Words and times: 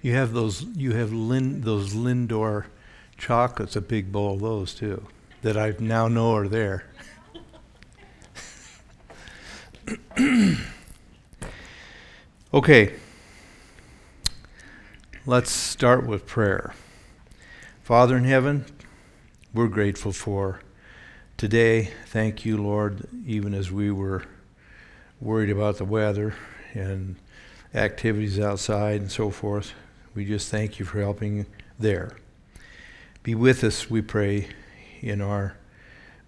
You 0.00 0.14
have 0.14 0.32
those. 0.32 0.62
You 0.62 0.92
have 0.92 1.12
Lin, 1.12 1.62
those 1.62 1.94
Lindor 1.94 2.66
chocolates. 3.16 3.76
A 3.76 3.80
big 3.80 4.12
bowl 4.12 4.34
of 4.34 4.40
those 4.40 4.74
too, 4.74 5.06
that 5.42 5.56
I 5.56 5.74
now 5.78 6.08
know 6.08 6.34
are 6.34 6.48
there. 6.48 6.84
okay. 12.54 12.94
Let's 15.26 15.50
start 15.50 16.06
with 16.06 16.26
prayer. 16.26 16.72
Father 17.82 18.16
in 18.16 18.24
heaven, 18.24 18.64
we're 19.52 19.68
grateful 19.68 20.12
for 20.12 20.60
today. 21.36 21.90
Thank 22.06 22.46
you, 22.46 22.56
Lord, 22.56 23.06
even 23.26 23.52
as 23.52 23.70
we 23.70 23.90
were 23.90 24.24
worried 25.20 25.50
about 25.50 25.76
the 25.78 25.84
weather 25.84 26.34
and 26.72 27.16
activities 27.74 28.38
outside 28.40 29.00
and 29.00 29.12
so 29.12 29.30
forth. 29.30 29.74
We 30.14 30.24
just 30.24 30.50
thank 30.50 30.78
you 30.78 30.84
for 30.84 31.00
helping 31.00 31.46
there. 31.78 32.16
Be 33.22 33.34
with 33.34 33.62
us, 33.62 33.90
we 33.90 34.00
pray, 34.00 34.48
in 35.00 35.20
our 35.20 35.56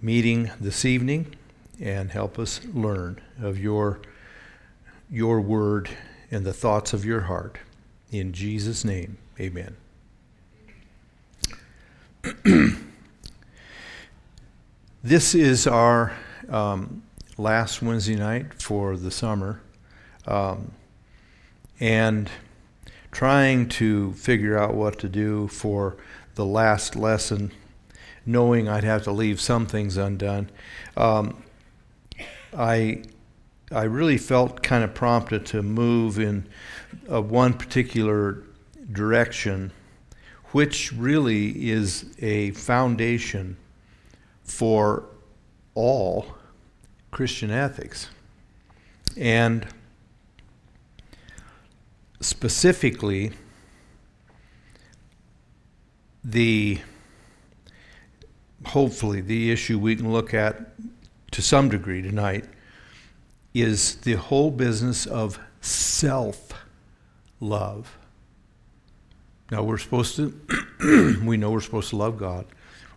meeting 0.00 0.50
this 0.60 0.84
evening 0.84 1.34
and 1.80 2.10
help 2.10 2.38
us 2.38 2.60
learn 2.72 3.20
of 3.40 3.58
your, 3.58 4.00
your 5.10 5.40
word 5.40 5.88
and 6.30 6.44
the 6.44 6.52
thoughts 6.52 6.92
of 6.92 7.04
your 7.04 7.22
heart. 7.22 7.58
In 8.12 8.32
Jesus' 8.32 8.84
name, 8.84 9.16
amen. 9.40 9.76
this 15.02 15.34
is 15.34 15.66
our 15.66 16.12
um, 16.48 17.02
last 17.38 17.80
Wednesday 17.82 18.16
night 18.16 18.62
for 18.62 18.96
the 18.96 19.10
summer. 19.10 19.62
Um, 20.26 20.72
and 21.80 22.30
trying 23.12 23.68
to 23.68 24.12
figure 24.12 24.58
out 24.58 24.74
what 24.74 24.98
to 25.00 25.08
do 25.08 25.48
for 25.48 25.96
the 26.34 26.44
last 26.44 26.96
lesson, 26.96 27.52
knowing 28.24 28.68
I'd 28.68 28.84
have 28.84 29.04
to 29.04 29.12
leave 29.12 29.40
some 29.40 29.66
things 29.66 29.96
undone. 29.96 30.50
Um, 30.96 31.42
I 32.56 33.02
I 33.72 33.84
really 33.84 34.18
felt 34.18 34.64
kind 34.64 34.82
of 34.82 34.94
prompted 34.94 35.46
to 35.46 35.62
move 35.62 36.18
in 36.18 36.48
one 37.06 37.54
particular 37.54 38.42
direction, 38.90 39.70
which 40.46 40.92
really 40.92 41.70
is 41.70 42.06
a 42.18 42.50
foundation 42.52 43.56
for 44.42 45.04
all 45.74 46.34
Christian 47.12 47.52
ethics. 47.52 48.08
And 49.16 49.66
specifically, 52.20 53.32
the 56.22 56.78
hopefully 58.66 59.20
the 59.20 59.50
issue 59.50 59.78
we 59.78 59.96
can 59.96 60.12
look 60.12 60.34
at 60.34 60.72
to 61.30 61.40
some 61.40 61.68
degree 61.70 62.02
tonight 62.02 62.44
is 63.54 63.96
the 63.96 64.14
whole 64.14 64.50
business 64.50 65.06
of 65.06 65.38
self 65.60 66.52
love. 67.40 67.96
Now 69.50 69.62
we're 69.62 69.78
supposed 69.78 70.16
to 70.16 71.18
we 71.24 71.36
know 71.36 71.50
we're 71.50 71.60
supposed 71.60 71.90
to 71.90 71.96
love 71.96 72.18
God. 72.18 72.46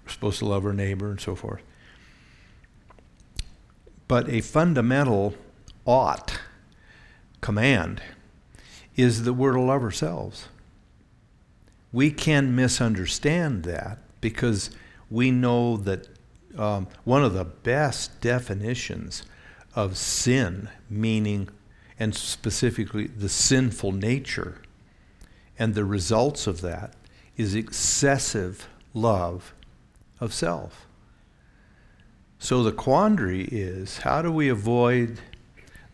We're 0.04 0.12
supposed 0.12 0.40
to 0.40 0.46
love 0.46 0.66
our 0.66 0.74
neighbor 0.74 1.10
and 1.10 1.20
so 1.20 1.34
forth. 1.34 1.62
But 4.08 4.28
a 4.30 4.42
fundamental 4.42 5.34
ought 5.86 6.40
command 7.40 8.02
is 8.96 9.24
that 9.24 9.34
we're 9.34 9.54
to 9.54 9.62
love 9.62 9.84
ourselves. 9.84 10.48
We 11.92 12.12
can 12.12 12.56
misunderstand 12.56 13.64
that 13.64 14.00
because 14.22 14.72
we 15.10 15.32
know 15.32 15.78
that 15.78 16.08
um, 16.58 16.88
one 17.04 17.24
of 17.24 17.34
the 17.34 17.46
best 17.46 18.22
definitions 18.22 19.24
of 19.76 19.98
sin, 19.98 20.70
meaning, 20.90 21.50
and 22.00 22.14
specifically 22.16 23.08
the 23.08 23.30
sinful 23.30 23.92
nature, 23.92 24.62
and 25.58 25.76
the 25.76 25.86
results 25.86 26.48
of 26.48 26.62
that, 26.62 26.94
is 27.38 27.56
excessive 27.56 28.68
love 28.94 29.54
of 30.20 30.34
self. 30.34 30.88
So 32.40 32.62
the 32.64 32.72
quandary 32.72 33.46
is 33.46 34.00
how 34.00 34.22
do 34.22 34.32
we 34.32 34.50
avoid 34.50 35.20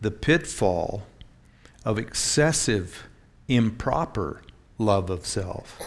the 0.00 0.10
pitfall 0.10 1.04
of 1.84 1.98
excessive, 1.98 3.08
improper 3.48 4.42
love 4.78 5.10
of 5.10 5.26
self 5.26 5.78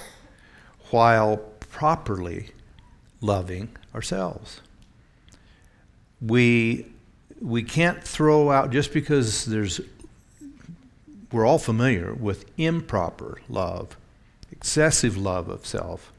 while 0.91 1.37
properly 1.69 2.51
loving 3.21 3.69
ourselves? 3.93 4.61
We, 6.21 6.87
we 7.41 7.63
can't 7.63 8.03
throw 8.03 8.51
out, 8.51 8.71
just 8.71 8.93
because 8.93 9.45
there's, 9.45 9.81
we're 11.31 11.45
all 11.45 11.59
familiar 11.59 12.13
with 12.13 12.45
improper 12.57 13.41
love, 13.49 13.97
excessive 14.51 15.17
love 15.17 15.49
of 15.49 15.65
self. 15.65 16.11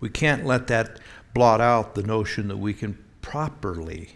We 0.00 0.08
can't 0.08 0.44
let 0.44 0.66
that 0.66 0.98
blot 1.32 1.60
out 1.60 1.94
the 1.94 2.02
notion 2.02 2.48
that 2.48 2.56
we 2.56 2.74
can 2.74 2.98
properly 3.20 4.10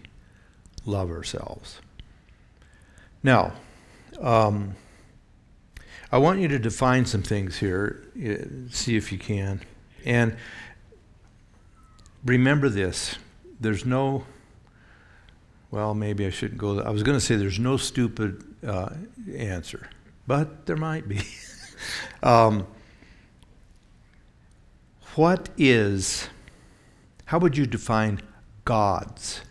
love 0.86 1.10
ourselves. 1.10 1.80
Now, 3.22 3.52
um, 4.20 4.76
I 6.12 6.18
want 6.18 6.40
you 6.40 6.48
to 6.48 6.58
define 6.58 7.06
some 7.06 7.22
things 7.22 7.58
here, 7.58 8.04
uh, 8.16 8.70
see 8.70 8.96
if 8.96 9.12
you 9.12 9.18
can. 9.18 9.60
And 10.04 10.36
remember 12.24 12.68
this 12.68 13.16
there's 13.60 13.84
no, 13.84 14.24
well, 15.70 15.94
maybe 15.94 16.26
I 16.26 16.30
shouldn't 16.30 16.58
go. 16.58 16.80
I 16.80 16.90
was 16.90 17.02
going 17.02 17.16
to 17.16 17.24
say 17.24 17.36
there's 17.36 17.58
no 17.58 17.76
stupid 17.76 18.42
uh, 18.66 18.90
answer, 19.36 19.88
but 20.26 20.66
there 20.66 20.76
might 20.76 21.06
be. 21.08 21.20
um, 22.22 22.66
what 25.14 25.50
is 25.58 26.28
how 27.26 27.38
would 27.38 27.56
you 27.56 27.66
define 27.66 28.20
God's 28.64 29.42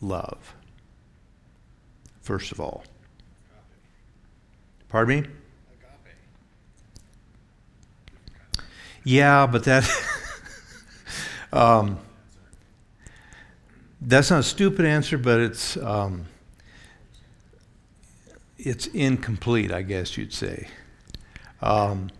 love? 0.00 0.54
First 2.22 2.50
of 2.50 2.58
all. 2.58 2.84
Pardon 4.94 5.22
me? 5.22 5.28
Yeah, 9.02 9.44
but 9.48 9.64
that 9.64 9.90
um, 11.52 11.98
that's 14.00 14.30
not 14.30 14.38
a 14.38 14.42
stupid 14.44 14.86
answer, 14.86 15.18
but 15.18 15.40
it's 15.40 15.76
um, 15.78 16.26
it's 18.56 18.86
incomplete, 18.86 19.72
I 19.72 19.82
guess 19.82 20.16
you'd 20.16 20.32
say. 20.32 20.68
Um, 21.60 22.12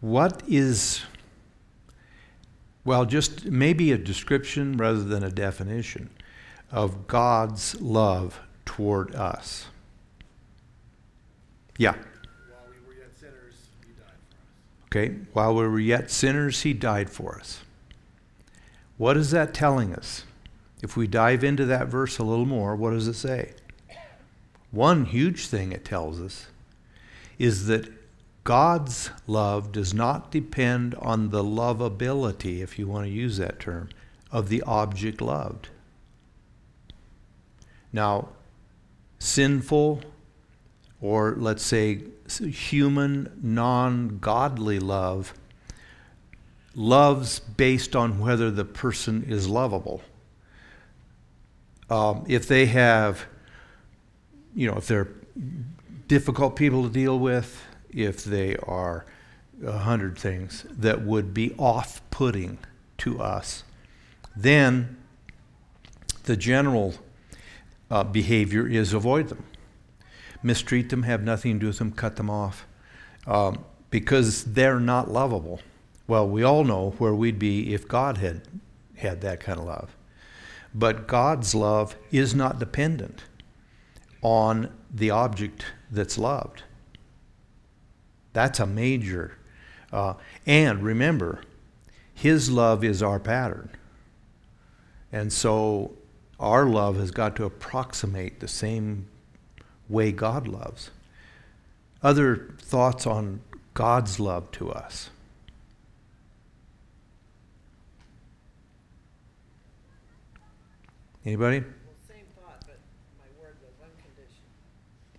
What 0.00 0.42
is, 0.48 1.02
well, 2.86 3.04
just 3.04 3.44
maybe 3.44 3.92
a 3.92 3.98
description 3.98 4.78
rather 4.78 5.04
than 5.04 5.22
a 5.22 5.30
definition 5.30 6.08
of 6.70 7.06
God's 7.06 7.80
love 7.80 8.40
toward 8.64 9.14
us? 9.14 9.66
Yeah. 11.76 11.92
While 11.92 12.68
we 12.68 12.86
were 12.86 13.00
yet 13.00 13.16
sinners, 13.18 13.68
he 13.80 13.92
died 13.92 14.14
for 14.28 14.36
us. 14.36 14.86
Okay, 14.86 15.14
while 15.32 15.54
we 15.54 15.66
were 15.66 15.80
yet 15.80 16.10
sinners, 16.10 16.62
he 16.62 16.72
died 16.72 17.10
for 17.10 17.38
us. 17.38 17.60
What 18.96 19.16
is 19.16 19.30
that 19.30 19.54
telling 19.54 19.94
us? 19.94 20.24
If 20.82 20.96
we 20.96 21.06
dive 21.06 21.44
into 21.44 21.64
that 21.66 21.88
verse 21.88 22.18
a 22.18 22.24
little 22.24 22.46
more, 22.46 22.74
what 22.76 22.90
does 22.90 23.06
it 23.06 23.14
say? 23.14 23.52
One 24.70 25.04
huge 25.06 25.48
thing 25.48 25.72
it 25.72 25.84
tells 25.84 26.20
us 26.20 26.46
is 27.38 27.66
that 27.66 27.90
God's 28.44 29.10
love 29.26 29.72
does 29.72 29.92
not 29.92 30.30
depend 30.30 30.94
on 30.96 31.30
the 31.30 31.42
lovability, 31.42 32.60
if 32.60 32.78
you 32.78 32.86
want 32.86 33.06
to 33.06 33.10
use 33.10 33.36
that 33.38 33.58
term, 33.58 33.88
of 34.30 34.48
the 34.48 34.62
object 34.62 35.20
loved. 35.20 35.68
Now, 37.92 38.28
sinful, 39.18 40.02
or 41.00 41.34
let's 41.36 41.64
say 41.64 42.02
human, 42.28 43.32
non 43.42 44.18
godly 44.18 44.78
love, 44.78 45.34
loves 46.74 47.40
based 47.40 47.96
on 47.96 48.18
whether 48.18 48.50
the 48.50 48.64
person 48.64 49.24
is 49.28 49.48
lovable. 49.48 50.02
Um, 51.88 52.24
if 52.28 52.46
they 52.46 52.66
have, 52.66 53.26
you 54.54 54.70
know, 54.70 54.76
if 54.76 54.86
they're 54.86 55.08
difficult 56.06 56.54
people 56.54 56.84
to 56.84 56.90
deal 56.90 57.18
with, 57.18 57.64
if 57.90 58.24
they 58.24 58.56
are 58.56 59.04
a 59.64 59.78
hundred 59.78 60.16
things 60.16 60.64
that 60.70 61.02
would 61.02 61.34
be 61.34 61.54
off 61.58 62.00
putting 62.10 62.58
to 62.98 63.20
us, 63.20 63.64
then 64.36 64.96
the 66.24 66.36
general 66.36 66.94
uh, 67.90 68.04
behavior 68.04 68.66
is 68.66 68.92
avoid 68.92 69.28
them. 69.28 69.44
mistreat 70.42 70.88
them, 70.88 71.02
have 71.02 71.22
nothing 71.22 71.54
to 71.54 71.60
do 71.60 71.66
with 71.66 71.78
them, 71.78 71.92
cut 71.92 72.16
them 72.16 72.30
off, 72.30 72.66
um, 73.26 73.64
because 73.90 74.44
they're 74.44 74.80
not 74.80 75.10
lovable. 75.10 75.60
Well, 76.06 76.28
we 76.28 76.42
all 76.42 76.64
know 76.64 76.90
where 76.98 77.14
we'd 77.14 77.38
be 77.38 77.74
if 77.74 77.86
God 77.86 78.18
had 78.18 78.42
had 78.96 79.20
that 79.20 79.40
kind 79.40 79.58
of 79.58 79.66
love. 79.66 79.96
But 80.74 81.06
God's 81.06 81.54
love 81.54 81.96
is 82.10 82.34
not 82.34 82.58
dependent 82.58 83.24
on 84.22 84.72
the 84.92 85.10
object 85.10 85.66
that's 85.90 86.18
loved. 86.18 86.62
That's 88.32 88.60
a 88.60 88.66
major. 88.66 89.36
Uh, 89.92 90.14
and 90.46 90.82
remember, 90.82 91.42
His 92.14 92.50
love 92.50 92.84
is 92.84 93.02
our 93.02 93.18
pattern. 93.18 93.70
And 95.12 95.32
so 95.32 95.96
our 96.40 96.64
love 96.64 96.96
has 96.96 97.10
got 97.10 97.36
to 97.36 97.44
approximate 97.44 98.40
the 98.40 98.48
same 98.48 99.06
way 99.88 100.10
God 100.10 100.48
loves. 100.48 100.90
Other 102.02 102.54
thoughts 102.58 103.06
on 103.06 103.42
God's 103.74 104.18
love 104.18 104.50
to 104.52 104.72
us? 104.72 105.10
Anybody? 111.26 111.60
Well, 111.60 111.68
same 112.08 112.24
thought, 112.34 112.64
but 112.66 112.78
my 113.18 113.42
word 113.42 113.56
was 113.60 113.74
unconditional. 113.84 114.48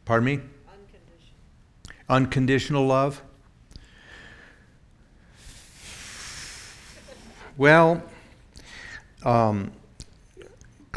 Pardon 0.04 0.26
me? 0.26 0.34
Unconditional. 0.68 2.08
Unconditional 2.10 2.88
love? 2.88 3.22
Well, 7.58 8.02
um, 9.24 9.72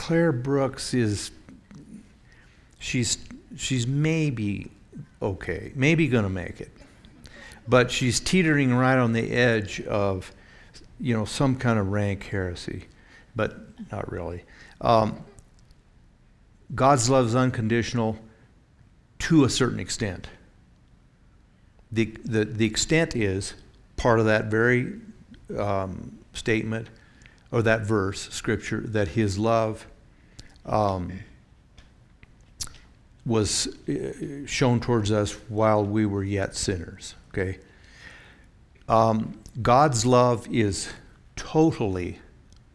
Claire 0.05 0.33
Brooks 0.33 0.93
is 0.93 1.31
she's 2.79 3.17
she's 3.57 3.87
maybe 3.87 4.71
okay, 5.23 5.73
maybe 5.75 6.09
going 6.09 6.25
to 6.25 6.31
make 6.31 6.61
it, 6.61 6.71
but 7.67 7.91
she's 7.91 8.21
teetering 8.21 8.75
right 8.75 8.99
on 8.99 9.15
the 9.15 9.31
edge 9.31 9.81
of 9.81 10.31
you 11.01 11.17
know 11.17 11.25
some 11.25 11.57
kind 11.57 11.79
of 11.79 11.89
rank 11.91 12.25
heresy, 12.25 12.85
but 13.35 13.57
not 13.91 14.13
really. 14.13 14.45
Um, 14.83 15.25
God's 16.75 17.09
love 17.09 17.25
is 17.25 17.35
unconditional 17.35 18.19
to 19.21 19.45
a 19.45 19.49
certain 19.49 19.81
extent. 19.81 20.29
The, 21.91 22.15
the, 22.27 22.45
the 22.45 22.67
extent 22.67 23.17
is 23.17 23.55
part 23.97 24.21
of 24.21 24.27
that 24.27 24.51
very 24.51 25.01
um, 25.59 26.19
statement 26.35 26.89
or 27.51 27.63
that 27.63 27.87
verse, 27.87 28.29
scripture, 28.29 28.83
that 28.83 29.09
his 29.09 29.39
love 29.39 29.87
um, 30.67 31.21
was 33.27 33.69
uh, 33.89 34.47
shown 34.47 34.81
towards 34.81 35.11
us 35.11 35.33
while 35.49 35.85
we 35.85 36.07
were 36.07 36.25
yet 36.25 36.55
sinners. 36.55 37.15
Okay? 37.29 37.59
Um, 38.89 39.39
God's 39.63 40.05
love 40.05 40.47
is 40.49 40.93
totally 41.37 42.19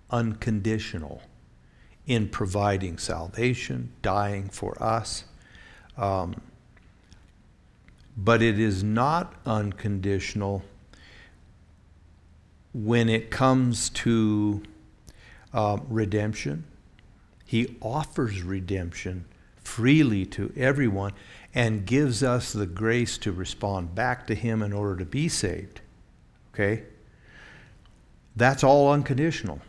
unconditional 0.09 1.21
in 2.07 2.27
providing 2.27 2.97
salvation, 2.97 3.91
dying 4.01 4.49
for 4.49 4.81
us. 4.81 5.25
Um, 5.97 6.41
but 8.17 8.41
it 8.41 8.59
is 8.59 8.83
not 8.83 9.33
unconditional 9.45 10.63
when 12.73 13.07
it 13.07 13.29
comes 13.29 13.89
to 13.89 14.63
uh, 15.53 15.77
redemption. 15.87 16.63
He 17.49 17.77
offers 17.81 18.43
redemption 18.43 19.25
freely 19.63 20.23
to 20.27 20.53
everyone 20.55 21.13
and 21.55 21.83
gives 21.83 22.21
us 22.21 22.53
the 22.53 22.67
grace 22.67 23.17
to 23.17 23.31
respond 23.31 23.95
back 23.95 24.27
to 24.27 24.35
Him 24.35 24.61
in 24.61 24.71
order 24.71 24.97
to 24.97 25.05
be 25.05 25.27
saved. 25.27 25.81
Okay? 26.53 26.83
That's 28.35 28.63
all 28.63 28.91
unconditional. 28.91 29.61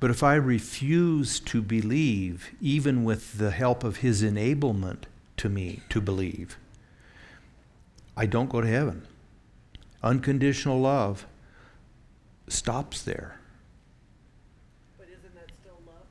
But 0.00 0.10
if 0.10 0.22
I 0.22 0.36
refuse 0.36 1.38
to 1.40 1.60
believe, 1.60 2.50
even 2.62 3.04
with 3.04 3.36
the 3.36 3.50
help 3.50 3.84
of 3.84 3.98
his 3.98 4.22
enablement 4.22 5.02
to 5.36 5.50
me 5.50 5.80
to 5.90 6.00
believe, 6.00 6.56
I 8.16 8.24
don't 8.24 8.48
go 8.48 8.62
to 8.62 8.66
heaven. 8.66 9.06
Unconditional 10.02 10.80
love 10.80 11.26
stops 12.48 13.02
there. 13.02 13.38
But 14.96 15.08
isn't 15.08 15.34
that 15.34 15.50
still 15.60 15.78
love? 15.86 16.06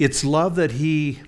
It's 0.00 0.24
love 0.24 0.54
that 0.54 0.72
he 0.72 1.20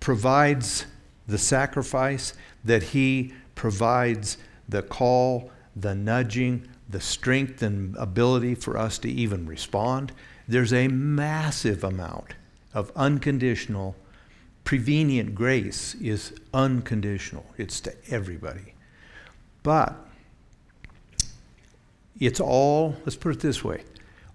provides 0.00 0.86
the 1.28 1.36
sacrifice, 1.36 2.32
that 2.64 2.82
he 2.82 3.34
provides 3.54 4.38
the 4.66 4.80
call, 4.80 5.50
the 5.76 5.94
nudging, 5.94 6.66
the 6.88 7.02
strength 7.02 7.60
and 7.60 7.94
ability 7.96 8.54
for 8.54 8.78
us 8.78 8.96
to 9.00 9.10
even 9.10 9.44
respond. 9.44 10.12
There's 10.48 10.72
a 10.72 10.88
massive 10.88 11.84
amount 11.84 12.32
of 12.72 12.90
unconditional, 12.96 13.94
prevenient 14.64 15.34
grace 15.34 15.94
is 15.96 16.32
unconditional. 16.54 17.44
It's 17.58 17.78
to 17.82 17.94
everybody. 18.08 18.72
But 19.62 19.94
it's 22.18 22.40
all, 22.40 22.96
let's 23.04 23.16
put 23.16 23.34
it 23.34 23.40
this 23.40 23.62
way, 23.62 23.84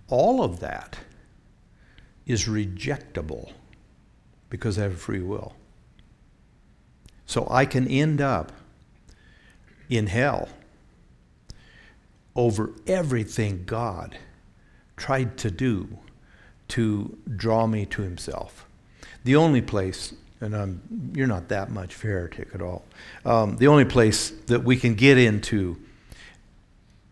all 0.09 0.43
of 0.43 0.59
that 0.59 0.99
is 2.25 2.45
rejectable 2.45 3.51
because 4.49 4.79
I 4.79 4.83
have 4.83 4.99
free 4.99 5.21
will. 5.21 5.53
So 7.25 7.47
I 7.49 7.65
can 7.65 7.87
end 7.87 8.21
up 8.21 8.51
in 9.89 10.07
hell 10.07 10.49
over 12.35 12.71
everything 12.87 13.63
God 13.65 14.17
tried 14.97 15.37
to 15.37 15.51
do 15.51 15.97
to 16.69 17.17
draw 17.35 17.67
me 17.67 17.85
to 17.87 18.01
himself. 18.01 18.65
The 19.23 19.35
only 19.35 19.61
place, 19.61 20.13
and 20.41 20.55
I'm, 20.55 21.11
you're 21.13 21.27
not 21.27 21.47
that 21.49 21.69
much 21.71 22.01
heretic 22.01 22.49
at 22.53 22.61
all, 22.61 22.85
um, 23.25 23.57
the 23.57 23.67
only 23.67 23.85
place 23.85 24.29
that 24.47 24.63
we 24.63 24.77
can 24.77 24.95
get 24.95 25.17
into 25.17 25.77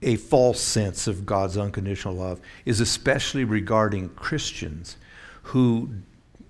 a 0.02 0.18
false 0.18 0.60
sense 0.60 1.08
of 1.08 1.26
God's 1.26 1.58
unconditional 1.58 2.16
love 2.16 2.42
is 2.66 2.80
especially 2.80 3.46
regarding 3.46 4.10
Christians 4.10 4.98
who 5.44 5.90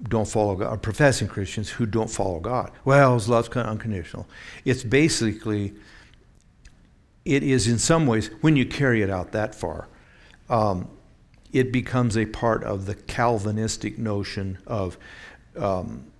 don't 0.01 0.27
follow 0.27 0.55
God, 0.55 0.73
or 0.73 0.77
professing 0.77 1.27
Christians 1.27 1.69
who 1.69 1.85
don't 1.85 2.09
follow 2.09 2.39
God. 2.39 2.71
Well, 2.83 3.13
his 3.13 3.29
love's 3.29 3.49
kind 3.49 3.67
of 3.67 3.71
unconditional. 3.71 4.27
It's 4.65 4.83
basically 4.83 5.73
it 7.25 7.43
is 7.43 7.67
in 7.67 7.79
some 7.79 8.05
ways, 8.05 8.29
when 8.41 8.55
you 8.55 8.65
carry 8.65 9.01
it 9.01 9.09
out 9.09 9.31
that 9.31 9.55
far, 9.55 9.87
um, 10.49 10.89
it 11.51 11.71
becomes 11.71 12.17
a 12.17 12.25
part 12.25 12.63
of 12.63 12.85
the 12.85 12.95
Calvinistic 12.95 13.97
notion 13.97 14.57
of 14.67 14.97
um, 15.57 16.11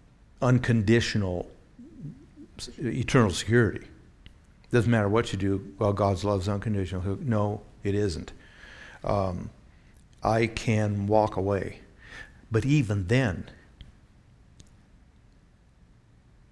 unconditional 0.41 1.49
eternal 2.79 3.31
security. 3.31 3.85
Doesn't 4.71 4.89
matter 4.89 5.09
what 5.09 5.33
you 5.33 5.39
do, 5.39 5.73
well, 5.77 5.91
God's 5.91 6.23
love 6.23 6.41
is 6.41 6.49
unconditional. 6.49 7.17
No, 7.21 7.61
it 7.83 7.95
isn't. 7.95 8.31
Um, 9.03 9.49
I 10.23 10.47
can 10.47 11.07
walk 11.07 11.35
away. 11.35 11.79
But 12.53 12.65
even 12.67 13.07
then, 13.07 13.49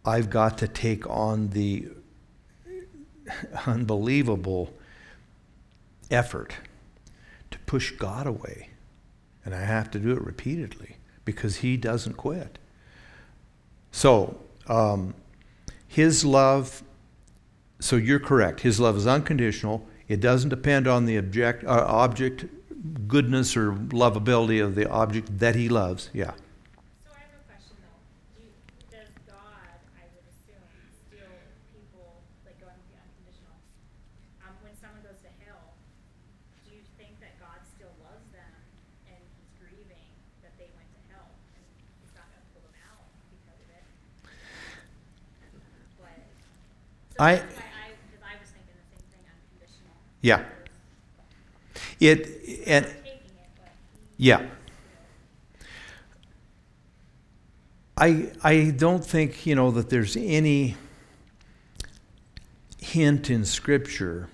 I've 0.03 0.31
got 0.31 0.57
to 0.57 0.67
take 0.67 1.07
on 1.07 1.49
the 1.49 1.89
unbelievable 3.67 4.73
effort 6.09 6.55
to 7.51 7.59
push 7.59 7.91
God 7.91 8.25
away. 8.25 8.69
And 9.45 9.53
I 9.53 9.61
have 9.61 9.91
to 9.91 9.99
do 9.99 10.11
it 10.13 10.25
repeatedly 10.25 10.97
because 11.23 11.57
He 11.57 11.77
doesn't 11.77 12.13
quit. 12.13 12.57
So, 13.91 14.39
um, 14.65 15.13
His 15.87 16.25
love, 16.25 16.81
so 17.79 17.95
you're 17.95 18.19
correct. 18.19 18.61
His 18.61 18.79
love 18.79 18.97
is 18.97 19.05
unconditional. 19.05 19.87
It 20.07 20.19
doesn't 20.19 20.49
depend 20.49 20.87
on 20.87 21.05
the 21.05 21.17
object, 21.17 21.63
uh, 21.63 21.85
object 21.87 22.45
goodness 23.07 23.55
or 23.55 23.73
lovability 23.73 24.63
of 24.63 24.75
the 24.75 24.89
object 24.89 25.39
that 25.39 25.55
He 25.55 25.69
loves. 25.69 26.09
Yeah. 26.13 26.33
So 27.05 27.13
I 27.13 27.21
have 27.21 27.33
a 27.37 27.43
question 27.45 27.77
though. 27.81 27.99
Do 28.37 28.43
does 28.89 29.11
God, 29.29 29.69
I 29.97 30.03
would 30.17 30.25
assume, 30.25 30.65
still 31.05 31.29
people 31.73 32.25
like 32.45 32.57
going 32.57 32.73
with 32.73 32.89
the 32.89 32.99
unconditional? 33.05 33.53
Um, 34.41 34.53
when 34.65 34.73
someone 34.81 35.05
goes 35.05 35.21
to 35.21 35.31
hell, 35.45 35.77
do 36.65 36.73
you 36.73 36.81
think 36.97 37.21
that 37.21 37.37
God 37.37 37.61
still 37.69 37.93
loves 38.01 38.25
them 38.33 38.53
and 39.05 39.21
he's 39.37 39.51
grieving 39.61 40.09
that 40.41 40.57
they 40.57 40.73
went 40.73 40.89
to 40.89 41.01
hell 41.13 41.29
and 41.53 41.61
he's 42.01 42.13
not 42.17 42.25
gonna 42.33 42.49
pull 42.57 42.65
them 42.65 42.77
out 42.89 43.05
because 43.29 43.59
of 43.61 43.69
it? 43.77 43.85
But 46.01 46.17
so 47.13 47.21
I- 47.21 47.37
I, 47.37 47.37
because 47.45 48.25
I 48.25 48.33
was 48.41 48.49
thinking 48.49 48.73
the 48.73 48.87
same 48.89 49.05
thing, 49.13 49.21
unconditional. 49.29 49.93
Yeah. 50.25 50.41
It 52.01 52.65
and 52.67 52.85
yeah. 54.17 54.45
I, 57.97 58.31
I 58.43 58.73
don't 58.75 59.05
think, 59.05 59.45
you 59.45 59.53
know, 59.53 59.69
that 59.71 59.89
there's 59.91 60.17
any 60.17 60.75
hint 62.79 63.29
in 63.29 63.45
Scripture 63.45 64.29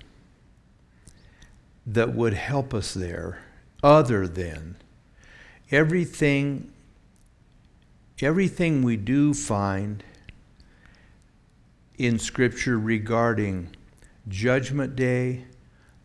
that 1.86 2.14
would 2.14 2.34
help 2.34 2.72
us 2.74 2.94
there 2.94 3.40
other 3.82 4.26
than 4.26 4.76
everything 5.70 6.72
everything 8.20 8.82
we 8.82 8.96
do 8.96 9.32
find 9.32 10.02
in 11.96 12.18
scripture 12.18 12.76
regarding 12.78 13.68
judgment 14.28 14.96
day 14.96 15.44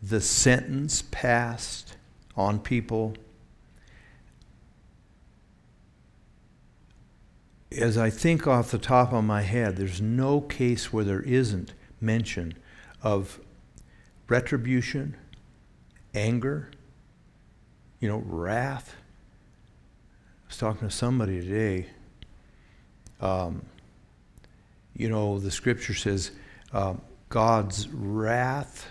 the 0.08 0.20
sentence 0.20 1.02
passed 1.10 1.96
on 2.36 2.58
people 2.58 3.14
as 7.72 7.98
I 7.98 8.10
think 8.10 8.46
off 8.46 8.70
the 8.70 8.78
top 8.78 9.12
of 9.12 9.24
my 9.24 9.42
head, 9.42 9.76
there's 9.76 10.00
no 10.00 10.40
case 10.40 10.92
where 10.92 11.04
there 11.04 11.22
isn't 11.22 11.72
mention 12.00 12.54
of 13.02 13.40
retribution, 14.28 15.16
anger, 16.14 16.70
you 17.98 18.08
know, 18.08 18.22
wrath. 18.26 18.94
I 20.44 20.48
was 20.48 20.56
talking 20.56 20.88
to 20.88 20.94
somebody 20.94 21.40
today. 21.40 21.86
Um, 23.20 23.64
you 24.94 25.08
know, 25.08 25.38
the 25.38 25.50
scripture 25.50 25.94
says 25.94 26.30
um, 26.72 27.00
God's 27.28 27.88
wrath 27.88 28.86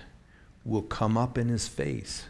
will 0.66 0.82
come 0.82 1.18
up 1.18 1.38
in 1.38 1.50
his 1.50 1.68
face. 1.68 2.26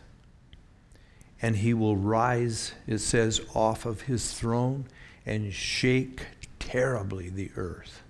And 1.41 1.57
he 1.57 1.73
will 1.73 1.97
rise, 1.97 2.73
it 2.87 2.99
says, 2.99 3.41
off 3.53 3.85
of 3.85 4.01
his 4.01 4.33
throne 4.33 4.85
and 5.25 5.53
shake 5.53 6.25
terribly 6.59 7.29
the 7.29 7.51
earth. 7.55 8.01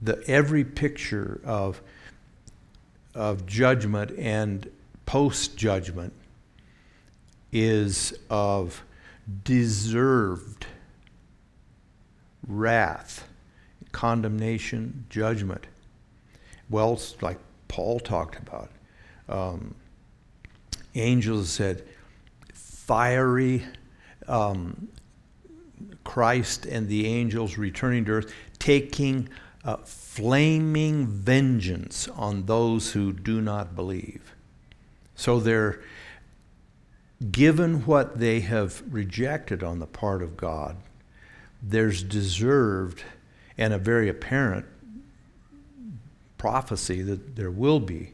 The, 0.00 0.22
every 0.26 0.64
picture 0.64 1.40
of, 1.44 1.80
of 3.14 3.46
judgment 3.46 4.12
and 4.18 4.70
post 5.04 5.56
judgment 5.56 6.12
is 7.52 8.12
of 8.28 8.82
deserved 9.44 10.66
wrath, 12.46 13.28
condemnation, 13.92 15.06
judgment. 15.08 15.66
Well, 16.68 17.00
like 17.20 17.38
Paul 17.68 18.00
talked 18.00 18.38
about. 18.38 18.70
Um, 19.28 19.74
angels 20.94 21.50
said, 21.50 21.84
fiery 22.52 23.64
um, 24.28 24.88
Christ 26.04 26.66
and 26.66 26.88
the 26.88 27.06
angels 27.06 27.58
returning 27.58 28.04
to 28.06 28.12
earth, 28.12 28.34
taking 28.58 29.28
uh, 29.64 29.76
flaming 29.78 31.06
vengeance 31.06 32.08
on 32.08 32.46
those 32.46 32.92
who 32.92 33.12
do 33.12 33.40
not 33.40 33.74
believe. 33.74 34.34
So 35.16 35.40
they're 35.40 35.80
given 37.32 37.86
what 37.86 38.18
they 38.18 38.40
have 38.40 38.82
rejected 38.90 39.62
on 39.62 39.78
the 39.78 39.86
part 39.86 40.22
of 40.22 40.36
God, 40.36 40.76
there's 41.62 42.02
deserved 42.02 43.02
and 43.58 43.72
a 43.72 43.78
very 43.78 44.08
apparent 44.08 44.66
prophecy 46.38 47.02
that 47.02 47.36
there 47.36 47.50
will 47.50 47.80
be 47.80 48.12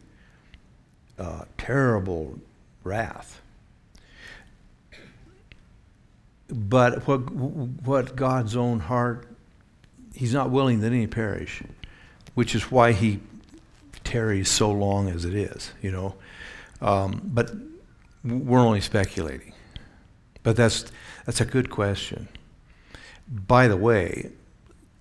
uh, 1.18 1.44
terrible 1.58 2.38
wrath. 2.84 3.40
But 6.48 7.06
what, 7.06 7.30
what 7.30 8.16
God's 8.16 8.56
own 8.56 8.80
heart, 8.80 9.28
He's 10.14 10.34
not 10.34 10.50
willing 10.50 10.80
that 10.80 10.88
any 10.88 11.06
perish, 11.06 11.62
which 12.34 12.54
is 12.54 12.70
why 12.70 12.92
He 12.92 13.20
tarries 14.04 14.50
so 14.50 14.70
long 14.70 15.08
as 15.08 15.24
it 15.24 15.34
is, 15.34 15.72
you 15.80 15.90
know. 15.90 16.14
Um, 16.80 17.22
but 17.24 17.50
we're 18.24 18.60
only 18.60 18.80
speculating. 18.80 19.52
But 20.42 20.56
that's, 20.56 20.90
that's 21.24 21.40
a 21.40 21.44
good 21.44 21.70
question. 21.70 22.28
By 23.28 23.68
the 23.68 23.76
way, 23.76 24.32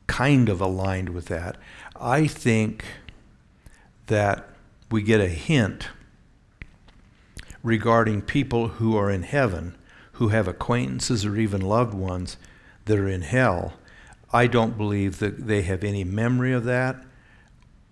kind 0.08 0.50
of 0.50 0.62
aligned 0.62 1.10
with 1.10 1.26
that, 1.26 1.58
I 2.00 2.28
think 2.28 2.86
that 4.12 4.46
we 4.92 5.02
get 5.02 5.22
a 5.22 5.28
hint 5.30 5.88
regarding 7.64 8.22
people 8.22 8.68
who 8.68 8.98
are 8.98 9.10
in 9.10 9.24
heaven 9.24 9.74
who 10.14 10.28
have 10.28 10.50
acquaintances 10.50 11.26
or 11.26 11.38
even 11.38 11.62
loved 11.62 11.94
ones 11.94 12.36
that 12.86 13.00
are 13.00 13.08
in 13.08 13.22
hell. 13.22 13.74
I 14.34 14.48
don't 14.48 14.78
believe 14.78 15.20
that 15.20 15.48
they 15.48 15.62
have 15.62 15.86
any 15.86 16.04
memory 16.04 16.52
of 16.52 16.66
that, 16.66 16.98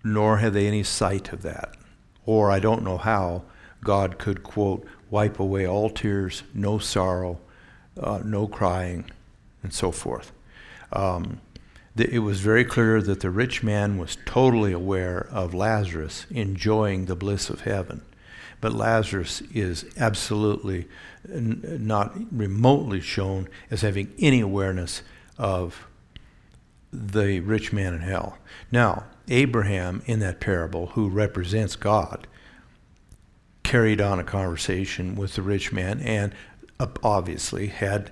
nor 0.04 0.38
have 0.38 0.52
they 0.52 0.66
any 0.66 0.82
sight 0.82 1.32
of 1.32 1.40
that. 1.40 1.74
Or 2.26 2.50
I 2.50 2.60
don't 2.60 2.84
know 2.84 2.98
how 2.98 3.44
God 3.82 4.18
could, 4.18 4.42
quote, 4.42 4.86
wipe 5.08 5.40
away 5.40 5.66
all 5.66 5.88
tears, 5.88 6.42
no 6.52 6.78
sorrow, 6.78 7.40
uh, 7.98 8.20
no 8.22 8.46
crying, 8.46 9.10
and 9.62 9.72
so 9.72 9.90
forth. 9.90 10.32
Um, 10.92 11.40
it 12.00 12.20
was 12.20 12.40
very 12.40 12.64
clear 12.64 13.02
that 13.02 13.20
the 13.20 13.30
rich 13.30 13.62
man 13.62 13.98
was 13.98 14.16
totally 14.24 14.72
aware 14.72 15.26
of 15.30 15.54
Lazarus 15.54 16.26
enjoying 16.30 17.06
the 17.06 17.16
bliss 17.16 17.50
of 17.50 17.62
heaven. 17.62 18.02
But 18.60 18.72
Lazarus 18.72 19.40
is 19.54 19.86
absolutely 19.98 20.86
n- 21.28 21.78
not 21.80 22.14
remotely 22.30 23.00
shown 23.00 23.48
as 23.70 23.80
having 23.80 24.12
any 24.18 24.40
awareness 24.40 25.02
of 25.38 25.86
the 26.92 27.40
rich 27.40 27.72
man 27.72 27.94
in 27.94 28.00
hell. 28.00 28.38
Now, 28.70 29.04
Abraham 29.28 30.02
in 30.06 30.18
that 30.20 30.40
parable, 30.40 30.88
who 30.88 31.08
represents 31.08 31.76
God, 31.76 32.26
carried 33.62 34.00
on 34.00 34.18
a 34.18 34.24
conversation 34.24 35.14
with 35.14 35.34
the 35.34 35.42
rich 35.42 35.72
man 35.72 36.00
and 36.00 36.34
obviously 37.02 37.68
had, 37.68 38.10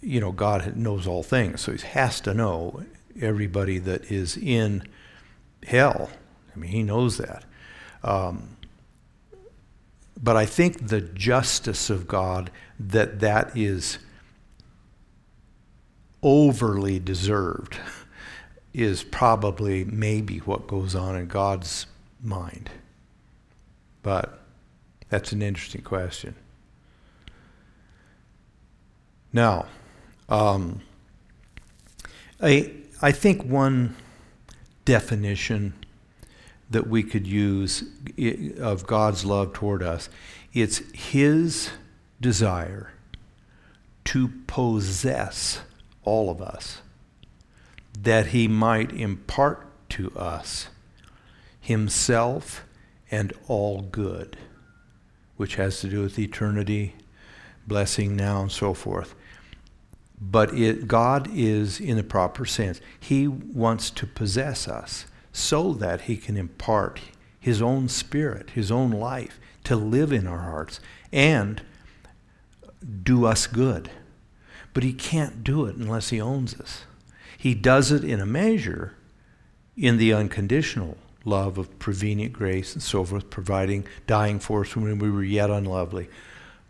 you 0.00 0.20
know, 0.20 0.32
God 0.32 0.76
knows 0.76 1.06
all 1.06 1.22
things. 1.22 1.60
So 1.60 1.72
he 1.72 1.86
has 1.86 2.20
to 2.22 2.34
know 2.34 2.82
everybody 3.20 3.78
that 3.78 4.10
is 4.10 4.36
in 4.36 4.82
hell. 5.66 6.10
I 6.54 6.58
mean, 6.58 6.70
he 6.70 6.82
knows 6.82 7.18
that. 7.18 7.44
Um, 8.02 8.56
but 10.22 10.36
I 10.36 10.46
think 10.46 10.88
the 10.88 11.00
justice 11.00 11.90
of 11.90 12.08
God 12.08 12.50
that 12.78 13.20
that 13.20 13.56
is 13.56 13.98
overly 16.22 16.98
deserved 16.98 17.78
is 18.72 19.02
probably 19.04 19.84
maybe 19.84 20.38
what 20.38 20.66
goes 20.66 20.94
on 20.94 21.16
in 21.16 21.26
God's 21.26 21.86
mind. 22.22 22.70
But 24.02 24.40
that's 25.08 25.32
an 25.32 25.42
interesting 25.42 25.82
question. 25.82 26.34
Now, 29.32 29.66
um, 30.28 30.80
I, 32.40 32.72
I 33.02 33.12
think 33.12 33.42
one 33.42 33.96
definition 34.84 35.74
that 36.70 36.86
we 36.86 37.02
could 37.02 37.26
use 37.26 37.84
of 38.58 38.86
God's 38.86 39.24
love 39.24 39.52
toward 39.52 39.82
us, 39.82 40.08
it's 40.52 40.78
His 40.92 41.70
desire 42.20 42.92
to 44.04 44.28
possess 44.46 45.60
all 46.04 46.30
of 46.30 46.40
us, 46.40 46.80
that 47.98 48.28
He 48.28 48.48
might 48.48 48.92
impart 48.92 49.66
to 49.90 50.10
us 50.16 50.68
Himself 51.60 52.64
and 53.10 53.32
all 53.46 53.82
good 53.82 54.36
which 55.36 55.56
has 55.56 55.80
to 55.80 55.88
do 55.88 56.02
with 56.02 56.18
eternity, 56.18 56.94
blessing 57.66 58.16
now, 58.16 58.40
and 58.42 58.50
so 58.50 58.74
forth. 58.74 59.14
But 60.20 60.54
it, 60.54 60.88
God 60.88 61.28
is, 61.32 61.78
in 61.78 61.96
the 61.96 62.02
proper 62.02 62.46
sense, 62.46 62.80
He 62.98 63.28
wants 63.28 63.90
to 63.90 64.06
possess 64.06 64.66
us 64.66 65.06
so 65.32 65.72
that 65.74 66.02
He 66.02 66.16
can 66.16 66.36
impart 66.36 67.00
His 67.38 67.60
own 67.60 67.88
spirit, 67.88 68.50
His 68.50 68.70
own 68.70 68.90
life, 68.90 69.38
to 69.64 69.76
live 69.76 70.12
in 70.12 70.26
our 70.26 70.38
hearts 70.38 70.80
and 71.12 71.62
do 73.02 73.26
us 73.26 73.46
good. 73.46 73.90
But 74.72 74.84
He 74.84 74.92
can't 74.92 75.44
do 75.44 75.66
it 75.66 75.76
unless 75.76 76.08
He 76.08 76.20
owns 76.20 76.58
us. 76.58 76.84
He 77.36 77.54
does 77.54 77.92
it 77.92 78.02
in 78.02 78.20
a 78.20 78.26
measure 78.26 78.94
in 79.76 79.98
the 79.98 80.14
unconditional 80.14 80.96
love 81.26 81.58
of 81.58 81.78
prevenient 81.78 82.32
grace 82.32 82.72
and 82.72 82.82
so 82.82 83.04
forth, 83.04 83.28
providing, 83.28 83.86
dying 84.06 84.38
for 84.38 84.62
us 84.62 84.74
when 84.74 84.98
we 84.98 85.10
were 85.10 85.24
yet 85.24 85.50
unlovely. 85.50 86.08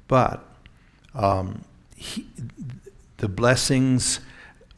But 0.09 0.45
um, 1.15 1.65
he, 1.95 2.27
the 3.19 3.29
blessings 3.29 4.21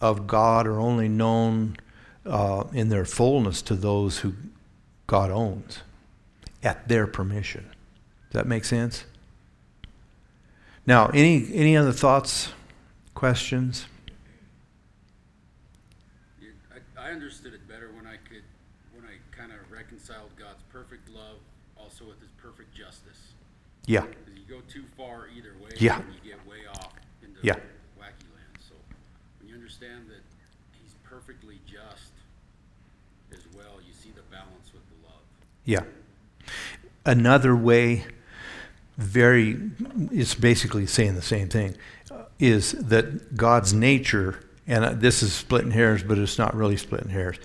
of 0.01 0.27
God 0.27 0.67
are 0.67 0.79
only 0.79 1.09
known 1.09 1.77
uh, 2.25 2.65
in 2.73 2.89
their 2.89 3.05
fullness 3.05 3.63
to 3.63 3.75
those 3.75 4.19
who 4.19 4.35
God 5.07 5.31
owns 5.31 5.81
at 6.63 6.89
their 6.89 7.07
permission. 7.07 7.65
Does 8.31 8.43
that 8.43 8.47
make 8.47 8.65
sense? 8.65 9.05
Now, 10.87 11.09
any, 11.09 11.49
any 11.53 11.77
other 11.77 11.93
thoughts, 11.93 12.53
questions? 13.15 13.87
I, 16.73 17.09
I 17.09 17.11
understood 17.11 17.55
it 17.55 17.67
better 17.69 17.91
when 17.95 18.07
I 18.07 18.17
could, 18.29 18.43
when 18.95 19.05
I 19.05 19.17
kind 19.37 19.53
of 19.53 19.59
reconciled 19.71 20.31
God's 20.39 20.63
perfect 20.73 21.09
love 21.09 21.37
also 21.77 22.05
with 22.05 22.21
his 22.21 22.31
perfect 22.41 22.75
justice. 22.75 23.33
Yeah, 23.87 24.03
Because 24.03 24.35
you 24.37 24.45
go 24.49 24.61
too 24.69 24.85
far 24.97 25.29
either 25.35 25.55
way, 25.63 25.71
Yeah. 25.79 26.01
and 26.01 26.13
you 26.13 26.21
get 26.21 26.45
way 26.47 26.67
off 26.69 26.93
into 27.23 27.39
Yeah. 27.43 27.55
wacky 27.99 28.29
land. 28.37 28.57
So 28.61 28.75
when 29.41 29.49
you 29.49 29.55
understand 29.55 30.09
that 30.11 30.21
he's 30.81 30.95
perfectly 31.05 31.59
just 31.67 32.13
as 33.33 33.45
well, 33.57 33.81
you 33.87 33.93
see 33.93 34.11
the 34.11 34.23
balance 34.31 34.73
with 34.73 34.85
the 34.89 35.09
love. 35.09 35.25
Yeah. 35.69 35.83
Another 37.05 37.55
way, 37.55 38.07
very, 38.97 39.61
it's 40.11 40.35
basically 40.35 40.87
saying 40.87 41.15
the 41.15 41.21
same 41.21 41.51
thing, 41.51 41.77
is 42.39 42.73
that 42.73 43.37
God's 43.37 43.75
nature, 43.75 44.41
and 44.67 45.03
this 45.03 45.23
is 45.23 45.35
splitting 45.35 45.73
hairs, 45.73 46.03
but 46.03 46.17
it's 46.17 46.39
not 46.39 46.55
really 46.55 46.79
splitting 46.79 47.11
hairs. 47.11 47.37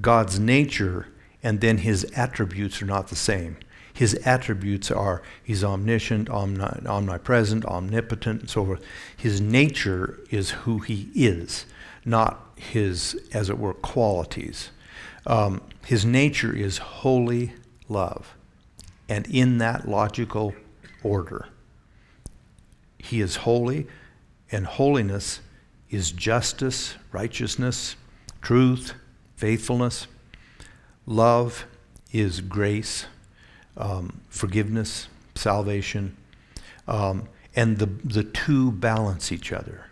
God's 0.00 0.38
nature 0.38 1.08
and 1.42 1.60
then 1.60 1.78
his 1.78 2.04
attributes 2.14 2.80
are 2.80 2.86
not 2.86 3.08
the 3.08 3.16
same. 3.16 3.56
His 3.92 4.14
attributes 4.24 4.92
are 4.92 5.22
he's 5.42 5.64
omniscient, 5.64 6.30
omni- 6.30 6.86
omnipresent, 6.86 7.64
omnipotent, 7.64 8.42
and 8.42 8.50
so 8.50 8.64
forth. 8.64 8.84
His 9.16 9.40
nature 9.40 10.20
is 10.30 10.50
who 10.50 10.78
he 10.78 11.10
is, 11.12 11.66
not 12.04 12.52
his, 12.54 13.20
as 13.32 13.50
it 13.50 13.58
were, 13.58 13.74
qualities. 13.74 14.70
Um, 15.26 15.60
his 15.88 16.04
nature 16.04 16.54
is 16.54 16.76
holy 16.76 17.54
love. 17.88 18.34
And 19.08 19.26
in 19.28 19.56
that 19.56 19.88
logical 19.88 20.54
order, 21.02 21.48
he 22.98 23.22
is 23.22 23.36
holy, 23.36 23.86
and 24.52 24.66
holiness 24.66 25.40
is 25.88 26.10
justice, 26.10 26.96
righteousness, 27.10 27.96
truth, 28.42 28.92
faithfulness. 29.36 30.06
Love 31.06 31.64
is 32.12 32.42
grace, 32.42 33.06
um, 33.78 34.20
forgiveness, 34.28 35.08
salvation, 35.36 36.14
um, 36.86 37.26
and 37.56 37.78
the 37.78 37.86
the 37.86 38.24
two 38.24 38.72
balance 38.72 39.32
each 39.32 39.52
other. 39.52 39.86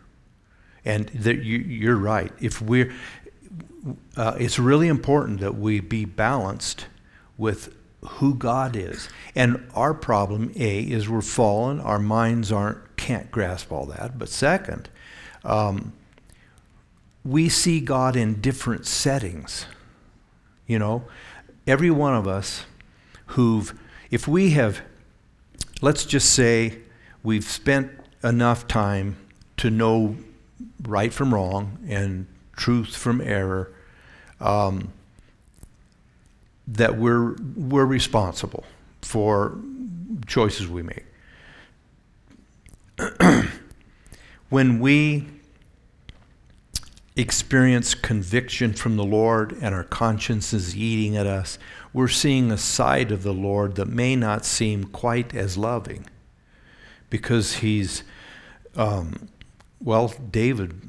And 0.85 1.11
you, 1.25 1.57
you're 1.57 1.97
right. 1.97 2.33
If 2.38 2.61
we're, 2.61 2.93
uh, 4.16 4.37
it's 4.38 4.59
really 4.59 4.88
important 4.88 5.40
that 5.40 5.57
we 5.57 5.81
be 5.81 6.05
balanced 6.05 6.87
with 7.37 7.75
who 8.02 8.35
God 8.35 8.76
is. 8.76 9.09
And 9.35 9.69
our 9.75 9.95
problem, 9.95 10.52
A, 10.57 10.81
is 10.81 11.09
we're 11.09 11.21
fallen. 11.21 11.81
Our 11.81 11.99
minds 11.99 12.52
aren't 12.52 12.97
can't 12.97 13.31
grasp 13.31 13.71
all 13.71 13.87
that. 13.87 14.19
But 14.19 14.28
second, 14.28 14.88
um, 15.45 15.93
we 17.25 17.49
see 17.49 17.81
God 17.81 18.16
in 18.16 18.40
different 18.40 18.87
settings. 18.87 19.66
You 20.66 20.78
know, 20.78 21.05
every 21.66 21.90
one 21.90 22.14
of 22.14 22.26
us 22.26 22.64
who've, 23.26 23.78
if 24.11 24.26
we 24.26 24.50
have, 24.50 24.81
let's 25.83 26.05
just 26.05 26.33
say, 26.33 26.78
we've 27.23 27.45
spent 27.45 27.93
enough 28.25 28.66
time 28.66 29.16
to 29.59 29.71
know 29.71 30.16
right 30.83 31.12
from 31.12 31.35
wrong 31.35 31.78
and 31.88 32.26
truth 32.57 32.97
from 32.97 33.21
error, 33.21 33.73
um, 34.41 34.93
that 36.67 36.97
we're, 36.97 37.35
we're 37.55 37.87
responsible 37.87 38.65
for 39.03 39.57
choices 40.27 40.67
we 40.69 40.83
make. 40.83 41.05
when 44.49 44.81
we 44.81 45.27
experience 47.15 47.95
conviction 47.95 48.75
from 48.75 48.97
the 48.97 49.05
Lord 49.05 49.57
and 49.61 49.75
our 49.75 49.85
conscience 49.85 50.53
is 50.53 50.77
eating 50.77 51.17
at 51.17 51.27
us, 51.27 51.59
we're 51.92 52.09
seeing 52.09 52.51
a 52.51 52.59
side 52.59 53.11
of 53.11 53.23
the 53.23 53.33
Lord 53.33 53.77
that 53.77 53.87
may 53.87 54.16
not 54.16 54.45
seem 54.45 54.85
quite 54.85 55.35
as 55.35 55.57
loving 55.57 56.07
because 57.09 57.55
he's, 57.55 58.03
um, 58.75 59.29
well, 59.81 60.12
David, 60.31 60.81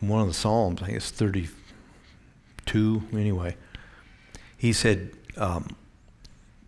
one 0.00 0.20
of 0.20 0.28
the 0.28 0.34
Psalms, 0.34 0.82
I 0.82 0.86
think 0.86 0.96
it's 0.96 1.10
32, 1.10 3.02
anyway, 3.12 3.56
he 4.56 4.72
said, 4.72 5.10
um, 5.36 5.76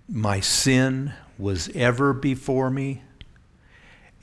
My 0.08 0.40
sin 0.40 1.12
was 1.38 1.68
ever 1.74 2.12
before 2.12 2.70
me. 2.70 3.02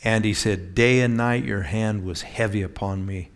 And 0.04 0.24
he 0.24 0.34
said, 0.34 0.74
Day 0.76 1.02
and 1.02 1.18
night 1.18 1.44
your 1.44 1.64
hand 1.64 2.06
was 2.06 2.22
heavy 2.22 2.62
upon 2.62 3.06
me. 3.06 3.30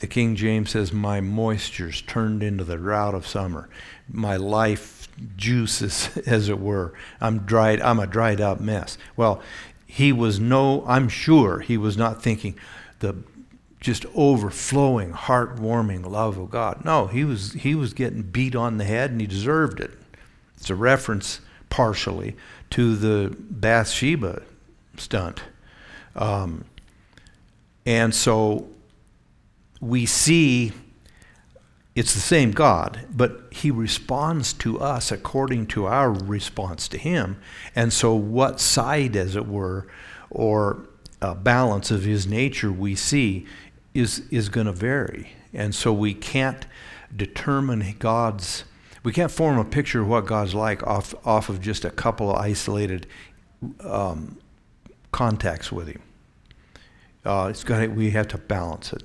The 0.00 0.06
King 0.06 0.34
James 0.36 0.70
says, 0.70 0.92
My 0.92 1.20
moistures 1.20 2.06
turned 2.06 2.42
into 2.42 2.64
the 2.64 2.76
drought 2.76 3.14
of 3.14 3.26
summer. 3.26 3.68
My 4.08 4.36
life 4.36 5.08
juices, 5.36 6.16
as 6.26 6.48
it 6.48 6.58
were. 6.58 6.92
I'm 7.20 7.40
dried, 7.40 7.80
I'm 7.80 8.00
a 8.00 8.06
dried 8.06 8.40
up 8.40 8.60
mess. 8.60 8.98
Well, 9.16 9.42
he 9.86 10.12
was 10.12 10.38
no, 10.38 10.84
I'm 10.86 11.08
sure 11.08 11.60
he 11.60 11.76
was 11.76 11.96
not 11.96 12.22
thinking 12.22 12.54
the 13.00 13.14
just 13.80 14.04
overflowing, 14.14 15.12
heartwarming 15.12 16.06
love 16.06 16.36
of 16.36 16.50
God. 16.50 16.84
No, 16.84 17.06
he 17.06 17.24
was 17.24 17.54
he 17.54 17.74
was 17.74 17.94
getting 17.94 18.22
beat 18.22 18.54
on 18.54 18.78
the 18.78 18.84
head 18.84 19.10
and 19.10 19.20
he 19.20 19.26
deserved 19.26 19.80
it. 19.80 19.92
It's 20.56 20.70
a 20.70 20.74
reference 20.74 21.40
partially 21.70 22.36
to 22.70 22.96
the 22.96 23.34
Bathsheba 23.38 24.42
stunt. 24.98 25.42
Um, 26.14 26.64
and 27.86 28.14
so 28.14 28.68
we 29.80 30.04
see 30.04 30.72
it's 31.96 32.14
the 32.14 32.20
same 32.20 32.52
God, 32.52 33.06
but 33.10 33.48
He 33.50 33.70
responds 33.70 34.52
to 34.54 34.80
us 34.80 35.10
according 35.10 35.66
to 35.68 35.86
our 35.86 36.10
response 36.10 36.86
to 36.88 36.98
Him. 36.98 37.40
And 37.74 37.92
so, 37.92 38.14
what 38.14 38.60
side, 38.60 39.16
as 39.16 39.34
it 39.34 39.46
were, 39.46 39.86
or 40.30 40.86
balance 41.42 41.90
of 41.90 42.04
His 42.04 42.26
nature 42.26 42.70
we 42.70 42.94
see 42.94 43.46
is, 43.94 44.22
is 44.30 44.48
going 44.48 44.66
to 44.66 44.72
vary. 44.72 45.32
And 45.52 45.74
so, 45.74 45.92
we 45.92 46.14
can't 46.14 46.66
determine 47.14 47.96
God's, 47.98 48.64
we 49.02 49.12
can't 49.12 49.30
form 49.30 49.58
a 49.58 49.64
picture 49.64 50.02
of 50.02 50.08
what 50.08 50.26
God's 50.26 50.54
like 50.54 50.86
off, 50.86 51.14
off 51.26 51.48
of 51.48 51.60
just 51.60 51.84
a 51.84 51.90
couple 51.90 52.30
of 52.30 52.36
isolated 52.36 53.06
um, 53.80 54.38
contacts 55.12 55.72
with 55.72 55.88
Him. 55.88 56.02
Uh, 57.24 57.48
it's 57.50 57.64
got 57.64 57.90
we 57.90 58.10
have 58.10 58.28
to 58.28 58.38
balance 58.38 58.92
it. 58.92 59.02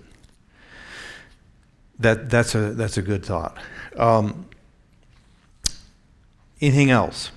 That 2.00 2.30
that's 2.30 2.56
a 2.56 2.74
that's 2.74 2.98
a 2.98 3.02
good 3.02 3.26
thought. 3.26 3.58
Um, 3.98 4.48
anything 6.62 6.90
else? 6.90 7.32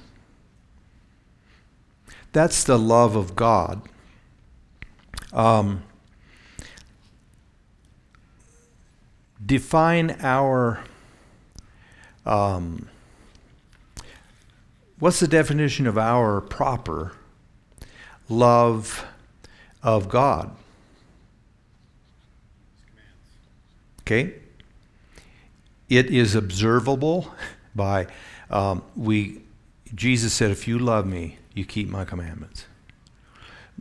That's 2.32 2.64
the 2.64 2.78
love 2.78 3.16
of 3.16 3.34
God. 3.34 3.82
Um, 5.32 5.82
define 9.44 10.16
our. 10.20 10.84
Um, 12.26 12.88
what's 14.98 15.20
the 15.20 15.28
definition 15.28 15.86
of 15.86 15.96
our 15.96 16.40
proper 16.40 17.12
love 18.28 19.04
of 19.82 20.08
God? 20.08 20.54
Okay? 24.02 24.34
It 25.88 26.06
is 26.10 26.34
observable 26.34 27.32
by 27.74 28.08
um, 28.50 28.82
we. 28.94 29.42
Jesus 29.94 30.34
said, 30.34 30.50
"If 30.50 30.68
you 30.68 30.78
love 30.78 31.06
me, 31.06 31.38
you 31.54 31.64
keep 31.64 31.88
my 31.88 32.04
commandments." 32.04 32.66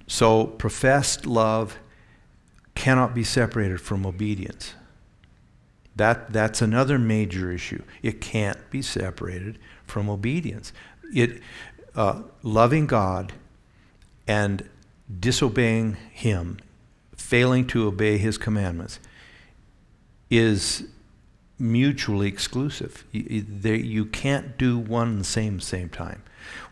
So 0.06 0.46
professed 0.46 1.26
love 1.26 1.78
cannot 2.76 3.13
be 3.13 3.24
separated 3.24 3.82
from 3.82 4.06
obedience. 4.06 4.76
That 5.98 6.32
that's 6.32 6.62
another 6.62 6.98
major 6.98 7.52
issue. 7.52 7.84
It 8.02 8.22
can't 8.22 8.70
be 8.70 8.82
separated 8.82 9.60
from 9.86 10.10
obedience. 10.10 10.72
It 11.14 11.42
uh, 11.96 12.22
loving 12.44 12.86
God 12.86 13.34
and 14.28 14.70
disobeying 15.20 15.98
Him, 16.12 16.60
failing 17.16 17.66
to 17.68 17.88
obey 17.88 18.18
His 18.18 18.38
commandments, 18.38 19.00
is 20.30 20.84
mutually 21.58 22.28
exclusive. 22.28 23.04
You, 23.12 24.06
can't 24.06 24.58
do 24.58 24.78
one 24.78 25.08
and 25.10 25.20
the 25.20 25.26
same 25.26 25.60
same 25.60 25.90
time. 25.90 26.22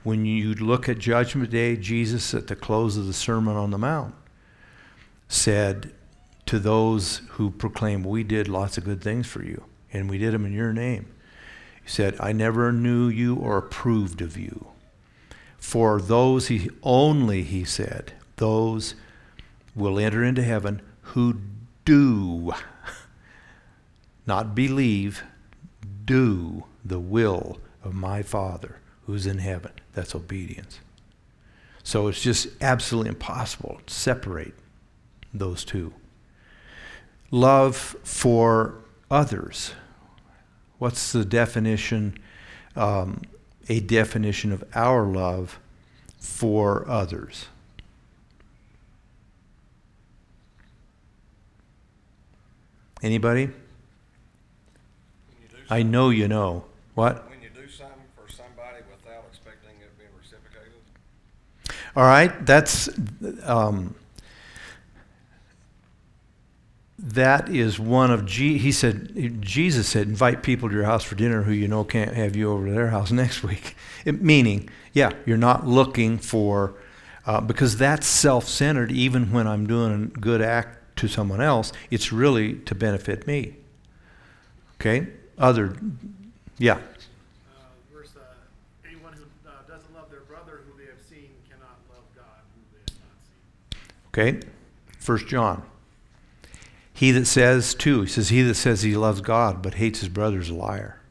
When 0.03 0.25
you 0.25 0.53
look 0.53 0.87
at 0.87 0.99
Judgment 0.99 1.49
Day, 1.49 1.75
Jesus 1.75 2.33
at 2.35 2.47
the 2.47 2.55
close 2.55 2.95
of 2.95 3.07
the 3.07 3.13
Sermon 3.13 3.55
on 3.55 3.71
the 3.71 3.77
Mount 3.79 4.13
said 5.27 5.91
to 6.45 6.59
those 6.59 7.21
who 7.31 7.51
proclaim, 7.51 8.03
We 8.03 8.23
did 8.23 8.47
lots 8.47 8.77
of 8.77 8.85
good 8.85 9.01
things 9.01 9.27
for 9.27 9.43
you, 9.43 9.63
and 9.91 10.09
we 10.09 10.17
did 10.17 10.33
them 10.33 10.45
in 10.45 10.53
your 10.53 10.73
name. 10.73 11.07
He 11.83 11.89
said, 11.89 12.15
I 12.19 12.31
never 12.31 12.71
knew 12.71 13.07
you 13.07 13.35
or 13.35 13.57
approved 13.57 14.21
of 14.21 14.37
you. 14.37 14.67
For 15.57 15.99
those, 16.01 16.47
he 16.47 16.69
only, 16.83 17.43
he 17.43 17.63
said, 17.63 18.13
those 18.35 18.95
will 19.75 19.99
enter 19.99 20.23
into 20.23 20.43
heaven 20.43 20.81
who 21.01 21.41
do 21.83 22.53
not 24.27 24.55
believe, 24.55 25.23
do 26.05 26.65
the 26.83 26.99
will 26.99 27.59
of 27.83 27.93
my 27.93 28.21
Father 28.21 28.79
who's 29.05 29.25
in 29.25 29.39
heaven. 29.39 29.71
That's 29.93 30.15
obedience. 30.15 30.79
So 31.83 32.07
it's 32.07 32.21
just 32.21 32.47
absolutely 32.61 33.09
impossible 33.09 33.79
to 33.85 33.93
separate 33.93 34.55
those 35.33 35.63
two. 35.63 35.93
Love 37.31 37.75
for 38.03 38.75
others. 39.09 39.73
What's 40.77 41.11
the 41.11 41.25
definition? 41.25 42.17
Um, 42.75 43.21
a 43.69 43.79
definition 43.79 44.51
of 44.51 44.63
our 44.75 45.05
love 45.05 45.59
for 46.19 46.87
others. 46.87 47.47
Anybody? 53.01 53.45
When 53.45 53.53
you 55.41 55.47
do 55.49 55.57
I 55.69 55.83
know 55.83 56.09
you 56.09 56.27
know. 56.27 56.65
What? 56.95 57.29
When 57.29 57.41
you 57.41 57.49
do 57.49 57.69
something 57.69 57.97
for 58.15 58.31
somebody 58.31 58.83
without 58.89 59.25
expecting 59.29 59.71
it 59.81 59.97
being 59.97 60.09
reciprocated, 60.17 60.73
All 61.95 62.03
right, 62.03 62.45
that's 62.45 62.89
um, 63.43 63.95
that 66.97 67.49
is 67.49 67.77
one 67.77 68.09
of 68.09 68.25
G. 68.25 68.57
He 68.57 68.71
said 68.71 69.41
Jesus 69.41 69.87
said, 69.87 70.07
invite 70.07 70.43
people 70.43 70.69
to 70.69 70.75
your 70.75 70.85
house 70.85 71.03
for 71.03 71.15
dinner 71.15 71.43
who 71.43 71.51
you 71.51 71.67
know 71.67 71.83
can't 71.83 72.13
have 72.13 72.35
you 72.35 72.51
over 72.51 72.67
to 72.67 72.71
their 72.71 72.89
house 72.89 73.11
next 73.11 73.43
week. 73.43 73.75
It, 74.05 74.21
meaning, 74.21 74.69
yeah, 74.93 75.11
you're 75.25 75.37
not 75.37 75.67
looking 75.67 76.17
for 76.17 76.75
uh, 77.25 77.41
because 77.41 77.77
that's 77.77 78.07
self-centered. 78.07 78.91
Even 78.91 79.31
when 79.31 79.47
I'm 79.47 79.67
doing 79.67 80.11
a 80.15 80.19
good 80.19 80.41
act 80.41 80.97
to 80.97 81.07
someone 81.07 81.41
else, 81.41 81.73
it's 81.91 82.13
really 82.13 82.55
to 82.59 82.75
benefit 82.75 83.27
me. 83.27 83.55
Okay, 84.79 85.07
other, 85.37 85.75
yeah. 86.57 86.75
Uh, 86.75 86.77
Verse, 87.93 88.09
uh, 88.15 88.21
anyone 88.87 89.13
who 89.13 89.23
uh, 89.47 89.51
doesn't 89.67 89.93
love 89.93 90.09
their 90.09 90.21
brother 90.21 90.61
who 90.65 90.77
they 90.77 90.89
have 90.89 91.01
seen 91.09 91.29
cannot 91.49 91.77
love 91.89 92.03
God 92.15 92.23
who 92.53 92.61
they 92.71 92.91
have 92.91 92.99
not 94.13 94.31
seen. 94.31 94.39
Okay? 94.39 94.47
First 94.99 95.27
John. 95.27 95.63
He 96.95 97.11
that 97.11 97.25
says, 97.25 97.75
too, 97.75 98.01
he 98.01 98.07
says, 98.07 98.29
he 98.29 98.41
that 98.43 98.55
says 98.55 98.81
he 98.81 98.95
loves 98.95 99.19
God 99.21 99.61
but 99.61 99.75
hates 99.75 99.99
his 99.99 100.09
brother 100.09 100.39
is 100.39 100.49
a 100.49 100.55
liar. 100.55 101.01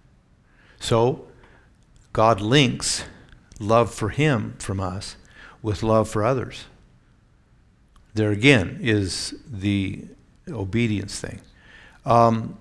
So, 0.81 1.27
God 2.15 2.41
links 2.41 3.05
love 3.61 3.93
for 3.93 4.09
him 4.09 4.55
from 4.59 4.81
us 4.81 5.17
with 5.63 5.83
love 5.83 6.09
for 6.09 6.25
others. 6.25 6.65
There 8.15 8.31
again 8.31 8.79
is 8.81 9.35
the 9.47 10.05
obedience 10.49 11.21
thing. 11.21 11.41
Um, 12.07 12.57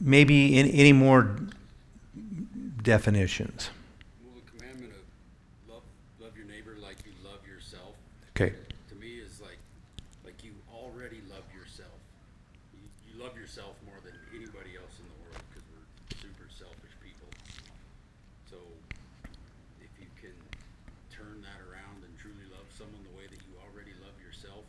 maybe 0.00 0.58
in, 0.58 0.66
any 0.68 0.92
more 0.92 1.36
definitions? 2.82 3.70
Well, 4.24 4.34
the 4.42 4.50
commandment 4.58 4.92
of 4.92 5.04
love, 5.74 5.82
love 6.20 6.36
your 6.36 6.46
neighbor 6.46 6.76
like 6.80 6.96
you 7.04 7.12
love 7.22 7.46
yourself, 7.46 7.94
Okay. 8.34 8.54
to 8.88 8.94
me 8.94 9.18
is 9.18 9.40
like, 9.40 9.58
like 10.24 10.42
you 10.44 10.52
already 10.72 11.20
love 11.28 11.44
yourself. 11.50 11.98
You, 12.72 12.86
you 13.10 13.22
love 13.22 13.36
yourself 13.36 13.74
more 13.84 13.98
than 14.06 14.14
anybody 14.30 14.78
else 14.78 14.94
in 15.02 15.06
the 15.10 15.18
world 15.26 15.42
because 15.50 15.66
we're 15.66 15.88
super 16.22 16.46
selfish 16.46 16.94
people. 17.02 17.26
So 18.46 18.56
if 19.82 19.90
you 19.98 20.06
can 20.22 20.36
turn 21.10 21.42
that 21.42 21.58
around 21.66 22.06
and 22.06 22.12
truly 22.22 22.46
love 22.54 22.70
someone 22.70 23.02
the 23.02 23.16
way 23.18 23.26
that 23.26 23.42
you 23.50 23.58
already 23.66 23.98
love 23.98 24.14
yourself, 24.22 24.62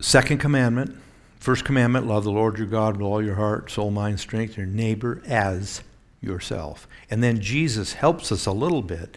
Second 0.00 0.38
commandment, 0.38 0.96
first 1.38 1.64
commandment, 1.64 2.06
love 2.06 2.24
the 2.24 2.30
Lord 2.30 2.58
your 2.58 2.66
God 2.66 2.96
with 2.96 3.06
all 3.06 3.22
your 3.22 3.36
heart, 3.36 3.70
soul, 3.70 3.90
mind, 3.90 4.20
strength, 4.20 4.56
your 4.56 4.66
neighbor 4.66 5.22
as 5.26 5.82
yourself. 6.20 6.86
And 7.10 7.22
then 7.22 7.40
Jesus 7.40 7.94
helps 7.94 8.30
us 8.30 8.46
a 8.46 8.52
little 8.52 8.82
bit 8.82 9.16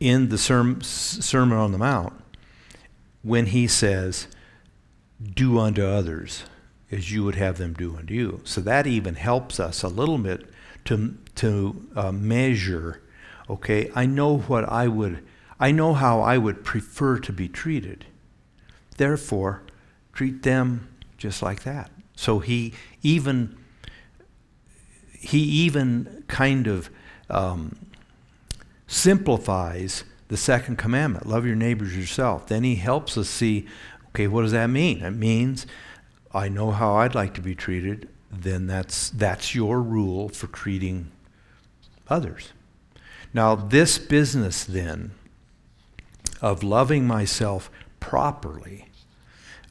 in 0.00 0.28
the 0.28 0.38
Sermon 0.38 1.58
on 1.58 1.72
the 1.72 1.78
Mount 1.78 2.14
when 3.22 3.46
he 3.46 3.66
says, 3.66 4.26
Do 5.22 5.58
unto 5.58 5.84
others 5.84 6.44
as 6.90 7.10
you 7.10 7.24
would 7.24 7.34
have 7.34 7.58
them 7.58 7.74
do 7.74 7.96
unto 7.96 8.14
you. 8.14 8.40
So 8.44 8.60
that 8.60 8.86
even 8.86 9.14
helps 9.14 9.58
us 9.58 9.82
a 9.82 9.88
little 9.88 10.18
bit 10.18 10.46
to, 10.86 11.16
to 11.36 11.88
uh, 11.96 12.12
measure, 12.12 13.00
okay, 13.48 13.90
I 13.94 14.06
know 14.06 14.38
what 14.38 14.64
I 14.68 14.88
would, 14.88 15.24
I 15.58 15.70
know 15.70 15.94
how 15.94 16.20
I 16.20 16.38
would 16.38 16.64
prefer 16.64 17.18
to 17.18 17.32
be 17.32 17.48
treated. 17.48 18.06
Therefore, 18.96 19.62
treat 20.12 20.42
them 20.42 20.88
just 21.16 21.42
like 21.42 21.62
that. 21.62 21.90
So 22.16 22.38
he 22.38 22.74
even 23.02 23.56
he 25.12 25.38
even 25.38 26.24
kind 26.28 26.66
of 26.66 26.90
um, 27.30 27.76
simplifies 28.86 30.04
the 30.28 30.36
second 30.36 30.76
commandment: 30.76 31.26
love 31.26 31.46
your 31.46 31.56
neighbors 31.56 31.96
yourself. 31.96 32.46
Then 32.46 32.62
he 32.62 32.76
helps 32.76 33.16
us 33.16 33.28
see, 33.28 33.66
okay, 34.08 34.26
what 34.26 34.42
does 34.42 34.52
that 34.52 34.68
mean? 34.68 35.02
It 35.02 35.12
means 35.12 35.66
I 36.32 36.48
know 36.48 36.72
how 36.72 36.96
I'd 36.96 37.14
like 37.14 37.34
to 37.34 37.40
be 37.40 37.54
treated. 37.54 38.08
Then 38.30 38.66
that's 38.66 39.10
that's 39.10 39.54
your 39.54 39.80
rule 39.80 40.28
for 40.28 40.48
treating 40.48 41.10
others. 42.08 42.52
Now, 43.32 43.54
this 43.54 43.98
business 43.98 44.64
then 44.64 45.12
of 46.44 46.62
loving 46.62 47.06
myself 47.06 47.70
properly 48.00 48.84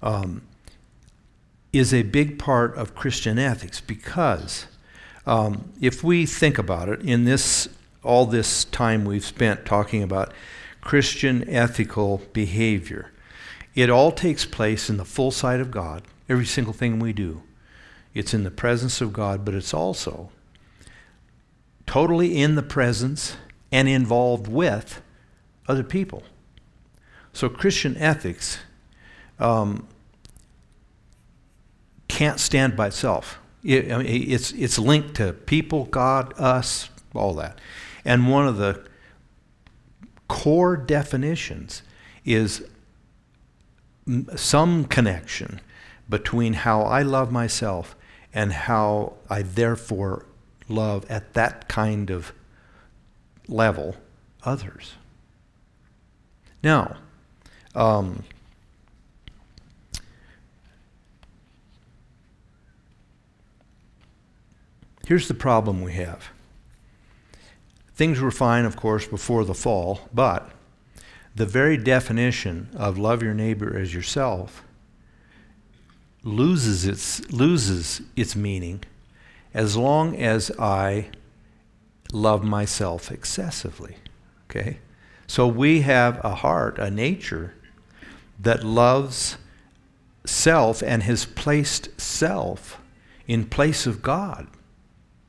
um, 0.02 0.42
is 1.72 1.94
a 1.94 2.02
big 2.02 2.40
part 2.40 2.76
of 2.76 2.96
Christian 2.96 3.38
ethics 3.38 3.80
because 3.80 4.66
um, 5.28 5.72
if 5.80 6.04
we 6.04 6.26
think 6.26 6.58
about 6.58 6.90
it, 6.90 7.02
in 7.02 7.26
this 7.26 7.70
all 8.02 8.26
this 8.26 8.66
time 8.66 9.06
we've 9.06 9.24
spent 9.24 9.66
talking 9.66 10.02
about 10.02 10.34
Christian 10.82 11.48
ethical 11.48 12.24
behavior, 12.34 13.12
it 13.76 13.92
all 13.92 14.12
takes 14.12 14.44
place 14.44 14.90
in 14.90 14.98
the 14.98 15.06
full 15.06 15.30
sight 15.30 15.60
of 15.60 15.70
God. 15.70 16.02
Every 16.28 16.46
single 16.46 16.74
thing 16.74 16.98
we 16.98 17.14
do, 17.14 17.44
it's 18.16 18.34
in 18.34 18.44
the 18.44 18.52
presence 18.52 19.00
of 19.00 19.14
God, 19.14 19.46
but 19.46 19.54
it's 19.54 19.76
also 19.76 20.32
totally 21.86 22.42
in 22.42 22.56
the 22.56 22.64
presence 22.64 23.38
and 23.72 23.88
involved 23.88 24.48
with 24.48 25.04
other 25.68 25.84
people. 25.84 26.24
So 27.34 27.50
Christian 27.50 27.98
ethics 27.98 28.60
um, 29.40 29.88
can't 32.08 32.40
stand 32.40 32.76
by 32.76 32.88
itself. 32.88 33.40
It, 33.64 33.92
I 33.92 33.98
mean, 33.98 34.32
it's, 34.32 34.52
it's 34.52 34.78
linked 34.78 35.16
to 35.16 35.34
people, 35.34 35.86
God, 35.86 36.34
us, 36.40 36.90
all 37.14 37.34
that. 37.36 37.60
And 38.06 38.30
one 38.30 38.48
of 38.48 38.58
the 38.58 38.86
core 40.28 40.78
definitions 40.78 41.82
is 42.24 42.66
some 44.36 44.86
connection 44.86 45.62
between 46.10 46.54
how 46.54 46.82
I 46.82 47.02
love 47.02 47.32
myself 47.32 47.96
and 48.34 48.52
how 48.52 49.14
I 49.30 49.42
therefore 49.42 50.26
love 50.68 51.06
at 51.10 51.34
that 51.34 51.68
kind 51.68 52.10
of 52.10 52.34
level 53.48 53.96
others. 54.44 54.96
Now, 56.64 56.98
um, 57.76 58.24
here's 65.08 65.28
the 65.28 65.34
problem 65.34 65.82
we 65.82 65.94
have. 65.94 66.30
Things 67.96 68.20
were 68.20 68.32
fine, 68.32 68.66
of 68.66 68.76
course, 68.76 69.06
before 69.06 69.46
the 69.46 69.54
fall, 69.54 70.02
but 70.14 70.52
the 71.36 71.46
very 71.46 71.78
definition 71.78 72.70
of 72.76 72.98
love 72.98 73.22
your 73.24 73.34
neighbor 73.34 73.78
as 73.78 73.94
yourself 73.94 74.64
loses 76.24 76.86
its, 76.86 77.32
loses 77.32 78.02
its 78.16 78.36
meaning 78.36 78.84
as 79.54 79.76
long 79.78 80.16
as 80.16 80.52
I 80.58 81.10
love 82.12 82.44
myself 82.44 83.12
excessively. 83.12 83.98
Okay? 84.50 84.80
So 85.28 85.48
we 85.48 85.82
have 85.82 86.24
a 86.24 86.36
heart, 86.36 86.80
a 86.80 86.90
nature 86.90 87.54
that 88.40 88.64
loves 88.64 89.38
self 90.26 90.82
and 90.82 91.04
has 91.04 91.26
placed 91.26 92.00
self 92.00 92.82
in 93.28 93.46
place 93.46 93.86
of 93.86 94.02
God. 94.02 94.48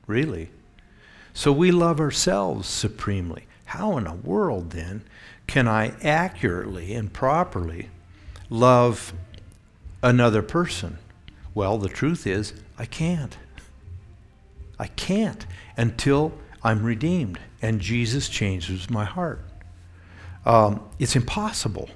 Really. 0.07 0.51
So 1.33 1.51
we 1.51 1.71
love 1.71 1.99
ourselves 1.99 2.67
supremely. 2.67 3.45
How 3.65 3.97
in 3.97 4.05
the 4.05 4.13
world 4.13 4.71
then 4.71 5.03
can 5.47 5.67
I 5.67 5.93
accurately 6.01 6.93
and 6.93 7.11
properly 7.11 7.89
love 8.49 9.13
another 10.01 10.41
person? 10.41 10.97
Well, 11.53 11.77
the 11.77 11.89
truth 11.89 12.25
is, 12.27 12.53
I 12.77 12.85
can't. 12.85 13.37
I 14.79 14.87
can't 14.87 15.45
until 15.77 16.33
I'm 16.63 16.83
redeemed 16.83 17.39
and 17.61 17.79
Jesus 17.79 18.29
changes 18.29 18.89
my 18.89 19.05
heart. 19.05 19.41
Um, 20.45 20.81
it's 20.99 21.15
impossible. 21.15 21.89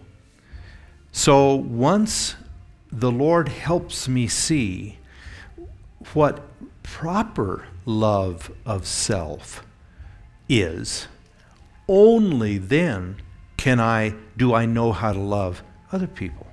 So 1.12 1.56
once 1.56 2.36
the 2.92 3.12
Lord 3.12 3.50
helps 3.50 4.08
me 4.08 4.28
see 4.28 4.98
what 6.14 6.42
proper 6.84 7.68
love 7.86 8.52
of 8.66 8.86
self 8.86 9.64
is, 10.48 11.08
only 11.88 12.58
then 12.58 13.18
can 13.58 13.80
I 13.80 14.14
do 14.38 14.54
I 14.54 14.66
know 14.66 14.92
how 14.92 15.12
to 15.12 15.20
love 15.20 15.64
other 15.92 16.08
people. 16.08 16.48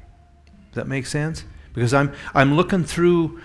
Does 0.69 0.75
that 0.75 0.89
make 0.89 1.07
sense? 1.07 1.45
Because 1.73 1.95
I'm 1.95 2.13
I'm 2.35 2.57
looking 2.57 2.85
through 2.85 3.41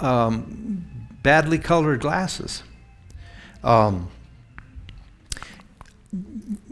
um, 0.00 1.08
badly 1.22 1.58
colored 1.58 2.00
glasses. 2.00 2.62
Um, 3.62 4.10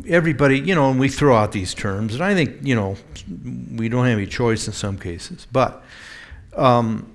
everybody, 0.07 0.59
you 0.59 0.75
know, 0.75 0.91
and 0.91 1.01
we 1.01 1.09
throw 1.09 1.37
out 1.37 1.53
these 1.53 1.75
terms, 1.75 2.15
and 2.15 2.23
I 2.23 2.35
think, 2.35 2.59
you 2.63 2.75
know, 2.75 2.97
we 3.75 3.89
don't 3.89 4.07
have 4.07 4.19
any 4.19 4.27
choice 4.27 4.67
in 4.67 4.73
some 4.73 4.99
cases. 4.99 5.47
But 5.51 5.83
um, 6.57 7.15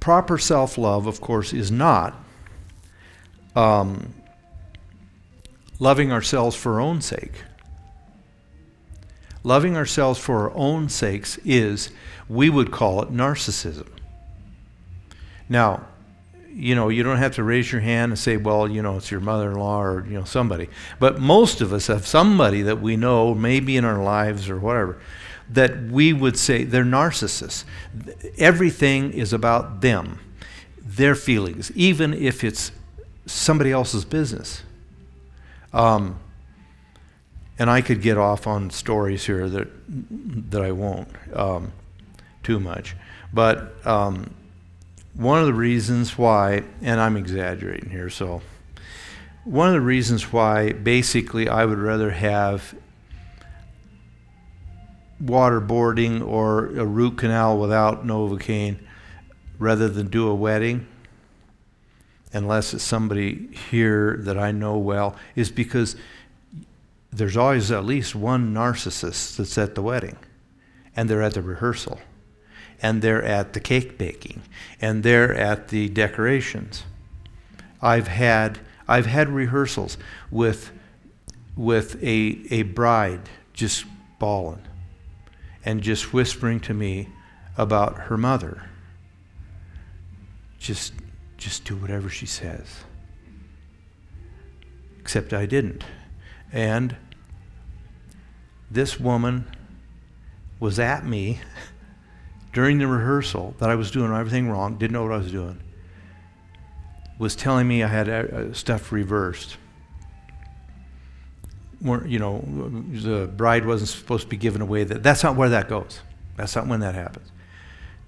proper 0.00 0.38
self 0.38 0.78
love, 0.78 1.06
of 1.06 1.20
course, 1.20 1.52
is 1.52 1.70
not 1.70 2.14
um, 3.54 4.14
loving 5.78 6.12
ourselves 6.12 6.56
for 6.56 6.74
our 6.74 6.80
own 6.80 7.00
sake. 7.00 7.42
Loving 9.42 9.76
ourselves 9.76 10.18
for 10.18 10.50
our 10.50 10.56
own 10.56 10.88
sakes 10.88 11.38
is, 11.44 11.90
we 12.28 12.50
would 12.50 12.72
call 12.72 13.02
it 13.02 13.12
narcissism. 13.12 13.86
Now, 15.48 15.86
you 16.58 16.74
know, 16.74 16.88
you 16.88 17.02
don't 17.02 17.18
have 17.18 17.34
to 17.34 17.44
raise 17.44 17.70
your 17.70 17.82
hand 17.82 18.12
and 18.12 18.18
say, 18.18 18.38
well, 18.38 18.66
you 18.66 18.80
know, 18.80 18.96
it's 18.96 19.10
your 19.10 19.20
mother 19.20 19.50
in 19.50 19.58
law 19.58 19.82
or, 19.82 20.06
you 20.06 20.14
know, 20.14 20.24
somebody. 20.24 20.70
But 20.98 21.20
most 21.20 21.60
of 21.60 21.70
us 21.70 21.88
have 21.88 22.06
somebody 22.06 22.62
that 22.62 22.80
we 22.80 22.96
know, 22.96 23.34
maybe 23.34 23.76
in 23.76 23.84
our 23.84 24.02
lives 24.02 24.48
or 24.48 24.58
whatever, 24.58 24.98
that 25.50 25.82
we 25.82 26.14
would 26.14 26.38
say 26.38 26.64
they're 26.64 26.82
narcissists. 26.82 27.64
Everything 28.38 29.12
is 29.12 29.34
about 29.34 29.82
them, 29.82 30.18
their 30.80 31.14
feelings, 31.14 31.70
even 31.72 32.14
if 32.14 32.42
it's 32.42 32.72
somebody 33.26 33.70
else's 33.70 34.06
business. 34.06 34.62
Um, 35.74 36.18
and 37.58 37.68
I 37.68 37.82
could 37.82 38.00
get 38.00 38.16
off 38.16 38.46
on 38.46 38.70
stories 38.70 39.26
here 39.26 39.48
that 39.48 39.68
that 40.50 40.62
I 40.62 40.72
won't 40.72 41.08
um, 41.34 41.72
too 42.42 42.60
much, 42.60 42.96
but 43.32 43.74
um, 43.86 44.30
one 45.16 45.40
of 45.40 45.46
the 45.46 45.54
reasons 45.54 46.18
why, 46.18 46.62
and 46.82 47.00
I'm 47.00 47.16
exaggerating 47.16 47.90
here, 47.90 48.10
so 48.10 48.42
one 49.44 49.68
of 49.68 49.74
the 49.74 49.80
reasons 49.80 50.32
why 50.32 50.72
basically 50.72 51.48
I 51.48 51.64
would 51.64 51.78
rather 51.78 52.10
have 52.10 52.74
waterboarding 55.22 56.26
or 56.26 56.66
a 56.66 56.84
root 56.84 57.16
canal 57.16 57.58
without 57.58 58.06
Novocaine 58.06 58.78
rather 59.58 59.88
than 59.88 60.08
do 60.08 60.28
a 60.28 60.34
wedding, 60.34 60.86
unless 62.32 62.74
it's 62.74 62.84
somebody 62.84 63.48
here 63.70 64.18
that 64.20 64.38
I 64.38 64.52
know 64.52 64.76
well, 64.76 65.16
is 65.34 65.50
because 65.50 65.96
there's 67.10 67.38
always 67.38 67.70
at 67.70 67.86
least 67.86 68.14
one 68.14 68.52
narcissist 68.52 69.36
that's 69.36 69.56
at 69.56 69.74
the 69.74 69.82
wedding 69.82 70.18
and 70.94 71.08
they're 71.08 71.22
at 71.22 71.32
the 71.32 71.42
rehearsal 71.42 71.98
and 72.82 73.02
they're 73.02 73.22
at 73.22 73.52
the 73.52 73.60
cake 73.60 73.98
baking 73.98 74.42
and 74.80 75.02
they're 75.02 75.34
at 75.34 75.68
the 75.68 75.88
decorations. 75.88 76.84
I've 77.80 78.08
had 78.08 78.58
I've 78.88 79.06
had 79.06 79.28
rehearsals 79.28 79.98
with 80.30 80.72
with 81.56 82.02
a 82.02 82.40
a 82.50 82.62
bride 82.62 83.28
just 83.52 83.84
bawling 84.18 84.62
and 85.64 85.82
just 85.82 86.12
whispering 86.12 86.60
to 86.60 86.74
me 86.74 87.08
about 87.56 87.98
her 88.02 88.16
mother. 88.16 88.68
Just 90.58 90.92
just 91.36 91.64
do 91.64 91.76
whatever 91.76 92.08
she 92.08 92.26
says. 92.26 92.84
Except 95.00 95.32
I 95.32 95.46
didn't. 95.46 95.84
And 96.52 96.96
this 98.70 98.98
woman 98.98 99.50
was 100.58 100.78
at 100.78 101.04
me 101.04 101.40
during 102.56 102.78
the 102.78 102.86
rehearsal 102.86 103.54
that 103.58 103.68
I 103.68 103.74
was 103.74 103.90
doing 103.90 104.10
everything 104.14 104.48
wrong, 104.48 104.78
didn't 104.78 104.94
know 104.94 105.02
what 105.02 105.12
I 105.12 105.18
was 105.18 105.30
doing, 105.30 105.60
was 107.18 107.36
telling 107.36 107.68
me 107.68 107.82
I 107.82 107.86
had 107.86 108.08
uh, 108.08 108.54
stuff 108.54 108.92
reversed. 108.92 109.58
You 111.82 112.18
know, 112.18 112.40
the 112.92 113.26
bride 113.26 113.66
wasn't 113.66 113.90
supposed 113.90 114.22
to 114.22 114.28
be 114.30 114.38
given 114.38 114.62
away. 114.62 114.84
That 114.84 115.02
that's 115.02 115.22
not 115.22 115.36
where 115.36 115.50
that 115.50 115.68
goes. 115.68 116.00
That's 116.38 116.56
not 116.56 116.66
when 116.66 116.80
that 116.80 116.94
happens. 116.94 117.30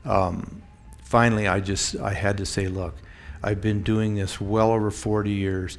Um, 0.07 0.63
finally, 1.05 1.47
I 1.47 1.61
just 1.61 1.97
I 1.97 2.15
had 2.15 2.39
to 2.39 2.47
say, 2.47 2.69
look, 2.69 2.95
I've 3.43 3.61
been 3.61 3.83
doing 3.83 4.15
this 4.15 4.41
well 4.41 4.71
over 4.71 4.91
40 4.91 5.31
years. 5.31 5.77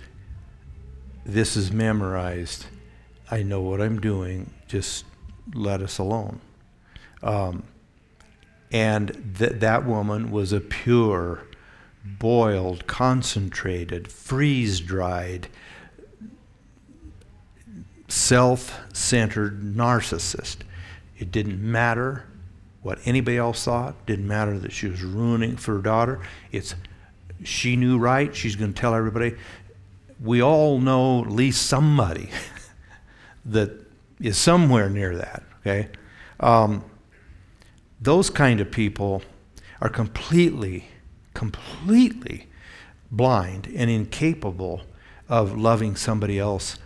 This 1.25 1.57
is 1.57 1.71
memorized. 1.71 2.67
I 3.31 3.41
know 3.41 3.61
what 3.61 3.81
I'm 3.81 3.99
doing. 3.99 4.51
Just 4.67 5.05
let 5.55 5.81
us 5.81 5.97
alone. 5.97 6.39
Um, 7.23 7.63
and 8.71 9.35
th- 9.37 9.59
that 9.59 9.85
woman 9.85 10.31
was 10.31 10.53
a 10.53 10.59
pure, 10.59 11.43
boiled, 12.03 12.87
concentrated, 12.87 14.11
freeze 14.11 14.79
dried, 14.79 15.47
self 18.07 18.79
centered 18.93 19.61
narcissist. 19.61 20.57
It 21.17 21.31
didn't 21.31 21.61
matter 21.61 22.25
what 22.81 22.99
anybody 23.05 23.37
else 23.37 23.65
thought, 23.65 24.05
didn't 24.05 24.27
matter 24.27 24.57
that 24.59 24.71
she 24.71 24.87
was 24.87 25.03
ruining 25.03 25.57
for 25.57 25.75
her 25.75 25.81
daughter. 25.81 26.21
It's 26.51 26.75
she 27.43 27.75
knew 27.75 27.97
right, 27.97 28.35
she's 28.35 28.55
going 28.55 28.73
to 28.73 28.79
tell 28.79 28.93
everybody. 28.93 29.35
We 30.21 30.41
all 30.41 30.79
know 30.79 31.23
at 31.23 31.31
least 31.31 31.67
somebody 31.67 32.29
that 33.45 33.71
is 34.19 34.37
somewhere 34.37 34.89
near 34.89 35.15
that, 35.17 35.43
okay? 35.61 35.89
Um, 36.39 36.83
those 38.01 38.29
kind 38.29 38.59
of 38.59 38.71
people 38.71 39.21
are 39.81 39.89
completely, 39.89 40.85
completely 41.33 42.47
blind 43.11 43.71
and 43.75 43.89
incapable 43.89 44.81
of 45.27 45.57
loving 45.57 45.95
somebody 45.95 46.39
else 46.39 46.77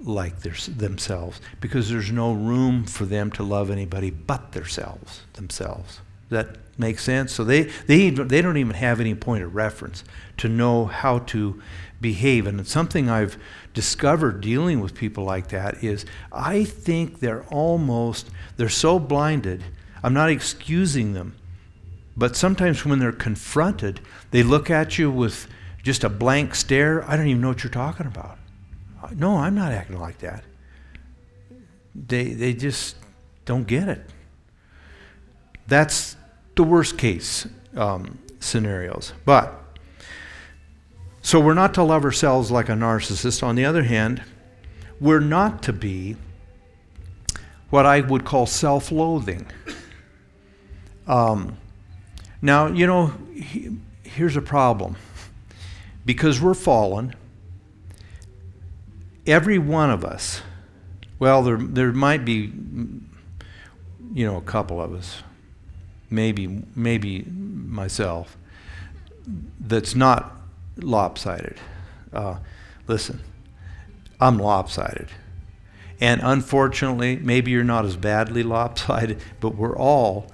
like 0.00 0.40
their, 0.40 0.54
themselves 0.68 1.40
because 1.60 1.88
there's 1.88 2.10
no 2.10 2.32
room 2.32 2.84
for 2.84 3.04
them 3.04 3.30
to 3.30 3.42
love 3.42 3.70
anybody 3.70 4.10
but 4.10 4.52
themselves 4.52 5.22
themselves. 5.34 6.00
That 6.28 6.56
make 6.78 6.98
sense? 6.98 7.32
So 7.32 7.44
they, 7.44 7.64
they, 7.86 8.10
they 8.10 8.42
don't 8.42 8.56
even 8.56 8.74
have 8.74 9.00
any 9.00 9.14
point 9.14 9.44
of 9.44 9.54
reference 9.54 10.02
to 10.38 10.48
know 10.48 10.86
how 10.86 11.20
to 11.20 11.62
behave. 12.00 12.46
And 12.46 12.58
it's 12.58 12.72
something 12.72 13.08
i've 13.08 13.38
discovered 13.74 14.40
dealing 14.40 14.80
with 14.80 14.94
people 14.94 15.24
like 15.24 15.48
that 15.48 15.82
is 15.82 16.04
i 16.30 16.64
think 16.64 17.20
they're 17.20 17.44
almost 17.44 18.28
they're 18.56 18.68
so 18.68 18.98
blinded 18.98 19.62
I'm 20.02 20.14
not 20.14 20.30
excusing 20.30 21.12
them. 21.12 21.36
But 22.16 22.36
sometimes 22.36 22.84
when 22.84 22.98
they're 22.98 23.12
confronted, 23.12 24.00
they 24.30 24.42
look 24.42 24.70
at 24.70 24.98
you 24.98 25.10
with 25.10 25.48
just 25.82 26.04
a 26.04 26.08
blank 26.08 26.54
stare. 26.54 27.08
I 27.08 27.16
don't 27.16 27.26
even 27.26 27.40
know 27.40 27.48
what 27.48 27.64
you're 27.64 27.70
talking 27.70 28.06
about. 28.06 28.38
No, 29.16 29.36
I'm 29.36 29.54
not 29.54 29.72
acting 29.72 29.98
like 29.98 30.18
that. 30.18 30.44
They, 31.94 32.32
they 32.32 32.54
just 32.54 32.96
don't 33.44 33.66
get 33.66 33.88
it. 33.88 34.02
That's 35.66 36.16
the 36.54 36.64
worst 36.64 36.98
case 36.98 37.46
um, 37.76 38.18
scenarios. 38.40 39.12
But, 39.24 39.58
so 41.22 41.40
we're 41.40 41.54
not 41.54 41.74
to 41.74 41.82
love 41.82 42.04
ourselves 42.04 42.50
like 42.50 42.68
a 42.68 42.72
narcissist. 42.72 43.42
On 43.42 43.56
the 43.56 43.64
other 43.64 43.84
hand, 43.84 44.22
we're 45.00 45.20
not 45.20 45.62
to 45.64 45.72
be 45.72 46.16
what 47.70 47.86
I 47.86 48.00
would 48.00 48.24
call 48.24 48.46
self 48.46 48.92
loathing. 48.92 49.46
Um, 51.12 51.58
now, 52.40 52.68
you 52.68 52.86
know, 52.86 53.12
he, 53.34 53.76
here's 54.02 54.34
a 54.34 54.40
problem. 54.40 54.96
Because 56.06 56.40
we're 56.40 56.54
fallen, 56.54 57.14
every 59.26 59.58
one 59.58 59.90
of 59.90 60.06
us, 60.06 60.40
well, 61.18 61.42
there, 61.42 61.58
there 61.58 61.92
might 61.92 62.24
be, 62.24 62.50
you 64.14 64.26
know, 64.26 64.36
a 64.38 64.40
couple 64.40 64.80
of 64.80 64.94
us, 64.94 65.22
maybe, 66.08 66.62
maybe 66.74 67.24
myself, 67.24 68.38
that's 69.60 69.94
not 69.94 70.34
lopsided. 70.78 71.58
Uh, 72.10 72.38
listen, 72.88 73.20
I'm 74.18 74.38
lopsided. 74.38 75.08
And 76.00 76.22
unfortunately, 76.24 77.16
maybe 77.16 77.50
you're 77.50 77.64
not 77.64 77.84
as 77.84 77.96
badly 77.96 78.42
lopsided, 78.42 79.20
but 79.40 79.56
we're 79.56 79.76
all 79.76 80.31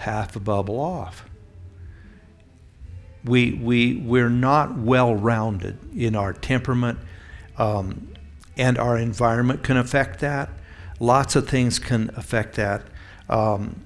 half 0.00 0.34
a 0.36 0.40
bubble 0.40 0.80
off. 0.80 1.24
We, 3.24 3.52
we, 3.52 3.96
we're 3.96 4.30
not 4.30 4.78
well 4.78 5.14
rounded 5.14 5.78
in 5.94 6.16
our 6.16 6.32
temperament, 6.32 6.98
um, 7.58 8.08
and 8.56 8.78
our 8.78 8.96
environment 8.96 9.62
can 9.62 9.76
affect 9.76 10.20
that. 10.20 10.48
Lots 10.98 11.36
of 11.36 11.48
things 11.48 11.78
can 11.78 12.10
affect 12.16 12.56
that. 12.56 12.82
Um, 13.28 13.84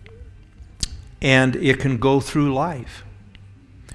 and 1.20 1.56
it 1.56 1.80
can 1.80 1.98
go 1.98 2.20
through 2.20 2.54
life. 2.54 3.04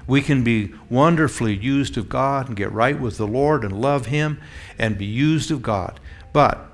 We 0.08 0.22
can 0.22 0.44
be 0.44 0.74
wonderfully 0.90 1.56
used 1.56 1.98
of 1.98 2.10
God 2.10 2.48
and 2.48 2.58
get 2.58 2.72
right 2.72 3.00
with 3.00 3.18
the 3.18 3.28
Lord 3.28 3.64
and 3.64 3.80
love 3.80 4.08
Him 4.08 4.42
and 4.78 4.98
be 4.98 5.06
used 5.06 5.52
of 5.52 5.62
God. 5.62 6.00
But 6.34 6.66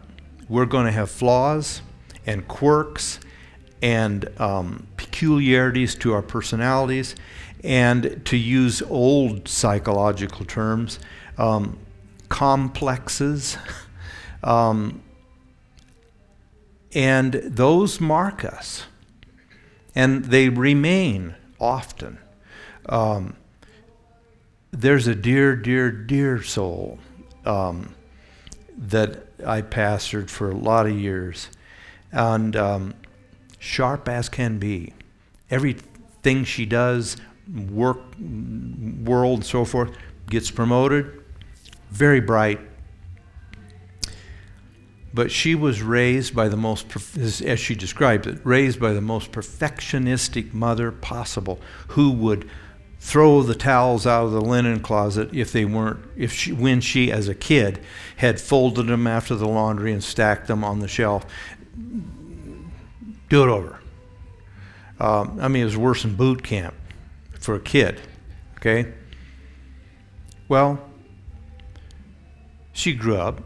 we're 0.47 0.65
going 0.65 0.85
to 0.85 0.91
have 0.91 1.11
flaws 1.11 1.81
and 2.25 2.47
quirks 2.47 3.19
and 3.81 4.29
um, 4.39 4.87
peculiarities 4.97 5.95
to 5.95 6.13
our 6.13 6.21
personalities. 6.21 7.15
And 7.63 8.21
to 8.25 8.37
use 8.37 8.81
old 8.83 9.47
psychological 9.47 10.45
terms, 10.45 10.99
um, 11.37 11.77
complexes. 12.29 13.57
Um, 14.43 15.01
and 16.93 17.33
those 17.33 17.99
mark 17.99 18.45
us. 18.45 18.85
And 19.95 20.25
they 20.25 20.49
remain 20.49 21.35
often. 21.59 22.19
Um, 22.87 23.35
there's 24.71 25.07
a 25.07 25.15
dear, 25.15 25.55
dear, 25.55 25.91
dear 25.91 26.43
soul 26.43 26.99
um, 27.45 27.95
that 28.77 29.27
I 29.45 29.61
pastored 29.61 30.29
for 30.29 30.51
a 30.51 30.55
lot 30.55 30.85
of 30.85 30.97
years, 30.97 31.49
and 32.11 32.55
um, 32.55 32.93
sharp 33.65 34.07
as 34.07 34.29
can 34.29 34.59
be. 34.59 34.93
Everything 35.49 36.43
she 36.43 36.65
does, 36.65 37.17
work, 37.69 37.97
world, 38.19 39.39
and 39.39 39.45
so 39.45 39.65
forth, 39.65 39.91
gets 40.29 40.51
promoted. 40.51 41.23
Very 41.89 42.21
bright. 42.21 42.59
But 45.13 45.31
she 45.31 45.55
was 45.55 45.81
raised 45.81 46.35
by 46.35 46.49
the 46.49 46.57
most, 46.57 46.87
as 47.17 47.59
she 47.59 47.73
described 47.73 48.27
it, 48.27 48.39
raised 48.43 48.79
by 48.79 48.93
the 48.93 49.01
most 49.01 49.31
perfectionistic 49.31 50.53
mother 50.53 50.91
possible, 50.91 51.59
who 51.89 52.11
would 52.11 52.49
throw 52.99 53.43
the 53.43 53.55
towels 53.55 54.05
out 54.05 54.25
of 54.25 54.31
the 54.31 54.41
linen 54.41 54.79
closet 54.79 55.29
if 55.31 55.51
they 55.51 55.63
weren't 55.63 55.99
if 56.15 56.33
she 56.33 56.51
when 56.51 56.81
she 56.81 57.11
as 57.11 57.27
a 57.27 57.35
kid 57.35 57.79
had 58.15 58.41
folded 58.41 58.87
them 58.87 59.05
after 59.05 59.35
the 59.35 59.47
laundry 59.47 59.93
and 59.93 60.03
stacked 60.03 60.47
them 60.47 60.63
on 60.63 60.79
the 60.79 60.87
shelf 60.87 61.23
do 63.35 63.43
it 63.43 63.49
over. 63.49 63.79
Um, 64.97 65.39
i 65.41 65.49
mean 65.49 65.63
it 65.63 65.65
was 65.65 65.75
worse 65.75 66.03
than 66.03 66.15
boot 66.15 66.41
camp 66.41 66.73
for 67.37 67.55
a 67.55 67.59
kid 67.59 67.99
okay? 68.57 68.93
Well 70.47 70.79
she 72.71 72.93
grew 72.93 73.17
up 73.17 73.41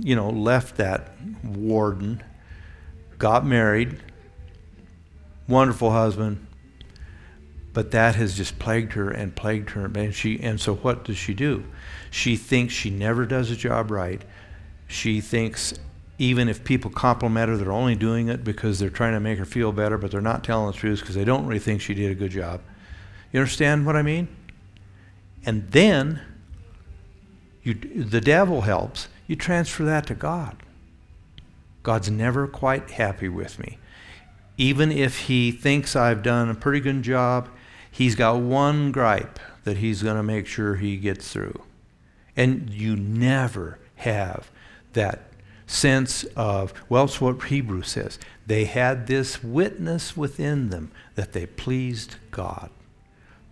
you 0.00 0.16
know 0.16 0.30
left 0.30 0.76
that 0.78 1.12
warden 1.44 2.20
got 3.16 3.46
married 3.46 4.02
wonderful 5.46 5.92
husband 5.92 6.44
but 7.72 7.92
that 7.92 8.16
has 8.16 8.36
just 8.36 8.58
plagued 8.58 8.94
her 8.94 9.08
and 9.08 9.36
plagued 9.36 9.70
her 9.70 9.84
and 9.84 10.12
she 10.12 10.40
and 10.40 10.60
so 10.60 10.74
what 10.74 11.04
does 11.04 11.16
she 11.16 11.32
do? 11.32 11.62
She 12.10 12.34
thinks 12.34 12.74
she 12.74 12.90
never 12.90 13.24
does 13.24 13.52
a 13.52 13.56
job 13.56 13.92
right. 13.92 14.20
She 14.88 15.20
thinks 15.20 15.74
even 16.18 16.48
if 16.48 16.64
people 16.64 16.90
compliment 16.90 17.48
her 17.48 17.56
they're 17.56 17.72
only 17.72 17.94
doing 17.94 18.28
it 18.28 18.44
because 18.44 18.78
they're 18.78 18.90
trying 18.90 19.12
to 19.12 19.20
make 19.20 19.38
her 19.38 19.44
feel 19.44 19.72
better 19.72 19.96
but 19.96 20.10
they're 20.10 20.20
not 20.20 20.44
telling 20.44 20.70
the 20.70 20.76
truth 20.76 21.00
because 21.00 21.14
they 21.14 21.24
don't 21.24 21.46
really 21.46 21.60
think 21.60 21.80
she 21.80 21.94
did 21.94 22.10
a 22.10 22.14
good 22.14 22.30
job. 22.30 22.60
You 23.32 23.40
understand 23.40 23.86
what 23.86 23.96
i 23.96 24.02
mean? 24.02 24.28
And 25.46 25.70
then 25.70 26.20
you, 27.62 27.74
the 27.74 28.20
devil 28.20 28.62
helps. 28.62 29.08
You 29.26 29.36
transfer 29.36 29.84
that 29.84 30.06
to 30.06 30.14
god. 30.14 30.56
God's 31.82 32.10
never 32.10 32.46
quite 32.46 32.90
happy 32.92 33.28
with 33.28 33.58
me. 33.58 33.78
Even 34.56 34.90
if 34.90 35.20
he 35.26 35.52
thinks 35.52 35.94
i've 35.94 36.22
done 36.22 36.50
a 36.50 36.54
pretty 36.54 36.80
good 36.80 37.02
job 37.02 37.48
he's 37.90 38.14
got 38.14 38.38
one 38.38 38.92
gripe 38.92 39.40
that 39.64 39.78
he's 39.78 40.04
going 40.04 40.16
to 40.16 40.22
make 40.22 40.46
sure 40.46 40.76
he 40.76 40.96
gets 40.96 41.32
through. 41.32 41.60
And 42.36 42.70
you 42.70 42.94
never 42.94 43.80
have 43.96 44.50
that 44.92 45.27
sense 45.68 46.24
of, 46.34 46.72
well, 46.88 47.04
it's 47.04 47.20
what 47.20 47.44
Hebrew 47.44 47.82
says. 47.82 48.18
They 48.46 48.64
had 48.64 49.06
this 49.06 49.44
witness 49.44 50.16
within 50.16 50.70
them 50.70 50.90
that 51.14 51.32
they 51.32 51.46
pleased 51.46 52.16
God. 52.32 52.70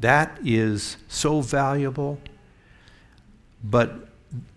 That 0.01 0.39
is 0.45 0.97
so 1.07 1.41
valuable. 1.43 2.19
But 3.63 4.09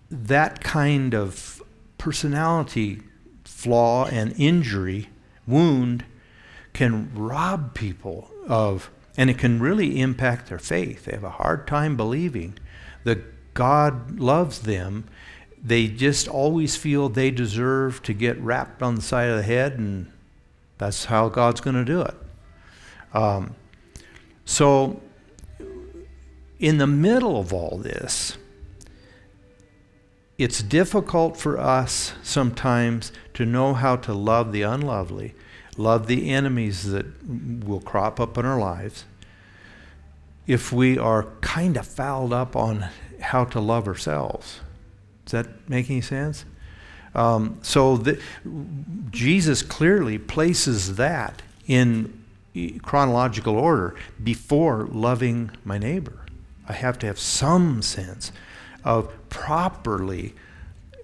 that 0.10 0.62
kind 0.62 1.14
of 1.14 1.62
personality 1.98 3.02
flaw 3.44 4.06
and 4.06 4.34
injury, 4.38 5.10
wound, 5.46 6.06
can 6.74 7.14
rob 7.14 7.74
people 7.74 8.32
of 8.48 8.90
and 9.18 9.30
it 9.30 9.38
can 9.38 9.60
really 9.60 10.00
impact 10.00 10.48
their 10.48 10.60
faith. 10.60 11.04
They 11.06 11.12
have 11.12 11.26
a 11.26 11.30
hard 11.30 11.68
time 11.68 11.98
believing 11.98 12.58
that 13.04 13.54
God 13.54 14.18
loves 14.18 14.62
them. 14.62 15.10
They 15.62 15.88
just 15.88 16.28
always 16.28 16.76
feel 16.76 17.10
they 17.10 17.32
deserve 17.32 18.02
to 18.04 18.14
get 18.14 18.40
rapped 18.40 18.82
on 18.82 18.96
the 18.96 19.02
side 19.02 19.30
of 19.30 19.38
the 19.38 19.44
head, 19.44 19.74
and 19.74 20.12
that's 20.78 21.06
how 21.06 21.30
God's 21.30 21.62
going 21.62 21.76
to 21.76 21.86
do 21.86 22.02
it. 22.02 22.16
Um, 23.14 23.56
so, 24.46 25.02
in 26.60 26.78
the 26.78 26.88
middle 26.88 27.40
of 27.40 27.54
all 27.54 27.78
this, 27.78 28.38
it's 30.38 30.64
difficult 30.64 31.36
for 31.36 31.60
us 31.60 32.14
sometimes 32.24 33.12
to 33.34 33.46
know 33.46 33.74
how 33.74 33.98
to 33.98 34.14
love 34.14 34.54
the 34.54 34.62
unlovely, 34.62 35.36
love 35.76 36.08
the 36.08 36.30
enemies 36.30 36.90
that 36.90 37.06
will 37.66 37.82
crop 37.82 38.20
up 38.22 38.38
in 38.38 38.46
our 38.46 38.60
lives, 38.60 39.04
if 40.48 40.72
we 40.72 40.98
are 40.98 41.24
kind 41.42 41.76
of 41.76 41.86
fouled 41.86 42.32
up 42.32 42.56
on 42.56 42.88
how 43.20 43.44
to 43.44 43.60
love 43.60 43.88
ourselves. 43.88 44.62
Does 45.30 45.44
that 45.44 45.70
make 45.70 45.90
any 45.92 46.02
sense? 46.02 46.44
Um, 47.14 47.60
so 47.62 47.98
the, 47.98 48.20
Jesus 49.12 49.62
clearly 49.62 50.18
places 50.18 50.96
that 50.96 51.44
in 51.68 52.24
chronological 52.82 53.56
order 53.56 53.96
before 54.24 54.88
loving 54.92 55.52
my 55.64 55.78
neighbor. 55.78 56.26
I 56.68 56.74
have 56.74 56.98
to 57.00 57.08
have 57.08 57.20
some 57.20 57.84
sense 57.84 58.32
of 58.84 59.14
properly 59.30 60.34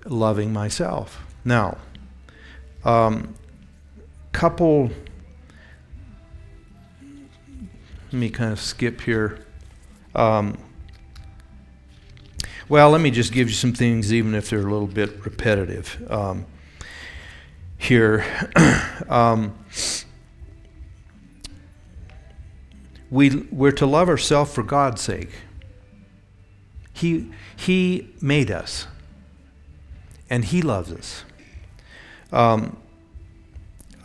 loving 0.05 0.51
myself. 0.51 1.23
Now, 1.43 1.77
um, 2.83 3.35
couple 4.31 4.89
let 8.05 8.13
me 8.13 8.29
kind 8.29 8.51
of 8.51 8.59
skip 8.59 9.01
here. 9.01 9.45
Um, 10.15 10.57
well, 12.67 12.89
let 12.89 13.01
me 13.01 13.11
just 13.11 13.31
give 13.31 13.47
you 13.47 13.53
some 13.53 13.73
things, 13.73 14.11
even 14.11 14.33
if 14.33 14.49
they're 14.49 14.59
a 14.59 14.63
little 14.63 14.87
bit 14.87 15.23
repetitive. 15.23 16.03
Um, 16.09 16.45
here, 17.77 18.25
um, 19.09 19.55
we 23.11 23.35
we're 23.51 23.71
to 23.73 23.85
love 23.85 24.09
ourselves 24.09 24.53
for 24.53 24.63
God's 24.63 25.01
sake. 25.01 25.29
He 26.91 27.31
He 27.55 28.09
made 28.19 28.49
us, 28.49 28.87
and 30.29 30.45
He 30.45 30.61
loves 30.63 30.91
us. 30.91 31.23
Um, 32.31 32.77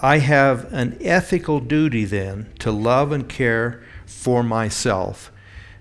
I 0.03 0.19
have 0.19 0.71
an 0.73 0.99
ethical 1.01 1.61
duty 1.61 2.05
then 2.05 2.53
to 2.59 2.71
love 2.71 3.11
and 3.13 3.29
care 3.29 3.83
for 4.07 4.43
myself 4.43 5.33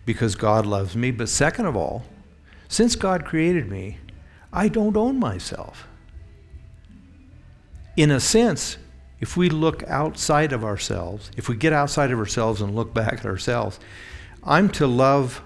because 0.06 0.36
God 0.36 0.66
loves 0.66 0.96
me. 0.96 1.12
But 1.12 1.30
second 1.30 1.66
of 1.66 1.76
all, 1.76 2.04
since 2.70 2.96
God 2.96 3.26
created 3.26 3.70
me, 3.70 3.98
I 4.54 4.70
don't 4.70 4.96
own 4.96 5.20
myself. 5.20 5.88
In 7.98 8.12
a 8.12 8.20
sense, 8.20 8.78
if 9.20 9.36
we 9.36 9.50
look 9.50 9.84
outside 9.88 10.54
of 10.54 10.64
ourselves, 10.64 11.32
if 11.36 11.50
we 11.50 11.58
get 11.58 11.74
outside 11.74 12.12
of 12.12 12.20
ourselves 12.20 12.62
and 12.62 12.76
look 12.76 12.94
back 12.94 13.16
at 13.16 13.26
ourselves, 13.26 13.80
I'm 14.44 14.70
to 14.70 14.88
love 14.88 15.42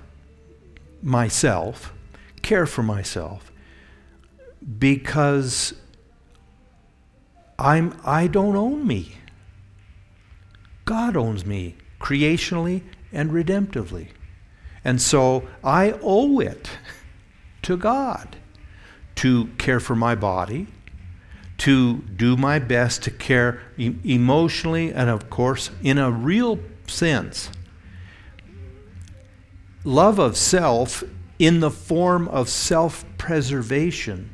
myself, 1.01 1.93
care 2.41 2.65
for 2.65 2.83
myself, 2.83 3.51
because 4.77 5.73
I'm, 7.57 7.99
I 8.05 8.27
don't 8.27 8.57
own 8.57 8.85
me. 8.85 9.15
God 10.83 11.15
owns 11.15 11.45
me 11.45 11.77
creationally 12.01 12.83
and 13.13 13.31
redemptively. 13.31 14.09
And 14.83 15.01
so 15.01 15.47
I 15.63 15.97
owe 16.01 16.39
it 16.41 16.69
to 17.63 17.77
God 17.77 18.37
to 19.15 19.47
care 19.57 19.79
for 19.79 19.95
my 19.95 20.15
body, 20.15 20.67
to 21.59 21.97
do 22.15 22.35
my 22.35 22.59
best 22.59 23.03
to 23.03 23.11
care 23.11 23.61
emotionally, 23.77 24.91
and 24.91 25.09
of 25.09 25.29
course, 25.29 25.69
in 25.81 25.97
a 25.97 26.11
real 26.11 26.59
sense. 26.87 27.49
Love 29.83 30.19
of 30.19 30.35
self 30.35 31.03
in 31.39 31.59
the 31.59 31.71
form 31.71 32.27
of 32.29 32.49
self 32.49 33.05
preservation 33.17 34.29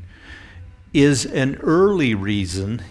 is 0.93 1.25
an 1.25 1.55
early 1.57 2.15
reason 2.15 2.82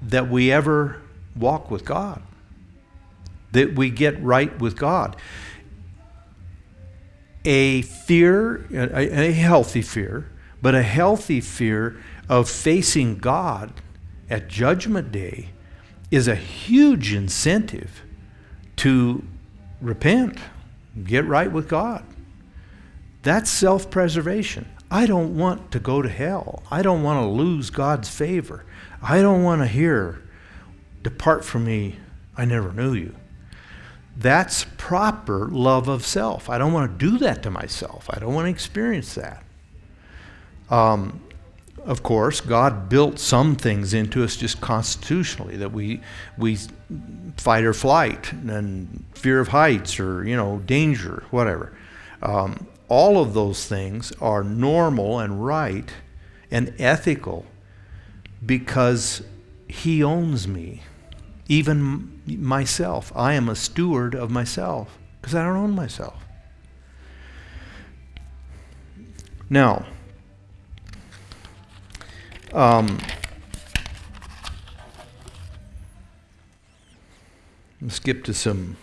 that 0.00 0.28
we 0.28 0.50
ever 0.52 1.00
walk 1.36 1.70
with 1.70 1.84
God. 1.84 2.22
that 3.52 3.74
we 3.74 3.90
get 3.90 4.20
right 4.22 4.58
with 4.58 4.78
God. 4.78 5.14
A 7.44 7.82
fear, 7.82 8.66
a, 8.72 9.28
a 9.28 9.32
healthy 9.32 9.82
fear, 9.82 10.30
but 10.60 10.74
a 10.74 10.82
healthy 10.82 11.40
fear 11.40 11.96
of 12.28 12.48
facing 12.48 13.18
God 13.18 13.72
at 14.30 14.48
Judgment 14.48 15.10
Day 15.10 15.50
is 16.10 16.28
a 16.28 16.34
huge 16.34 17.12
incentive 17.12 18.02
to 18.76 19.24
repent, 19.80 20.38
get 21.04 21.26
right 21.26 21.50
with 21.50 21.68
God. 21.68 22.04
That's 23.22 23.50
self 23.50 23.90
preservation. 23.90 24.68
I 24.90 25.06
don't 25.06 25.36
want 25.36 25.72
to 25.72 25.78
go 25.78 26.02
to 26.02 26.08
hell. 26.08 26.62
I 26.70 26.82
don't 26.82 27.02
want 27.02 27.22
to 27.22 27.26
lose 27.26 27.70
God's 27.70 28.08
favor. 28.08 28.64
I 29.00 29.22
don't 29.22 29.42
want 29.42 29.62
to 29.62 29.66
hear, 29.66 30.22
Depart 31.02 31.44
from 31.44 31.64
me, 31.64 31.96
I 32.36 32.44
never 32.44 32.72
knew 32.72 32.92
you. 32.92 33.14
That's 34.16 34.66
proper 34.76 35.48
love 35.48 35.88
of 35.88 36.04
self. 36.04 36.50
I 36.50 36.58
don't 36.58 36.72
want 36.72 36.98
to 36.98 37.10
do 37.10 37.18
that 37.18 37.42
to 37.44 37.50
myself. 37.50 38.08
I 38.10 38.18
don't 38.18 38.34
want 38.34 38.46
to 38.46 38.50
experience 38.50 39.14
that. 39.14 39.42
Um, 40.70 41.20
of 41.84 42.02
course, 42.02 42.40
God 42.40 42.88
built 42.88 43.18
some 43.18 43.56
things 43.56 43.92
into 43.92 44.22
us 44.22 44.36
just 44.36 44.60
constitutionally 44.60 45.56
that 45.56 45.72
we 45.72 46.00
we 46.38 46.58
fight 47.36 47.64
or 47.64 47.72
flight 47.72 48.32
and 48.32 49.04
fear 49.14 49.40
of 49.40 49.48
heights 49.48 49.98
or 49.98 50.24
you 50.24 50.36
know 50.36 50.60
danger, 50.64 51.24
whatever. 51.30 51.72
Um, 52.22 52.68
all 52.88 53.20
of 53.20 53.34
those 53.34 53.66
things 53.66 54.12
are 54.20 54.44
normal 54.44 55.18
and 55.18 55.44
right 55.44 55.90
and 56.50 56.74
ethical 56.78 57.46
because 58.44 59.22
He 59.66 60.04
owns 60.04 60.46
me, 60.46 60.82
even 61.52 62.22
myself. 62.26 63.12
I 63.14 63.34
am 63.34 63.50
a 63.50 63.54
steward 63.54 64.14
of 64.14 64.30
myself 64.30 64.98
because 65.20 65.34
I 65.34 65.44
don't 65.44 65.56
own 65.56 65.74
myself. 65.74 66.24
Now, 69.50 69.84
um, 72.54 72.98
skip 77.88 78.24
to 78.24 78.32
some, 78.32 78.78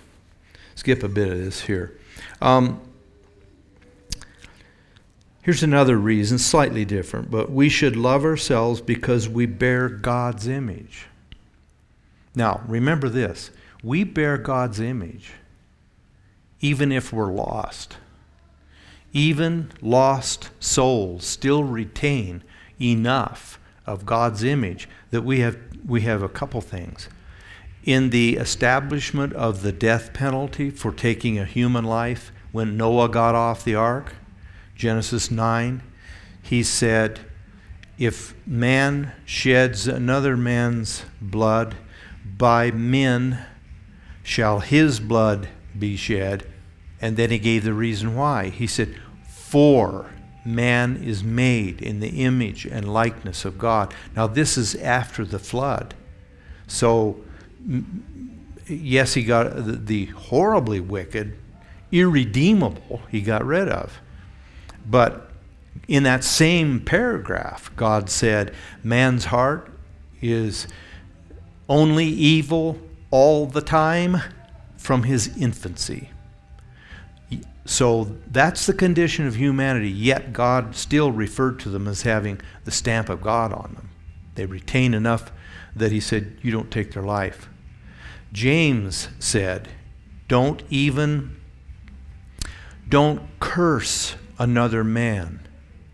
skip 0.76 1.02
a 1.02 1.10
bit 1.10 1.28
of 1.28 1.40
this 1.40 1.62
here. 1.62 1.98
Um, 2.40 2.82
here's 5.42 5.64
another 5.64 5.98
reason, 5.98 6.38
slightly 6.38 6.86
different, 6.86 7.32
but 7.32 7.52
we 7.52 7.68
should 7.68 7.96
love 7.96 8.24
ourselves 8.24 8.80
because 8.80 9.28
we 9.28 9.48
bear 9.48 9.90
God's 9.90 10.48
image. 10.48 11.08
Now, 12.40 12.62
remember 12.70 13.10
this 13.10 13.52
we 13.84 14.06
bear 14.06 14.38
God's 14.38 14.80
image 14.80 15.34
even 16.62 16.90
if 16.90 17.12
we're 17.12 17.34
lost. 17.34 17.98
Even 19.12 19.74
lost 19.82 20.50
souls 20.62 21.26
still 21.26 21.66
retain 21.66 22.42
enough 22.80 23.60
of 23.86 24.06
God's 24.06 24.42
image 24.42 24.88
that 25.12 25.24
we 25.24 25.42
have, 25.42 25.58
we 25.86 26.02
have 26.02 26.24
a 26.24 26.30
couple 26.30 26.62
things. 26.62 27.10
In 27.84 28.10
the 28.10 28.38
establishment 28.38 29.34
of 29.34 29.62
the 29.62 29.74
death 29.74 30.14
penalty 30.14 30.70
for 30.70 30.94
taking 30.94 31.38
a 31.38 31.44
human 31.44 31.84
life 31.84 32.32
when 32.54 32.78
Noah 32.78 33.10
got 33.10 33.36
off 33.36 33.66
the 33.66 33.76
ark, 33.76 34.14
Genesis 34.78 35.30
9, 35.30 35.82
he 36.42 36.64
said, 36.64 37.20
If 37.98 38.34
man 38.48 39.12
sheds 39.26 39.90
another 39.90 40.38
man's 40.38 41.04
blood, 41.20 41.76
by 42.40 42.72
men 42.72 43.46
shall 44.24 44.62
his 44.62 45.00
blood 45.00 45.48
be 45.78 45.96
shed. 45.96 46.48
And 47.00 47.16
then 47.16 47.30
he 47.30 47.38
gave 47.38 47.64
the 47.64 47.74
reason 47.74 48.16
why. 48.16 48.50
He 48.50 48.66
said, 48.66 48.96
For 49.28 50.10
man 50.44 50.98
is 50.98 51.24
made 51.24 51.82
in 51.82 52.00
the 52.00 52.24
image 52.24 52.66
and 52.66 52.92
likeness 52.92 53.46
of 53.46 53.60
God. 53.60 53.94
Now, 54.16 54.26
this 54.26 54.58
is 54.58 54.74
after 54.76 55.24
the 55.24 55.38
flood. 55.38 55.94
So, 56.66 57.22
yes, 58.68 59.14
he 59.14 59.24
got 59.24 59.86
the 59.86 60.06
horribly 60.06 60.80
wicked, 60.80 61.38
irredeemable, 61.92 63.02
he 63.10 63.22
got 63.22 63.46
rid 63.46 63.68
of. 63.68 64.00
But 64.86 65.30
in 65.88 66.04
that 66.04 66.24
same 66.24 66.80
paragraph, 66.80 67.72
God 67.76 68.10
said, 68.10 68.54
Man's 68.84 69.26
heart 69.26 69.72
is 70.22 70.68
only 71.70 72.06
evil 72.06 72.78
all 73.12 73.46
the 73.46 73.62
time 73.62 74.18
from 74.78 75.04
his 75.04 75.38
infancy. 75.38 76.10
So 77.66 78.16
that's 78.26 78.66
the 78.66 78.74
condition 78.74 79.28
of 79.28 79.36
humanity, 79.36 79.92
yet 79.92 80.34
God 80.34 80.76
still 80.76 81.12
referred 81.12 81.60
to 81.60 81.70
them 81.70 81.88
as 81.88 82.02
having 82.02 82.42
the 82.66 82.72
stamp 82.72 83.10
of 83.10 83.22
God 83.22 83.54
on 83.54 83.74
them. 83.76 83.90
They 84.34 84.48
retain 84.48 84.96
enough 84.96 85.32
that 85.76 85.92
he 85.92 86.00
said, 86.00 86.40
You 86.42 86.52
don't 86.52 86.72
take 86.72 86.94
their 86.94 87.04
life. 87.04 87.48
James 88.34 89.10
said, 89.20 89.70
Don't 90.28 90.64
even, 90.72 91.40
don't 92.88 93.22
curse 93.40 94.16
another 94.40 94.84
man, 94.84 95.48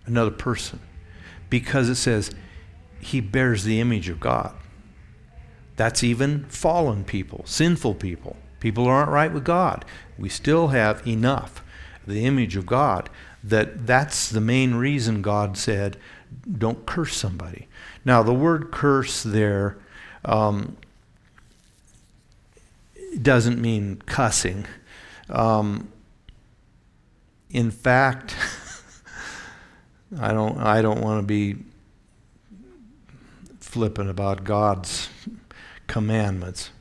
another 0.06 0.32
person, 0.32 0.80
because 1.50 1.90
it 1.90 1.96
says 1.96 2.32
he 3.02 3.20
bears 3.20 3.66
the 3.66 3.82
image 3.82 4.08
of 4.08 4.22
God. 4.22 4.54
That's 5.76 6.04
even 6.04 6.46
fallen 6.46 7.04
people, 7.04 7.44
sinful 7.46 7.96
people. 7.96 8.38
People 8.60 8.86
who 8.86 8.90
aren't 8.90 9.12
right 9.12 9.32
with 9.32 9.44
God. 9.44 9.86
We 10.18 10.30
still 10.30 10.70
have 10.70 11.06
enough 11.06 11.62
the 12.08 12.26
image 12.26 12.56
of 12.56 12.66
God, 12.66 13.10
that 13.44 13.86
that's 13.86 14.30
the 14.30 14.42
main 14.42 14.76
reason 14.76 15.22
God 15.22 15.58
said, 15.58 15.98
don't 16.58 16.86
curse 16.86 17.16
somebody. 17.16 17.68
Now, 18.04 18.24
the 18.24 18.34
word 18.34 18.72
curse 18.72 19.24
there 19.24 19.78
um, 20.24 20.78
doesn't 23.22 23.62
mean 23.62 24.02
cussing. 24.06 24.66
Um, 25.30 25.92
in 27.50 27.72
fact, 27.72 28.36
I 30.20 30.32
don't, 30.32 30.58
I 30.60 30.82
don't 30.82 31.02
want 31.02 31.22
to 31.22 31.26
be 31.26 31.58
flippant 33.60 34.10
about 34.10 34.44
God's 34.44 35.10
commandments 35.88 36.72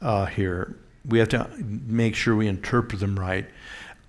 uh, 0.00 0.26
here. 0.26 0.76
We 1.04 1.18
have 1.18 1.28
to 1.30 1.48
make 1.58 2.14
sure 2.14 2.36
we 2.36 2.48
interpret 2.48 3.00
them 3.00 3.18
right. 3.18 3.46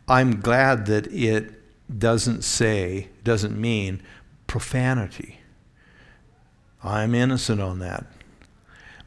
I'm 0.07 0.41
glad 0.41 0.85
that 0.87 1.07
it 1.07 1.59
doesn't 1.99 2.43
say, 2.43 3.09
doesn't 3.23 3.59
mean 3.59 4.01
profanity. 4.47 5.39
I'm 6.83 7.15
innocent 7.15 7.61
on 7.61 7.79
that. 7.79 8.05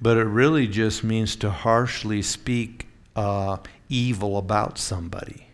But 0.00 0.16
it 0.16 0.24
really 0.24 0.66
just 0.66 1.04
means 1.04 1.36
to 1.36 1.50
harshly 1.50 2.22
speak 2.22 2.86
uh, 3.14 3.58
evil 3.88 4.36
about 4.38 4.78
somebody. 4.78 5.48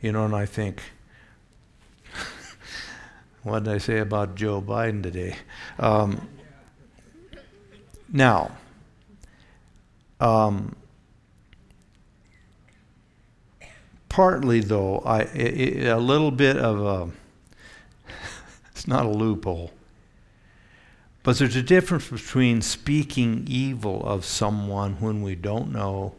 You 0.00 0.12
know, 0.12 0.24
and 0.26 0.34
I 0.36 0.44
think, 0.44 0.82
what 3.42 3.64
did 3.64 3.72
I 3.72 3.78
say 3.78 3.98
about 3.98 4.34
Joe 4.34 4.60
Biden 4.60 5.02
today? 5.02 5.36
Um, 5.78 6.28
now, 8.14 8.52
um, 10.20 10.76
partly 14.08 14.60
though, 14.60 15.00
I, 15.00 15.22
it, 15.22 15.88
a 15.88 15.98
little 15.98 16.30
bit 16.30 16.56
of 16.56 16.80
a, 16.80 17.10
it's 18.70 18.86
not 18.86 19.04
a 19.04 19.08
loophole, 19.08 19.72
but 21.24 21.38
there's 21.38 21.56
a 21.56 21.62
difference 21.62 22.08
between 22.08 22.62
speaking 22.62 23.46
evil 23.48 24.06
of 24.06 24.24
someone 24.24 24.92
when 25.00 25.20
we 25.20 25.34
don't 25.34 25.72
know 25.72 26.14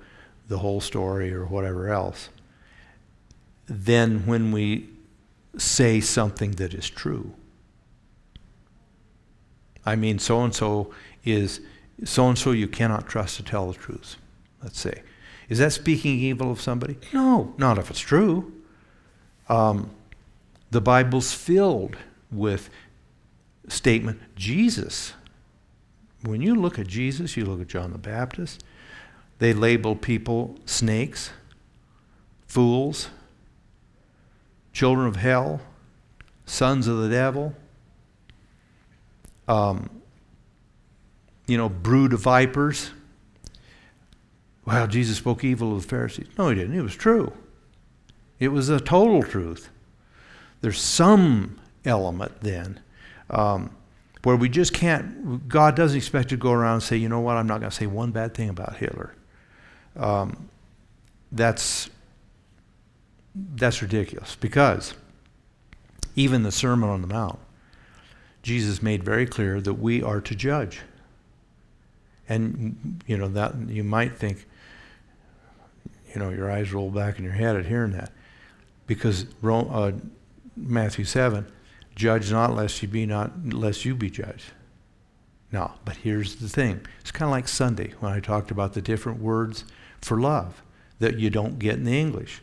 the 0.50 0.58
whole 0.58 0.82
story 0.82 1.34
or 1.34 1.46
whatever 1.46 1.88
else, 1.88 2.28
than 3.68 4.26
when 4.26 4.52
we 4.52 4.90
say 5.58 6.02
something 6.02 6.52
that 6.52 6.74
is 6.74 6.90
true. 6.90 7.34
I 9.86 9.96
mean, 9.96 10.20
so 10.20 10.44
and 10.44 10.54
so 10.54 10.94
is 11.24 11.62
so 12.04 12.28
and 12.28 12.38
so 12.38 12.52
you 12.52 12.68
cannot 12.68 13.08
trust 13.08 13.38
to 13.38 13.44
tell 13.44 13.72
the 13.72 13.78
truth, 13.78 14.18
let's 14.62 14.80
say. 14.80 15.02
Is 15.48 15.60
that 15.60 15.72
speaking 15.72 16.20
evil 16.20 16.52
of 16.52 16.60
somebody? 16.60 16.98
No, 17.14 17.54
not 17.58 17.78
if 17.78 17.90
it's 17.90 18.00
true. 18.00 18.52
Um, 19.48 19.92
the 20.72 20.82
Bible's 20.82 21.34
filled 21.34 21.98
with 22.32 22.70
statement 23.68 24.20
Jesus. 24.36 25.14
When 26.24 26.42
you 26.42 26.56
look 26.56 26.80
at 26.80 26.88
Jesus, 26.88 27.38
you 27.38 27.46
look 27.46 27.62
at 27.62 27.68
John 27.68 27.92
the 27.92 27.98
Baptist, 27.98 28.64
they 29.40 29.54
label 29.54 29.96
people 29.96 30.58
snakes, 30.66 31.30
fools, 32.48 33.10
children 34.74 35.08
of 35.08 35.18
hell, 35.18 35.62
sons 36.46 36.88
of 36.88 36.98
the 36.98 37.10
devil, 37.10 37.54
um, 39.48 39.90
you 41.48 41.58
know, 41.58 41.70
brood 41.70 42.14
of 42.14 42.22
vipers. 42.22 42.92
well, 44.66 44.88
Jesus 44.88 45.18
spoke 45.18 45.44
evil 45.44 45.76
of 45.76 45.84
the 45.84 45.88
Pharisees. 45.88 46.28
No, 46.38 46.50
he 46.50 46.56
didn't. 46.56 46.78
It 46.78 46.82
was 46.82 46.96
true. 46.96 47.34
It 48.40 48.50
was 48.50 48.70
a 48.70 48.80
total 48.80 49.24
truth. 49.24 49.70
There's 50.62 50.80
some 50.80 51.60
element 51.86 52.42
then 52.42 52.80
um, 53.30 53.76
where 54.24 54.36
we 54.36 54.50
just 54.50 54.74
can't, 54.74 55.48
God 55.48 55.76
doesn't 55.76 55.98
expect 55.98 56.32
you 56.32 56.38
to 56.38 56.42
go 56.42 56.52
around 56.52 56.74
and 56.74 56.84
say, 56.84 56.98
you 56.98 57.10
know 57.10 57.20
what, 57.20 57.38
I'm 57.38 57.48
not 57.48 57.60
going 57.60 57.70
to 57.70 57.76
say 57.76 57.86
one 57.86 58.12
bad 58.12 58.34
thing 58.34 58.50
about 58.50 58.78
Hitler. 58.78 59.14
Um, 59.96 60.50
that's, 61.32 61.90
that's 63.36 63.82
ridiculous 63.82 64.36
because 64.36 64.94
even 66.16 66.44
the 66.44 66.52
Sermon 66.52 66.90
on 66.90 67.02
the 67.02 67.08
Mount, 67.08 67.40
Jesus 68.42 68.82
made 68.82 69.04
very 69.04 69.26
clear 69.26 69.62
that 69.62 69.76
we 69.76 70.02
are 70.02 70.22
to 70.22 70.36
judge. 70.36 70.82
And, 72.28 73.04
you 73.06 73.18
know, 73.18 73.28
that 73.30 73.56
you 73.68 73.84
might 73.84 74.18
think, 74.18 74.48
you 76.14 76.20
know, 76.20 76.30
your 76.30 76.52
eyes 76.52 76.74
roll 76.74 76.90
back 76.90 77.20
in 77.20 77.24
your 77.24 77.34
head 77.34 77.56
at 77.56 77.66
hearing 77.66 77.92
that. 77.92 78.12
Because 78.88 79.26
uh, 79.44 79.92
Matthew 80.56 81.06
7, 81.06 81.46
judge 81.96 82.32
not 82.32 82.56
lest 82.56 82.82
you 82.82 82.88
be 82.88 83.06
not 83.06 83.54
lest 83.54 83.86
you 83.86 83.96
be 83.96 84.10
judged. 84.10 84.52
No, 85.52 85.72
but 85.86 85.98
here's 85.98 86.36
the 86.36 86.50
thing. 86.50 86.82
It's 87.00 87.12
kind 87.12 87.30
of 87.30 87.32
like 87.32 87.48
Sunday 87.48 87.94
when 88.00 88.12
I 88.12 88.20
talked 88.20 88.52
about 88.52 88.74
the 88.74 88.82
different 88.82 89.22
words 89.22 89.64
for 90.02 90.20
love 90.20 90.62
that 91.00 91.18
you 91.20 91.30
don't 91.30 91.60
get 91.60 91.76
in 91.76 91.84
the 91.84 92.00
English. 92.00 92.42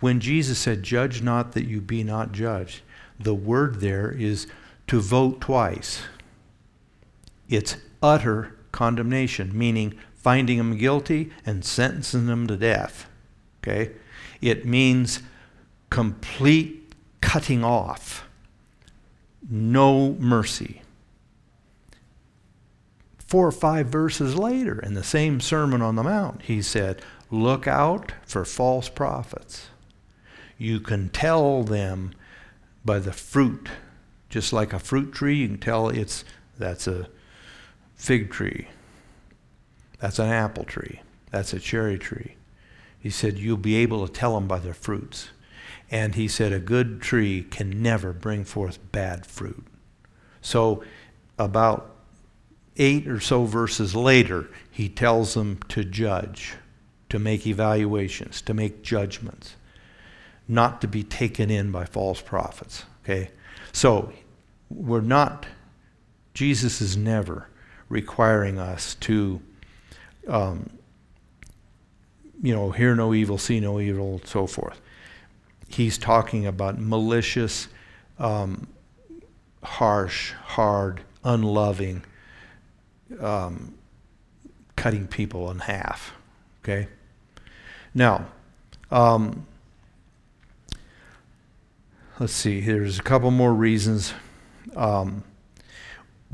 When 0.00 0.20
Jesus 0.20 0.58
said, 0.58 0.82
Judge 0.82 1.22
not 1.22 1.52
that 1.52 1.66
you 1.66 1.80
be 1.80 2.04
not 2.04 2.32
judged, 2.32 2.82
the 3.18 3.34
word 3.34 3.80
there 3.80 4.10
is 4.10 4.46
to 4.86 5.00
vote 5.00 5.40
twice. 5.40 6.02
It's 7.48 7.76
utter 8.02 8.56
condemnation, 8.74 9.56
meaning 9.56 9.94
finding 10.12 10.58
them 10.58 10.76
guilty 10.76 11.30
and 11.46 11.64
sentencing 11.64 12.26
them 12.26 12.46
to 12.46 12.56
death. 12.56 13.06
Okay? 13.62 13.92
It 14.42 14.66
means 14.66 15.22
complete 15.88 16.92
cutting 17.20 17.64
off, 17.64 18.26
no 19.48 20.14
mercy. 20.14 20.82
Four 23.18 23.46
or 23.46 23.52
five 23.52 23.86
verses 23.86 24.36
later, 24.36 24.78
in 24.78 24.94
the 24.94 25.04
same 25.04 25.40
Sermon 25.40 25.80
on 25.80 25.96
the 25.96 26.02
Mount, 26.02 26.42
he 26.42 26.60
said, 26.60 27.00
Look 27.30 27.66
out 27.66 28.12
for 28.26 28.44
false 28.44 28.88
prophets. 28.88 29.68
You 30.58 30.80
can 30.80 31.08
tell 31.08 31.62
them 31.62 32.12
by 32.84 32.98
the 32.98 33.12
fruit. 33.12 33.68
Just 34.28 34.52
like 34.52 34.72
a 34.72 34.78
fruit 34.78 35.12
tree, 35.12 35.36
you 35.36 35.48
can 35.48 35.58
tell 35.58 35.88
it's 35.88 36.24
that's 36.58 36.86
a 36.86 37.08
fig 37.94 38.30
tree. 38.30 38.68
That's 40.00 40.18
an 40.18 40.28
apple 40.28 40.64
tree. 40.64 41.00
That's 41.30 41.52
a 41.52 41.60
cherry 41.60 41.98
tree. 41.98 42.36
He 42.98 43.10
said, 43.10 43.38
You'll 43.38 43.56
be 43.56 43.76
able 43.76 44.06
to 44.06 44.12
tell 44.12 44.34
them 44.34 44.46
by 44.46 44.58
their 44.58 44.74
fruits. 44.74 45.28
And 45.90 46.14
he 46.14 46.28
said, 46.28 46.52
A 46.52 46.58
good 46.58 47.02
tree 47.02 47.42
can 47.42 47.82
never 47.82 48.12
bring 48.12 48.44
forth 48.44 48.78
bad 48.92 49.26
fruit. 49.26 49.64
So, 50.40 50.82
about 51.38 51.94
eight 52.76 53.06
or 53.08 53.20
so 53.20 53.44
verses 53.44 53.94
later, 53.94 54.48
he 54.70 54.88
tells 54.88 55.34
them 55.34 55.58
to 55.68 55.84
judge, 55.84 56.54
to 57.08 57.18
make 57.18 57.46
evaluations, 57.46 58.42
to 58.42 58.54
make 58.54 58.82
judgments, 58.82 59.56
not 60.48 60.80
to 60.80 60.88
be 60.88 61.02
taken 61.02 61.50
in 61.50 61.70
by 61.70 61.84
false 61.84 62.20
prophets. 62.20 62.84
Okay? 63.04 63.30
So, 63.72 64.12
we're 64.70 65.00
not, 65.00 65.46
Jesus 66.32 66.80
is 66.80 66.96
never 66.96 67.48
requiring 67.94 68.58
us 68.58 68.96
to, 68.96 69.40
um, 70.26 70.68
you 72.42 72.52
know, 72.52 72.72
hear 72.72 72.96
no 72.96 73.14
evil, 73.14 73.38
see 73.38 73.60
no 73.60 73.78
evil, 73.78 74.14
and 74.14 74.26
so 74.26 74.48
forth. 74.48 74.80
He's 75.68 75.96
talking 75.96 76.44
about 76.44 76.80
malicious, 76.80 77.68
um, 78.18 78.66
harsh, 79.62 80.32
hard, 80.32 81.02
unloving, 81.22 82.04
um, 83.20 83.74
cutting 84.74 85.06
people 85.06 85.48
in 85.52 85.60
half. 85.60 86.14
Okay? 86.62 86.88
Now, 87.94 88.26
um, 88.90 89.46
let's 92.18 92.32
see, 92.32 92.60
there's 92.60 92.98
a 92.98 93.02
couple 93.02 93.30
more 93.30 93.54
reasons. 93.54 94.12
Um, 94.74 95.22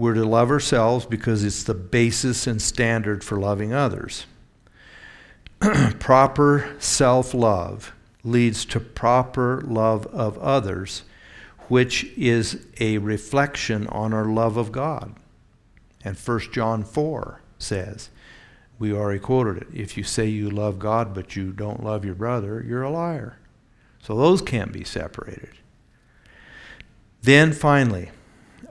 we're 0.00 0.14
to 0.14 0.24
love 0.24 0.50
ourselves 0.50 1.04
because 1.04 1.44
it's 1.44 1.62
the 1.62 1.74
basis 1.74 2.46
and 2.46 2.62
standard 2.62 3.22
for 3.22 3.38
loving 3.38 3.74
others. 3.74 4.24
proper 5.98 6.74
self 6.78 7.34
love 7.34 7.92
leads 8.24 8.64
to 8.64 8.80
proper 8.80 9.60
love 9.60 10.06
of 10.06 10.38
others, 10.38 11.02
which 11.68 12.04
is 12.16 12.64
a 12.80 12.96
reflection 12.96 13.86
on 13.88 14.14
our 14.14 14.24
love 14.24 14.56
of 14.56 14.72
God. 14.72 15.14
And 16.02 16.16
1 16.16 16.40
John 16.50 16.82
4 16.82 17.42
says, 17.58 18.08
we 18.78 18.94
already 18.94 19.20
quoted 19.20 19.58
it, 19.58 19.68
if 19.74 19.98
you 19.98 20.02
say 20.02 20.26
you 20.26 20.48
love 20.48 20.78
God 20.78 21.12
but 21.12 21.36
you 21.36 21.52
don't 21.52 21.84
love 21.84 22.06
your 22.06 22.14
brother, 22.14 22.64
you're 22.66 22.84
a 22.84 22.90
liar. 22.90 23.36
So 24.02 24.16
those 24.16 24.40
can't 24.40 24.72
be 24.72 24.82
separated. 24.82 25.50
Then 27.20 27.52
finally, 27.52 28.10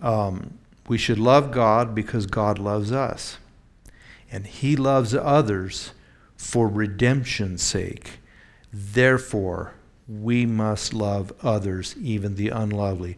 um, 0.02 0.56
we 0.90 0.98
should 0.98 1.20
love 1.20 1.52
God 1.52 1.96
because 1.96 2.26
God 2.26 2.58
loves 2.58 2.92
us. 2.92 3.38
And 4.32 4.48
He 4.48 4.76
loves 4.76 5.14
others 5.14 5.92
for 6.36 6.68
redemption's 6.68 7.62
sake. 7.62 8.20
Therefore, 8.74 9.76
we 10.08 10.48
must 10.48 10.94
love 10.94 11.32
others, 11.44 11.96
even 12.02 12.36
the 12.36 12.50
unlovely, 12.50 13.18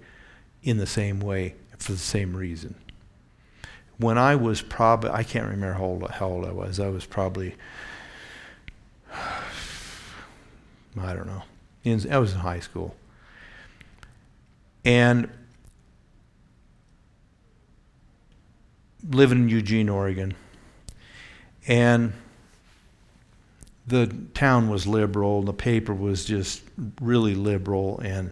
in 0.61 0.77
the 0.77 0.85
same 0.85 1.21
way, 1.21 1.55
for 1.77 1.93
the 1.93 1.97
same 1.97 2.35
reason. 2.35 2.75
When 3.97 4.17
I 4.17 4.35
was 4.35 4.61
probably, 4.61 5.11
I 5.11 5.23
can't 5.23 5.45
remember 5.45 5.73
how 5.73 5.85
old, 5.85 6.11
how 6.11 6.27
old 6.27 6.45
I 6.45 6.51
was. 6.51 6.77
I 6.77 6.89
was 6.89 7.05
probably, 7.05 7.55
I 9.13 11.13
don't 11.13 11.27
know. 11.27 11.43
I 11.85 12.17
was 12.17 12.33
in 12.33 12.39
high 12.39 12.59
school. 12.59 12.95
And 14.83 15.29
living 19.09 19.43
in 19.43 19.49
Eugene, 19.49 19.89
Oregon. 19.89 20.35
And 21.67 22.13
the 23.87 24.07
town 24.33 24.69
was 24.69 24.87
liberal, 24.87 25.39
and 25.39 25.47
the 25.47 25.53
paper 25.53 25.93
was 25.93 26.25
just 26.25 26.63
really 27.01 27.35
liberal, 27.35 27.99
and 27.99 28.31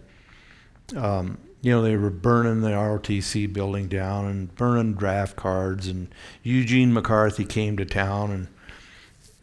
um, 0.96 1.38
you 1.60 1.70
know 1.70 1.82
they 1.82 1.96
were 1.96 2.10
burning 2.10 2.62
the 2.62 2.70
ROTC 2.70 3.52
building 3.52 3.88
down 3.88 4.26
and 4.26 4.54
burning 4.56 4.94
draft 4.94 5.36
cards, 5.36 5.86
and 5.86 6.12
Eugene 6.42 6.92
McCarthy 6.92 7.44
came 7.44 7.76
to 7.76 7.84
town, 7.84 8.30
and 8.30 8.48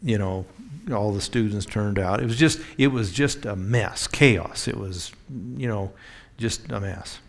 you 0.02 0.18
know 0.18 0.46
all 0.92 1.12
the 1.12 1.20
students 1.20 1.66
turned 1.66 1.98
out. 1.98 2.20
It 2.20 2.26
was 2.26 2.36
just 2.36 2.60
it 2.76 2.88
was 2.88 3.12
just 3.12 3.46
a 3.46 3.54
mess, 3.54 4.06
chaos. 4.06 4.66
It 4.66 4.76
was 4.76 5.12
you 5.56 5.68
know 5.68 5.92
just 6.36 6.70
a 6.70 6.80
mess, 6.80 7.20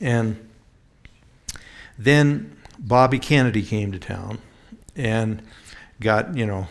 and 0.00 0.48
then 1.98 2.59
Bobby 2.80 3.18
Kennedy 3.18 3.62
came 3.62 3.92
to 3.92 3.98
town, 3.98 4.38
and 4.96 5.42
got 6.00 6.34
you 6.36 6.46
know 6.46 6.66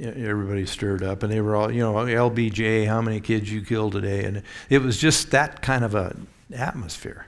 everybody 0.00 0.64
stirred 0.66 1.02
up 1.02 1.22
and 1.22 1.32
they 1.32 1.40
were 1.40 1.56
all 1.56 1.70
you 1.70 1.80
know 1.80 1.94
lbj 1.94 2.86
how 2.86 3.02
many 3.02 3.20
kids 3.20 3.52
you 3.52 3.60
killed 3.62 3.92
today? 3.92 4.24
And 4.24 4.42
it 4.70 4.82
was 4.82 4.98
just 4.98 5.30
that 5.30 5.62
kind 5.62 5.84
of 5.84 5.94
a 5.94 6.16
atmosphere. 6.54 7.26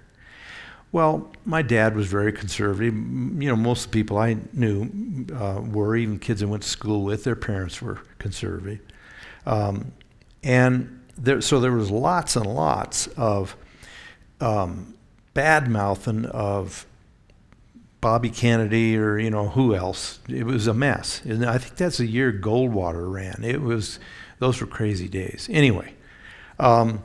Well 0.93 1.33
my 1.45 1.63
dad 1.63 1.97
was 1.97 2.07
very 2.07 2.33
conservative. 2.33 2.95
You 2.95 3.49
know 3.49 3.57
most 3.57 3.87
of 3.87 3.91
the 3.91 3.99
people 4.01 4.19
i 4.19 4.37
knew 4.53 5.27
uh, 5.35 5.61
were 5.61 5.97
even 5.97 6.19
kids 6.19 6.43
i 6.43 6.47
went 6.47 6.63
to 6.63 6.69
school 6.69 7.03
with 7.03 7.25
their 7.25 7.37
parents 7.37 7.83
were 7.83 8.01
conservative. 8.19 8.81
Um, 9.45 9.93
and 10.43 11.05
there, 11.17 11.41
so 11.41 11.61
there 11.61 11.73
was 11.73 11.91
lots 11.91 12.37
and 12.37 12.47
lots 12.47 13.07
of 13.09 13.57
um, 14.41 14.95
bad 15.35 15.69
mouthing 15.69 16.27
of 16.27 16.87
Bobby 18.01 18.31
Kennedy 18.31 18.97
or 18.97 19.19
you 19.19 19.31
know 19.31 19.49
who 19.49 19.75
else. 19.75 20.21
It 20.29 20.45
was 20.45 20.67
a 20.67 20.75
mess. 20.75 21.23
And 21.25 21.45
I 21.45 21.59
think 21.59 21.77
that's 21.77 21.99
the 21.99 22.07
year 22.07 22.33
Goldwater 22.33 23.11
ran. 23.11 23.43
It 23.43 23.61
was 23.61 23.99
those 24.39 24.61
were 24.61 24.67
crazy 24.67 25.09
days. 25.09 25.49
Anyway, 25.51 25.95
um, 26.59 27.03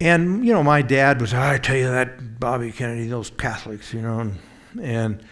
and 0.00 0.44
you 0.44 0.52
know 0.52 0.62
my 0.62 0.82
dad 0.82 1.20
was. 1.20 1.34
I 1.34 1.58
tell 1.58 1.76
you 1.76 1.88
that 1.90 2.40
Bobby 2.40 2.72
Kennedy, 2.72 3.06
those 3.08 3.30
Catholics, 3.30 3.92
you 3.92 4.00
know, 4.00 4.20
and, 4.20 4.38
and 4.80 5.24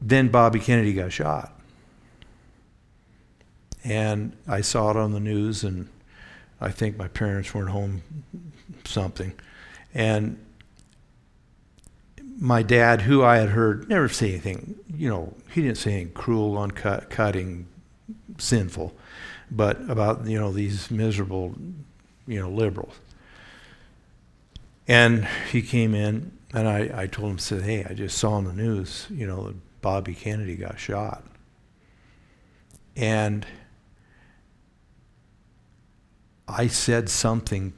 then 0.00 0.28
Bobby 0.28 0.60
Kennedy 0.60 0.92
got 0.92 1.10
shot, 1.10 1.58
and 3.82 4.36
I 4.46 4.60
saw 4.60 4.90
it 4.90 4.96
on 4.96 5.12
the 5.12 5.20
news, 5.20 5.64
and 5.64 5.88
I 6.60 6.70
think 6.70 6.98
my 6.98 7.08
parents 7.08 7.54
weren't 7.54 7.70
home, 7.70 8.02
something, 8.84 9.32
and 9.94 10.38
my 12.44 12.62
dad, 12.62 13.00
who 13.00 13.24
I 13.24 13.38
had 13.38 13.48
heard 13.48 13.88
never 13.88 14.06
say 14.06 14.28
anything, 14.28 14.74
you 14.94 15.08
know, 15.08 15.32
he 15.50 15.62
didn't 15.62 15.78
say 15.78 15.94
anything 15.94 16.12
cruel, 16.12 16.58
uncut, 16.58 17.08
cutting, 17.08 17.66
sinful, 18.36 18.94
but 19.50 19.80
about, 19.88 20.26
you 20.26 20.38
know, 20.38 20.52
these 20.52 20.90
miserable, 20.90 21.54
you 22.26 22.38
know, 22.38 22.50
liberals. 22.50 22.92
And 24.86 25.26
he 25.50 25.62
came 25.62 25.94
in, 25.94 26.32
and 26.52 26.68
I, 26.68 26.90
I 26.94 27.06
told 27.06 27.30
him, 27.30 27.38
said, 27.38 27.62
hey, 27.62 27.86
I 27.88 27.94
just 27.94 28.18
saw 28.18 28.32
on 28.32 28.44
the 28.44 28.52
news, 28.52 29.06
you 29.08 29.26
know, 29.26 29.46
that 29.46 29.80
Bobby 29.80 30.12
Kennedy 30.12 30.56
got 30.56 30.78
shot. 30.78 31.24
And 32.94 33.46
I 36.46 36.66
said 36.66 37.08
something. 37.08 37.72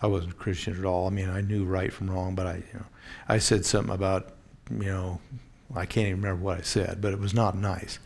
I 0.00 0.06
wasn't 0.06 0.38
Christian 0.38 0.78
at 0.78 0.86
all. 0.86 1.06
I 1.06 1.10
mean, 1.10 1.28
I 1.28 1.42
knew 1.42 1.66
right 1.66 1.92
from 1.92 2.08
wrong, 2.08 2.34
but 2.34 2.46
I, 2.46 2.54
you 2.54 2.78
know, 2.78 2.86
I 3.28 3.38
said 3.38 3.64
something 3.64 3.94
about, 3.94 4.32
you 4.70 4.86
know, 4.86 5.20
I 5.74 5.86
can't 5.86 6.08
even 6.08 6.22
remember 6.22 6.42
what 6.42 6.58
I 6.58 6.62
said, 6.62 7.00
but 7.00 7.12
it 7.12 7.18
was 7.18 7.34
not 7.34 7.56
nice. 7.56 7.98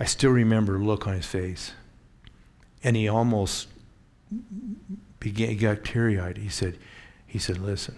I 0.00 0.04
still 0.04 0.30
remember 0.30 0.78
the 0.78 0.84
look 0.84 1.06
on 1.06 1.14
his 1.14 1.26
face, 1.26 1.72
and 2.82 2.96
he 2.96 3.08
almost 3.08 3.68
began. 5.20 5.50
He 5.50 5.56
got 5.56 5.84
teary-eyed. 5.84 6.38
He 6.38 6.48
said, 6.48 6.78
"He 7.26 7.38
said, 7.38 7.58
listen. 7.58 7.96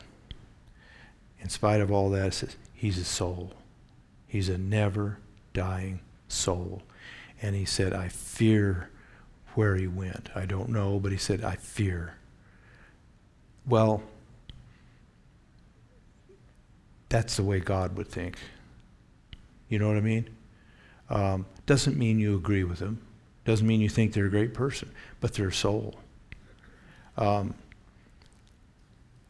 In 1.40 1.48
spite 1.48 1.80
of 1.80 1.90
all 1.90 2.10
that, 2.10 2.34
says 2.34 2.56
he's 2.72 2.98
a 2.98 3.04
soul. 3.04 3.52
He's 4.26 4.48
a 4.48 4.58
never-dying 4.58 6.00
soul." 6.28 6.82
And 7.42 7.54
he 7.54 7.64
said, 7.64 7.92
"I 7.92 8.08
fear." 8.08 8.90
where 9.54 9.76
he 9.76 9.86
went. 9.86 10.30
I 10.34 10.46
don't 10.46 10.68
know, 10.68 10.98
but 11.00 11.12
he 11.12 11.18
said, 11.18 11.42
I 11.42 11.56
fear. 11.56 12.14
Well, 13.66 14.02
that's 17.10 17.36
the 17.36 17.42
way 17.42 17.60
God 17.60 17.96
would 17.98 18.08
think. 18.08 18.38
You 19.68 19.78
know 19.78 19.88
what 19.88 19.98
I 19.98 20.00
mean? 20.00 20.30
Um, 21.10 21.46
doesn't 21.66 21.98
mean 21.98 22.18
you 22.18 22.36
agree 22.36 22.64
with 22.64 22.78
them. 22.78 23.02
Doesn't 23.44 23.66
mean 23.66 23.80
you 23.80 23.88
think 23.88 24.12
they're 24.12 24.26
a 24.26 24.30
great 24.30 24.54
person, 24.54 24.90
but 25.20 25.34
they're 25.34 25.48
a 25.48 25.52
soul. 25.52 25.96
Um, 27.18 27.54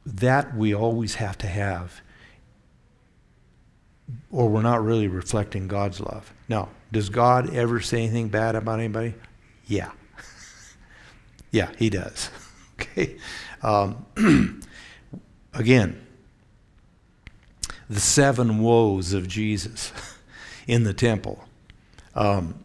that 0.07 0.55
we 0.57 0.75
always 0.75 1.17
have 1.17 1.39
to 1.39 1.47
have, 1.47 2.01
or 4.31 4.49
we're 4.49 4.63
not 4.63 4.85
really 4.85 5.09
reflecting 5.09 5.67
God's 5.67 6.01
love. 6.01 6.33
Now, 6.49 6.69
does 6.93 7.09
God 7.09 7.55
ever 7.55 7.81
say 7.81 8.03
anything 8.03 8.29
bad 8.29 8.55
about 8.55 8.79
anybody? 8.79 9.15
Yeah. 9.67 9.91
Yeah, 11.53 11.73
he 11.77 11.91
does. 11.91 12.31
okay. 12.81 13.17
Um, 13.61 14.07
again, 15.53 16.01
the 17.91 18.01
seven 18.01 18.61
woes 18.61 19.13
of 19.13 19.27
Jesus 19.27 19.93
in 20.69 20.85
the 20.85 20.95
temple. 20.95 21.45
Um, 22.15 22.65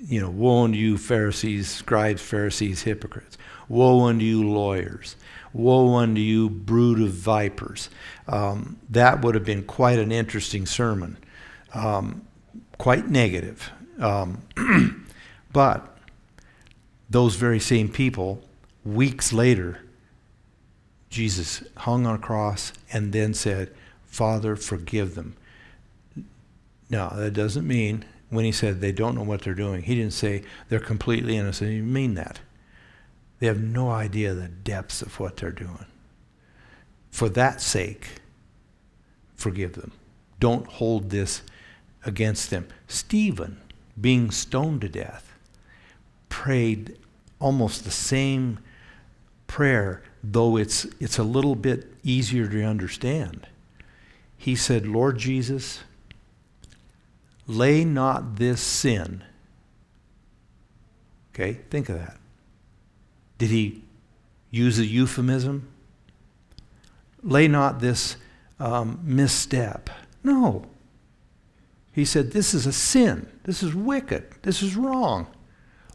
you 0.00 0.20
know, 0.20 0.30
woe 0.30 0.62
unto 0.62 0.78
you, 0.78 0.96
Pharisees, 0.96 1.68
scribes, 1.68 2.22
Pharisees, 2.22 2.82
hypocrites. 2.82 3.36
Woe 3.68 4.06
unto 4.06 4.24
you, 4.24 4.48
lawyers. 4.48 5.16
Woe 5.52 5.96
unto 5.96 6.20
you, 6.20 6.48
brood 6.48 7.00
of 7.00 7.10
vipers. 7.10 7.90
Um, 8.28 8.78
that 8.90 9.22
would 9.22 9.34
have 9.34 9.44
been 9.44 9.64
quite 9.64 9.98
an 9.98 10.12
interesting 10.12 10.66
sermon, 10.66 11.18
um, 11.74 12.22
quite 12.78 13.08
negative. 13.08 13.70
Um, 13.98 14.42
but 15.52 15.96
those 17.10 17.34
very 17.34 17.60
same 17.60 17.88
people, 17.88 18.42
weeks 18.84 19.32
later, 19.32 19.80
Jesus 21.10 21.64
hung 21.78 22.06
on 22.06 22.14
a 22.14 22.18
cross 22.18 22.72
and 22.92 23.12
then 23.12 23.34
said, 23.34 23.72
Father, 24.12 24.56
forgive 24.56 25.14
them. 25.14 25.34
Now, 26.90 27.08
that 27.08 27.32
doesn't 27.32 27.66
mean 27.66 28.04
when 28.28 28.44
he 28.44 28.52
said 28.52 28.80
they 28.80 28.92
don't 28.92 29.14
know 29.14 29.22
what 29.22 29.40
they're 29.40 29.54
doing, 29.54 29.82
he 29.82 29.94
didn't 29.94 30.12
say 30.12 30.42
they're 30.68 30.78
completely 30.78 31.38
innocent. 31.38 31.70
He 31.70 31.76
didn't 31.76 31.92
mean 31.92 32.12
that. 32.14 32.38
They 33.38 33.46
have 33.46 33.62
no 33.62 33.90
idea 33.90 34.34
the 34.34 34.48
depths 34.48 35.00
of 35.00 35.18
what 35.18 35.38
they're 35.38 35.50
doing. 35.50 35.86
For 37.10 37.30
that 37.30 37.62
sake, 37.62 38.06
forgive 39.34 39.72
them. 39.72 39.92
Don't 40.38 40.66
hold 40.66 41.08
this 41.08 41.40
against 42.04 42.50
them. 42.50 42.68
Stephen, 42.88 43.62
being 43.98 44.30
stoned 44.30 44.82
to 44.82 44.90
death, 44.90 45.32
prayed 46.28 46.98
almost 47.40 47.84
the 47.84 47.90
same 47.90 48.58
prayer, 49.46 50.02
though 50.22 50.58
it's, 50.58 50.84
it's 51.00 51.18
a 51.18 51.24
little 51.24 51.54
bit 51.54 51.90
easier 52.04 52.46
to 52.46 52.62
understand. 52.62 53.46
He 54.42 54.56
said, 54.56 54.88
Lord 54.88 55.18
Jesus, 55.18 55.84
lay 57.46 57.84
not 57.84 58.38
this 58.38 58.60
sin. 58.60 59.22
Okay, 61.32 61.60
think 61.70 61.88
of 61.88 61.96
that. 61.96 62.16
Did 63.38 63.50
he 63.50 63.84
use 64.50 64.80
a 64.80 64.84
euphemism? 64.84 65.68
Lay 67.22 67.46
not 67.46 67.78
this 67.78 68.16
um, 68.58 68.98
misstep. 69.04 69.88
No. 70.24 70.66
He 71.92 72.04
said, 72.04 72.32
This 72.32 72.52
is 72.52 72.66
a 72.66 72.72
sin. 72.72 73.30
This 73.44 73.62
is 73.62 73.76
wicked. 73.76 74.24
This 74.42 74.60
is 74.60 74.74
wrong. 74.74 75.28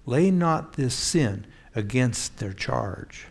Lay 0.06 0.32
not 0.32 0.78
this 0.78 0.95
sin 0.95 1.45
against 1.76 2.38
their 2.38 2.54
charge. 2.54 3.28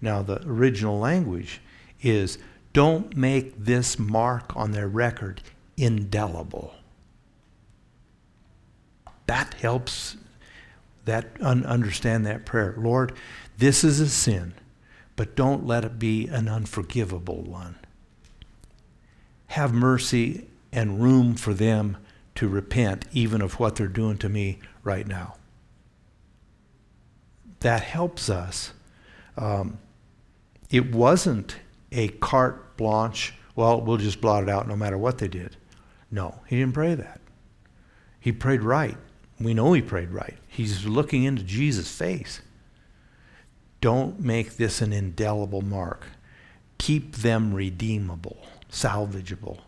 Now, 0.00 0.22
the 0.22 0.40
original 0.46 1.00
language 1.00 1.60
is 2.00 2.38
don't 2.76 3.16
make 3.16 3.56
this 3.56 3.98
mark 3.98 4.54
on 4.54 4.72
their 4.72 4.86
record 4.86 5.40
indelible. 5.78 6.74
That 9.24 9.54
helps 9.54 10.16
that 11.06 11.30
un- 11.40 11.64
understand 11.64 12.26
that 12.26 12.44
prayer. 12.44 12.74
Lord, 12.76 13.14
this 13.56 13.82
is 13.82 13.98
a 13.98 14.08
sin, 14.10 14.52
but 15.16 15.34
don't 15.34 15.66
let 15.66 15.86
it 15.86 15.98
be 15.98 16.26
an 16.26 16.48
unforgivable 16.48 17.40
one. 17.40 17.76
Have 19.46 19.72
mercy 19.72 20.46
and 20.70 21.00
room 21.00 21.34
for 21.34 21.54
them 21.54 21.96
to 22.34 22.46
repent 22.46 23.06
even 23.10 23.40
of 23.40 23.58
what 23.58 23.76
they're 23.76 23.88
doing 23.88 24.18
to 24.18 24.28
me 24.28 24.58
right 24.84 25.06
now 25.06 25.36
that 27.60 27.82
helps 27.82 28.28
us. 28.28 28.72
Um, 29.36 29.78
it 30.70 30.94
wasn't 30.94 31.56
a 31.90 32.08
carte 32.76 32.78
blanche, 32.78 33.34
well, 33.54 33.80
we'll 33.80 33.96
just 33.96 34.20
blot 34.20 34.42
it 34.42 34.48
out 34.48 34.68
no 34.68 34.76
matter 34.76 34.98
what 34.98 35.18
they 35.18 35.28
did. 35.28 35.56
No, 36.10 36.40
he 36.46 36.58
didn't 36.58 36.74
pray 36.74 36.94
that. 36.94 37.20
He 38.20 38.32
prayed 38.32 38.62
right. 38.62 38.96
We 39.40 39.54
know 39.54 39.72
he 39.72 39.82
prayed 39.82 40.10
right. 40.10 40.36
He's 40.46 40.86
looking 40.86 41.24
into 41.24 41.42
Jesus' 41.42 41.90
face. 41.90 42.40
Don't 43.80 44.20
make 44.20 44.56
this 44.56 44.80
an 44.80 44.92
indelible 44.92 45.62
mark. 45.62 46.06
Keep 46.78 47.16
them 47.16 47.54
redeemable, 47.54 48.38
salvageable, 48.70 49.58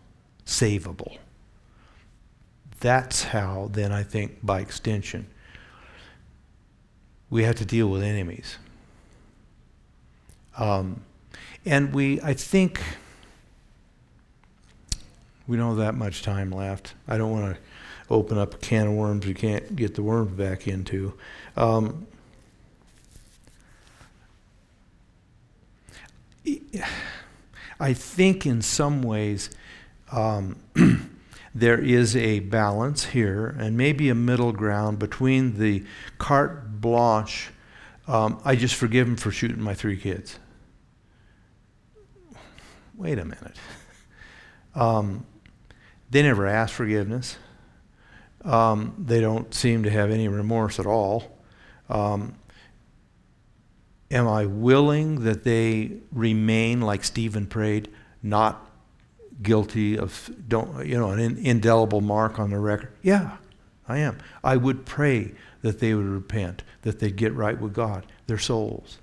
savable. 0.45 1.17
That's 2.79 3.23
how, 3.23 3.69
then, 3.71 3.91
I 3.91 4.03
think, 4.03 4.39
by 4.43 4.61
extension, 4.61 5.27
we 7.29 7.43
have 7.43 7.55
to 7.57 7.65
deal 7.65 7.87
with 7.89 8.01
enemies. 8.01 8.57
Um, 10.57 11.01
and 11.69 11.93
we, 11.93 12.19
I 12.21 12.33
think, 12.33 12.81
we 15.47 15.55
don't 15.55 15.69
have 15.69 15.77
that 15.77 15.93
much 15.93 16.23
time 16.23 16.49
left. 16.49 16.95
I 17.07 17.15
don't 17.15 17.31
want 17.31 17.55
to 17.55 17.61
open 18.09 18.39
up 18.39 18.55
a 18.55 18.57
can 18.57 18.87
of 18.87 18.93
worms 18.93 19.27
we 19.27 19.35
can't 19.35 19.75
get 19.75 19.93
the 19.93 20.01
worms 20.01 20.31
back 20.31 20.67
into. 20.67 21.13
Um, 21.55 22.07
I 27.79 27.93
think 27.93 28.47
in 28.47 28.63
some 28.63 29.03
ways 29.03 29.51
um, 30.11 30.55
there 31.53 31.77
is 31.77 32.15
a 32.15 32.39
balance 32.39 33.05
here 33.05 33.55
and 33.59 33.77
maybe 33.77 34.09
a 34.09 34.15
middle 34.15 34.53
ground 34.53 34.97
between 34.97 35.59
the 35.59 35.85
carte 36.17 36.81
blanche. 36.81 37.51
Um, 38.07 38.41
I 38.43 38.55
just 38.55 38.73
forgive 38.73 39.07
him 39.07 39.17
for 39.17 39.29
shooting 39.29 39.61
my 39.61 39.75
three 39.75 39.97
kids. 39.97 40.39
Wait 42.99 43.17
a 43.17 43.23
minute. 43.23 43.55
Um, 44.75 45.25
they 46.09 46.21
never 46.21 46.45
ask 46.45 46.73
forgiveness. 46.73 47.37
Um, 48.43 48.93
they 48.99 49.21
don't 49.21 49.53
seem 49.53 49.83
to 49.83 49.89
have 49.89 50.11
any 50.11 50.27
remorse 50.27 50.79
at 50.79 50.85
all. 50.85 51.37
Um, 51.89 52.35
am 54.11 54.27
I 54.27 54.45
willing 54.45 55.23
that 55.23 55.45
they 55.45 55.93
remain, 56.11 56.81
like 56.81 57.05
Stephen 57.05 57.47
prayed, 57.47 57.89
not 58.21 58.69
guilty 59.41 59.97
of 59.97 60.29
don't 60.49 60.85
you 60.85 60.97
know 60.97 61.11
an 61.11 61.37
indelible 61.37 62.01
mark 62.01 62.37
on 62.37 62.49
the 62.49 62.59
record? 62.59 62.91
Yeah, 63.01 63.37
I 63.87 63.99
am. 63.99 64.17
I 64.43 64.57
would 64.57 64.85
pray 64.85 65.31
that 65.61 65.79
they 65.79 65.93
would 65.93 66.05
repent, 66.05 66.63
that 66.81 66.99
they'd 66.99 67.15
get 67.15 67.33
right 67.33 67.59
with 67.59 67.73
God, 67.73 68.05
their 68.27 68.37
souls. 68.37 68.99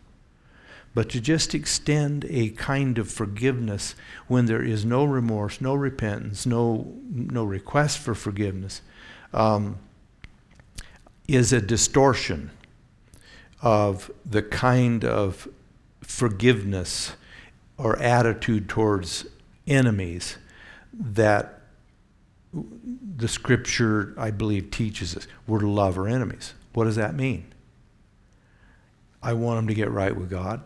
But 0.97 1.11
to 1.11 1.21
just 1.21 1.55
extend 1.55 2.25
a 2.31 2.49
kind 2.49 2.97
of 2.97 3.11
forgiveness 3.11 3.95
when 4.29 4.47
there 4.47 4.63
is 4.63 4.83
no 4.83 5.05
remorse, 5.05 5.61
no 5.61 5.75
repentance, 5.75 6.47
no, 6.47 6.91
no 7.11 7.45
request 7.45 7.99
for 7.99 8.15
forgiveness, 8.15 8.81
um, 9.35 9.79
is 11.29 11.53
a 11.53 11.61
distortion 11.61 12.51
of 13.61 14.11
the 14.25 14.41
kind 14.41 15.05
of 15.05 15.47
forgiveness 16.01 17.13
or 17.77 17.99
attitude 17.99 18.67
towards 18.67 19.27
enemies 19.67 20.39
that 20.95 21.61
the 22.55 23.29
scripture, 23.29 24.15
I 24.17 24.31
believe, 24.31 24.71
teaches 24.71 25.15
us. 25.15 25.27
We're 25.47 25.61
to 25.61 25.69
love 25.69 25.99
our 25.99 26.09
enemies. 26.09 26.55
What 26.73 26.85
does 26.85 26.97
that 26.97 27.15
mean? 27.15 27.53
I 29.23 29.35
want 29.35 29.59
them 29.59 29.69
to 29.69 29.75
get 29.75 29.91
right 29.91 30.17
with 30.17 30.31
God. 30.31 30.63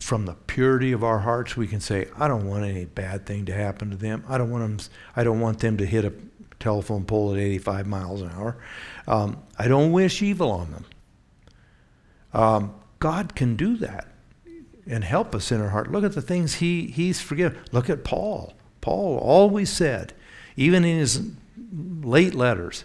From 0.00 0.26
the 0.26 0.34
purity 0.34 0.92
of 0.92 1.02
our 1.02 1.20
hearts, 1.20 1.56
we 1.56 1.66
can 1.66 1.80
say, 1.80 2.08
I 2.18 2.28
don't 2.28 2.46
want 2.46 2.64
any 2.64 2.84
bad 2.84 3.26
thing 3.26 3.46
to 3.46 3.52
happen 3.52 3.90
to 3.90 3.96
them. 3.96 4.24
I 4.28 4.38
don't 4.38 4.50
want 4.50 4.78
them, 4.78 4.94
I 5.16 5.24
don't 5.24 5.40
want 5.40 5.60
them 5.60 5.76
to 5.78 5.86
hit 5.86 6.04
a 6.04 6.12
telephone 6.60 7.04
pole 7.04 7.32
at 7.34 7.38
85 7.38 7.86
miles 7.86 8.22
an 8.22 8.30
hour. 8.30 8.56
Um, 9.06 9.42
I 9.58 9.68
don't 9.68 9.92
wish 9.92 10.22
evil 10.22 10.50
on 10.50 10.70
them. 10.70 10.84
Um, 12.32 12.74
God 12.98 13.34
can 13.34 13.56
do 13.56 13.76
that 13.78 14.08
and 14.86 15.02
help 15.02 15.34
us 15.34 15.50
in 15.50 15.60
our 15.60 15.70
heart. 15.70 15.90
Look 15.90 16.04
at 16.04 16.12
the 16.12 16.22
things 16.22 16.56
he, 16.56 16.86
He's 16.86 17.20
forgiven. 17.20 17.58
Look 17.72 17.90
at 17.90 18.04
Paul. 18.04 18.54
Paul 18.80 19.18
always 19.18 19.70
said, 19.70 20.12
even 20.56 20.84
in 20.84 20.98
his 20.98 21.28
late 21.72 22.34
letters, 22.34 22.84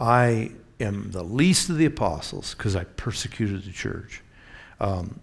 I 0.00 0.52
am 0.80 1.10
the 1.10 1.22
least 1.22 1.68
of 1.68 1.76
the 1.76 1.84
apostles 1.84 2.54
because 2.54 2.74
I 2.74 2.84
persecuted 2.84 3.64
the 3.64 3.72
church. 3.72 4.22
Um, 4.80 5.20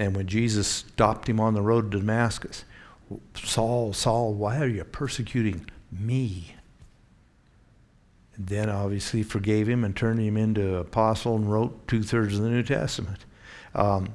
and 0.00 0.16
when 0.16 0.26
Jesus 0.26 0.66
stopped 0.66 1.28
him 1.28 1.38
on 1.38 1.52
the 1.52 1.60
road 1.60 1.92
to 1.92 1.98
Damascus, 1.98 2.64
Saul, 3.34 3.92
Saul, 3.92 4.32
why 4.32 4.58
are 4.58 4.66
you 4.66 4.82
persecuting 4.82 5.68
me? 5.92 6.56
And 8.34 8.46
then 8.46 8.70
obviously 8.70 9.22
forgave 9.22 9.68
him 9.68 9.84
and 9.84 9.94
turned 9.94 10.18
him 10.18 10.38
into 10.38 10.66
an 10.66 10.80
apostle 10.80 11.36
and 11.36 11.52
wrote 11.52 11.86
two 11.86 12.02
thirds 12.02 12.38
of 12.38 12.44
the 12.44 12.48
New 12.48 12.62
Testament. 12.62 13.26
Um, 13.74 14.14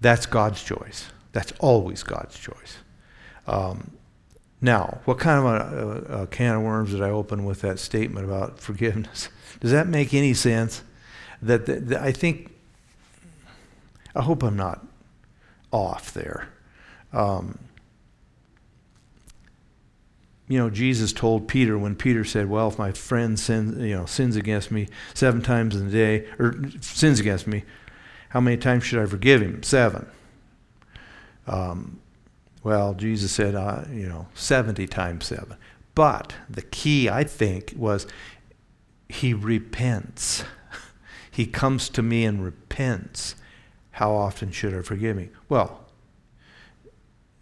that's 0.00 0.26
God's 0.26 0.60
choice. 0.60 1.06
That's 1.30 1.52
always 1.60 2.02
God's 2.02 2.36
choice. 2.36 2.78
Um, 3.46 3.92
now, 4.60 5.02
what 5.04 5.20
kind 5.20 5.38
of 5.38 5.44
a, 5.44 6.14
a, 6.18 6.22
a, 6.22 6.26
can 6.26 6.56
of 6.56 6.62
worms 6.62 6.90
did 6.90 7.00
I 7.00 7.10
open 7.10 7.44
with 7.44 7.60
that 7.60 7.78
statement 7.78 8.26
about 8.26 8.58
forgiveness? 8.58 9.28
Does 9.60 9.70
that 9.70 9.86
make 9.86 10.12
any 10.12 10.34
sense? 10.34 10.82
That, 11.40 11.66
that, 11.66 11.86
that 11.90 12.02
I 12.02 12.10
think, 12.10 12.50
I 14.14 14.22
hope 14.22 14.42
I'm 14.42 14.56
not 14.56 14.86
off 15.72 16.12
there. 16.12 16.48
Um, 17.12 17.58
you 20.48 20.58
know, 20.58 20.68
Jesus 20.68 21.12
told 21.12 21.46
Peter 21.46 21.78
when 21.78 21.94
Peter 21.94 22.24
said, 22.24 22.48
"Well, 22.48 22.68
if 22.68 22.78
my 22.78 22.90
friend 22.90 23.38
sins, 23.38 23.78
you 23.78 23.96
know, 23.96 24.06
sins 24.06 24.34
against 24.34 24.70
me 24.72 24.88
seven 25.14 25.42
times 25.42 25.76
in 25.76 25.86
a 25.86 25.90
day, 25.90 26.26
or 26.38 26.56
sins 26.80 27.20
against 27.20 27.46
me, 27.46 27.64
how 28.30 28.40
many 28.40 28.56
times 28.56 28.84
should 28.84 29.00
I 29.00 29.06
forgive 29.06 29.42
him? 29.42 29.62
Seven. 29.62 30.06
Um, 31.46 32.00
well, 32.62 32.94
Jesus 32.94 33.32
said, 33.32 33.54
uh, 33.54 33.84
you 33.90 34.08
know, 34.08 34.28
70 34.34 34.86
times 34.86 35.26
seven. 35.26 35.56
But 35.94 36.34
the 36.48 36.62
key, 36.62 37.08
I 37.08 37.24
think, 37.24 37.74
was 37.76 38.06
he 39.08 39.34
repents. 39.34 40.44
he 41.30 41.46
comes 41.46 41.88
to 41.90 42.02
me 42.02 42.24
and 42.24 42.44
repents. 42.44 43.34
How 44.00 44.12
often 44.12 44.50
should 44.50 44.72
I 44.72 44.80
forgive 44.80 45.18
him? 45.18 45.28
Well, 45.50 45.84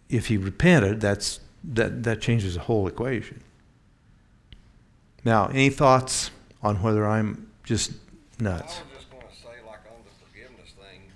if 0.09 0.27
he 0.27 0.35
repented, 0.35 0.99
that's, 0.99 1.39
that, 1.63 2.03
that 2.03 2.19
changes 2.19 2.55
the 2.55 2.59
whole 2.59 2.85
equation. 2.85 3.39
Now, 5.23 5.47
any 5.47 5.69
thoughts 5.69 6.31
on 6.61 6.83
whether 6.83 7.07
I'm 7.07 7.47
just 7.63 7.93
nuts? 8.41 8.75
I 8.75 8.91
was 8.91 8.91
just 8.91 9.09
gonna 9.09 9.31
say, 9.31 9.55
like 9.65 9.87
on 9.87 10.03
the 10.03 10.11
forgiveness 10.19 10.75
thing, 10.75 11.07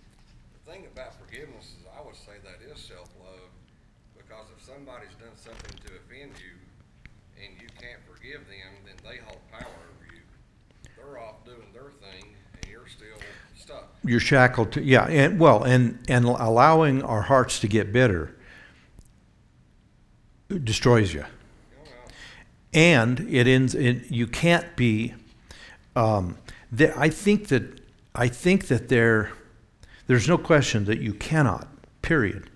the 0.63 0.71
thing 0.71 0.87
about 0.87 1.11
forgiveness 1.19 1.75
is 1.75 1.83
I 1.91 1.99
would 1.99 2.15
say 2.15 2.39
that 2.39 2.63
is 2.63 2.79
self-love. 2.79 3.51
Because 4.15 4.47
if 4.55 4.63
somebody's 4.63 5.11
done 5.19 5.35
something 5.35 5.75
to 5.75 5.99
offend 5.99 6.39
you 6.39 6.55
and 7.35 7.51
you 7.59 7.67
can't 7.83 7.99
forgive 8.07 8.47
them, 8.47 8.71
then 8.87 8.95
they 9.03 9.19
hold 9.27 9.43
power 9.51 9.67
over 9.67 10.07
you. 10.07 10.23
They're 10.95 11.19
off 11.19 11.43
doing 11.43 11.67
their 11.75 11.91
thing 11.99 12.31
and 12.31 12.71
you're 12.71 12.87
still 12.87 13.19
stuck. 13.59 13.92
You're 14.03 14.19
shackled 14.19 14.71
to 14.71 14.83
yeah 14.83 15.05
and 15.05 15.39
well 15.39 15.63
and 15.63 15.99
and 16.07 16.25
allowing 16.25 17.01
our 17.03 17.21
hearts 17.21 17.59
to 17.59 17.67
get 17.67 17.91
bitter 17.91 18.35
destroys 20.63 21.13
you. 21.13 21.25
And 22.75 23.19
it 23.21 23.47
ends 23.47 23.75
it, 23.75 24.11
you 24.11 24.27
can't 24.27 24.75
be 24.75 25.13
um, 25.95 26.37
there, 26.71 26.93
i 26.97 27.09
think 27.09 27.47
that 27.49 27.63
i 28.15 28.27
think 28.27 28.67
that 28.67 28.89
there 28.89 29.31
there's 30.07 30.27
no 30.27 30.37
question 30.37 30.85
that 30.85 30.99
you 30.99 31.13
cannot 31.13 31.67
period 32.01 32.49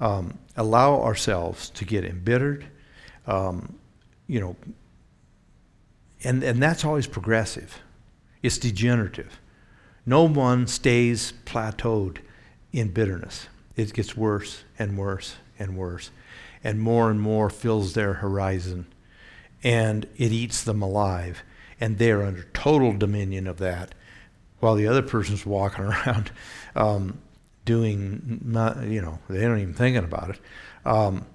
um, 0.00 0.38
allow 0.56 1.00
ourselves 1.02 1.70
to 1.70 1.84
get 1.84 2.04
embittered 2.04 2.66
um, 3.26 3.78
you 4.26 4.40
know 4.40 4.56
and 6.24 6.42
and 6.42 6.62
that's 6.62 6.84
always 6.84 7.06
progressive. 7.06 7.82
It's 8.42 8.58
degenerative 8.58 9.40
no 10.06 10.22
one 10.22 10.68
stays 10.68 11.32
plateaued 11.44 12.18
in 12.72 12.92
bitterness. 12.92 13.48
It 13.74 13.92
gets 13.92 14.16
worse 14.16 14.62
and 14.78 14.96
worse 14.96 15.36
and 15.58 15.76
worse, 15.76 16.10
and 16.62 16.80
more 16.80 17.10
and 17.10 17.20
more 17.20 17.50
fills 17.50 17.94
their 17.94 18.14
horizon, 18.14 18.86
and 19.62 20.06
it 20.16 20.32
eats 20.32 20.62
them 20.62 20.80
alive, 20.80 21.42
and 21.80 21.98
they're 21.98 22.22
under 22.22 22.44
total 22.54 22.96
dominion 22.96 23.46
of 23.46 23.58
that, 23.58 23.94
while 24.60 24.76
the 24.76 24.86
other 24.86 25.02
person's 25.02 25.44
walking 25.44 25.84
around 25.86 26.30
um, 26.76 27.18
doing, 27.64 28.40
not, 28.44 28.84
you 28.84 29.02
know, 29.02 29.18
they 29.28 29.40
don't 29.40 29.58
even 29.58 29.74
thinking 29.74 30.04
about 30.04 30.30
it. 30.30 30.40
Um, 30.84 31.26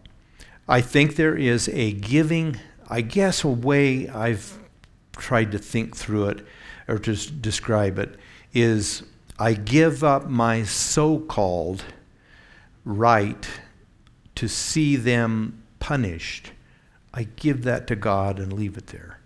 I 0.67 0.79
think 0.79 1.17
there 1.17 1.35
is 1.35 1.67
a 1.69 1.91
giving, 1.91 2.57
I 2.89 3.01
guess, 3.01 3.43
a 3.43 3.49
way 3.49 4.07
I've 4.07 4.57
tried 5.17 5.51
to 5.51 5.59
think 5.59 5.95
through 5.95 6.29
it 6.29 6.45
or 6.87 6.97
to 6.99 7.15
describe 7.15 7.99
it 7.99 8.17
is 8.53 9.03
I 9.39 9.53
give 9.53 10.03
up 10.03 10.27
my 10.27 10.63
so 10.63 11.19
called 11.19 11.83
right 12.85 13.47
to 14.35 14.47
see 14.47 14.95
them 14.95 15.63
punished. 15.79 16.51
I 17.13 17.23
give 17.23 17.63
that 17.63 17.87
to 17.87 17.95
God 17.95 18.39
and 18.39 18.53
leave 18.53 18.77
it 18.77 18.87
there. 18.87 19.19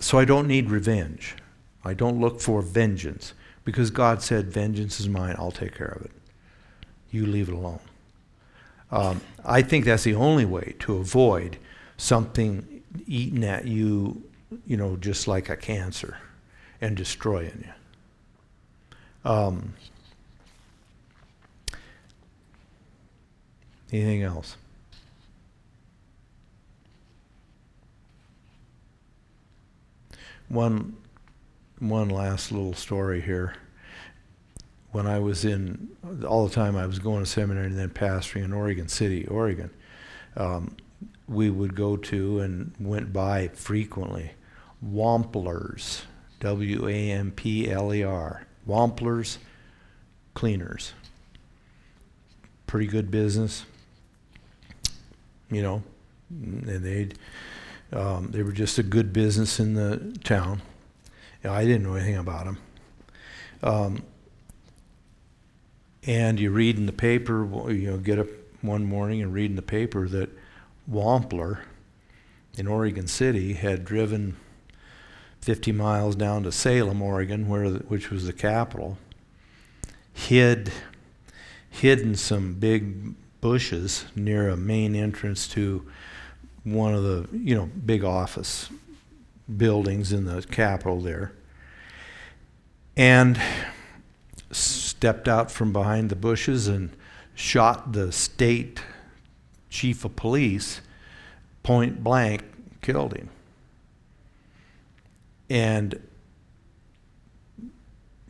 So 0.00 0.18
I 0.18 0.24
don't 0.24 0.46
need 0.46 0.70
revenge. 0.70 1.36
I 1.84 1.94
don't 1.94 2.20
look 2.20 2.40
for 2.40 2.62
vengeance 2.62 3.34
because 3.64 3.90
God 3.90 4.22
said, 4.22 4.52
Vengeance 4.52 5.00
is 5.00 5.08
mine, 5.08 5.36
I'll 5.38 5.50
take 5.50 5.76
care 5.76 5.88
of 5.88 6.04
it. 6.04 6.10
You 7.10 7.26
leave 7.26 7.48
it 7.48 7.54
alone. 7.54 7.80
Um, 8.90 9.20
I 9.44 9.62
think 9.62 9.84
that's 9.84 10.04
the 10.04 10.14
only 10.14 10.44
way 10.44 10.74
to 10.80 10.96
avoid 10.96 11.58
something 11.96 12.82
eating 13.06 13.44
at 13.44 13.66
you, 13.66 14.22
you 14.66 14.76
know, 14.76 14.96
just 14.96 15.26
like 15.26 15.48
a 15.48 15.56
cancer 15.56 16.18
and 16.84 16.98
destroying 16.98 17.64
you. 19.24 19.30
Um, 19.30 19.72
anything 23.90 24.22
else? 24.22 24.58
One, 30.48 30.94
one 31.78 32.10
last 32.10 32.52
little 32.52 32.74
story 32.74 33.22
here. 33.22 33.54
When 34.92 35.06
I 35.06 35.20
was 35.20 35.46
in, 35.46 35.88
all 36.28 36.46
the 36.46 36.54
time 36.54 36.76
I 36.76 36.86
was 36.86 36.98
going 36.98 37.24
to 37.24 37.26
seminary 37.26 37.68
and 37.68 37.78
then 37.78 37.88
pastoring 37.88 38.44
in 38.44 38.52
Oregon 38.52 38.88
City, 38.88 39.26
Oregon, 39.26 39.70
um, 40.36 40.76
we 41.26 41.48
would 41.48 41.74
go 41.74 41.96
to 41.96 42.40
and 42.40 42.74
went 42.78 43.10
by 43.10 43.48
frequently 43.48 44.32
Wamplers, 44.84 46.02
W 46.40 46.88
A 46.88 47.10
M 47.10 47.30
P 47.30 47.70
L 47.70 47.92
E 47.92 48.02
R. 48.02 48.46
Wamplers 48.68 49.38
Cleaners. 50.34 50.92
Pretty 52.66 52.86
good 52.86 53.10
business. 53.10 53.64
You 55.50 55.62
know, 55.62 55.82
and 56.30 56.64
they 56.64 57.08
um, 57.92 58.30
they 58.30 58.42
were 58.42 58.52
just 58.52 58.78
a 58.78 58.82
good 58.82 59.12
business 59.12 59.60
in 59.60 59.74
the 59.74 60.18
town. 60.24 60.62
I 61.44 61.64
didn't 61.64 61.82
know 61.82 61.94
anything 61.94 62.16
about 62.16 62.46
them. 62.46 62.58
Um, 63.62 64.02
and 66.06 66.40
you 66.40 66.50
read 66.50 66.76
in 66.76 66.86
the 66.86 66.92
paper, 66.92 67.44
you 67.70 67.90
know, 67.90 67.98
get 67.98 68.18
up 68.18 68.26
one 68.62 68.84
morning 68.84 69.22
and 69.22 69.32
read 69.32 69.50
in 69.50 69.56
the 69.56 69.62
paper 69.62 70.08
that 70.08 70.30
Wampler 70.90 71.60
in 72.56 72.66
Oregon 72.66 73.06
City 73.06 73.54
had 73.54 73.84
driven 73.84 74.36
50 75.44 75.72
miles 75.72 76.16
down 76.16 76.42
to 76.44 76.50
Salem, 76.50 77.02
Oregon, 77.02 77.50
where 77.50 77.68
the, 77.68 77.80
which 77.80 78.10
was 78.10 78.24
the 78.24 78.32
capital, 78.32 78.96
hid 80.10 80.72
hidden 81.68 82.14
some 82.14 82.54
big 82.54 83.14
bushes 83.42 84.06
near 84.16 84.48
a 84.48 84.56
main 84.56 84.96
entrance 84.96 85.46
to 85.48 85.86
one 86.62 86.94
of 86.94 87.02
the, 87.02 87.28
you 87.36 87.54
know, 87.54 87.66
big 87.84 88.02
office 88.04 88.70
buildings 89.54 90.14
in 90.14 90.24
the 90.24 90.40
Capitol 90.44 91.02
there. 91.02 91.32
And 92.96 93.38
stepped 94.50 95.28
out 95.28 95.50
from 95.50 95.74
behind 95.74 96.08
the 96.08 96.16
bushes 96.16 96.68
and 96.68 96.88
shot 97.34 97.92
the 97.92 98.10
state 98.12 98.80
chief 99.68 100.06
of 100.06 100.16
police 100.16 100.80
point 101.62 102.02
blank, 102.02 102.44
killed 102.80 103.14
him. 103.14 103.28
And 105.50 106.00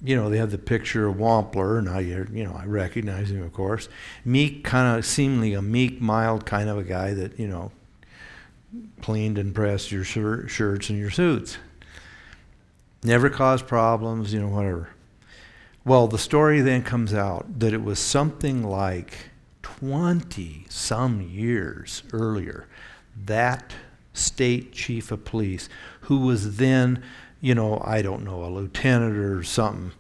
you 0.05 0.15
know, 0.15 0.29
they 0.29 0.37
have 0.37 0.51
the 0.51 0.59
picture 0.59 1.07
of 1.09 1.17
Wampler. 1.17 1.79
and 1.79 2.07
you 2.07 2.29
you 2.31 2.45
know, 2.45 2.55
I 2.55 2.67
recognize 2.67 3.31
him, 3.31 3.43
of 3.43 3.53
course. 3.55 3.89
Meek, 4.25 4.63
kind 4.63 4.99
of 4.99 5.07
seemingly 5.07 5.55
a 5.55 5.63
meek, 5.63 6.01
mild 6.01 6.45
kind 6.45 6.69
of 6.69 6.77
a 6.77 6.85
guy 6.85 7.15
that 7.15 7.39
you 7.39 7.49
know 7.49 7.73
cleaned 9.01 9.39
and 9.39 9.55
pressed 9.55 9.91
your 9.91 10.05
shir- 10.05 10.47
shirts 10.47 10.91
and 10.91 10.99
your 10.99 11.11
suits. 11.11 11.59
Never 13.03 13.31
caused 13.31 13.67
problems, 13.67 14.33
you 14.33 14.41
know, 14.41 14.49
whatever. 14.49 14.91
Well, 15.85 16.09
the 16.09 16.19
story 16.19 16.61
then 16.61 16.83
comes 16.83 17.13
out 17.13 17.61
that 17.61 17.75
it 17.75 17.83
was 17.83 17.99
something 17.99 18.63
like 18.63 19.31
20 19.63 20.67
some 20.71 21.21
years 21.21 22.03
earlier 22.13 22.67
that 23.27 23.75
state 24.15 24.73
chief 24.73 25.13
of 25.13 25.25
police, 25.25 25.69
who 26.03 26.21
was 26.21 26.57
then, 26.57 27.03
you 27.41 27.55
know, 27.55 27.83
I 27.85 28.01
don't 28.01 28.25
know, 28.25 28.45
a 28.45 28.49
lieutenant 28.49 29.17
or 29.19 29.43
something 29.43 29.93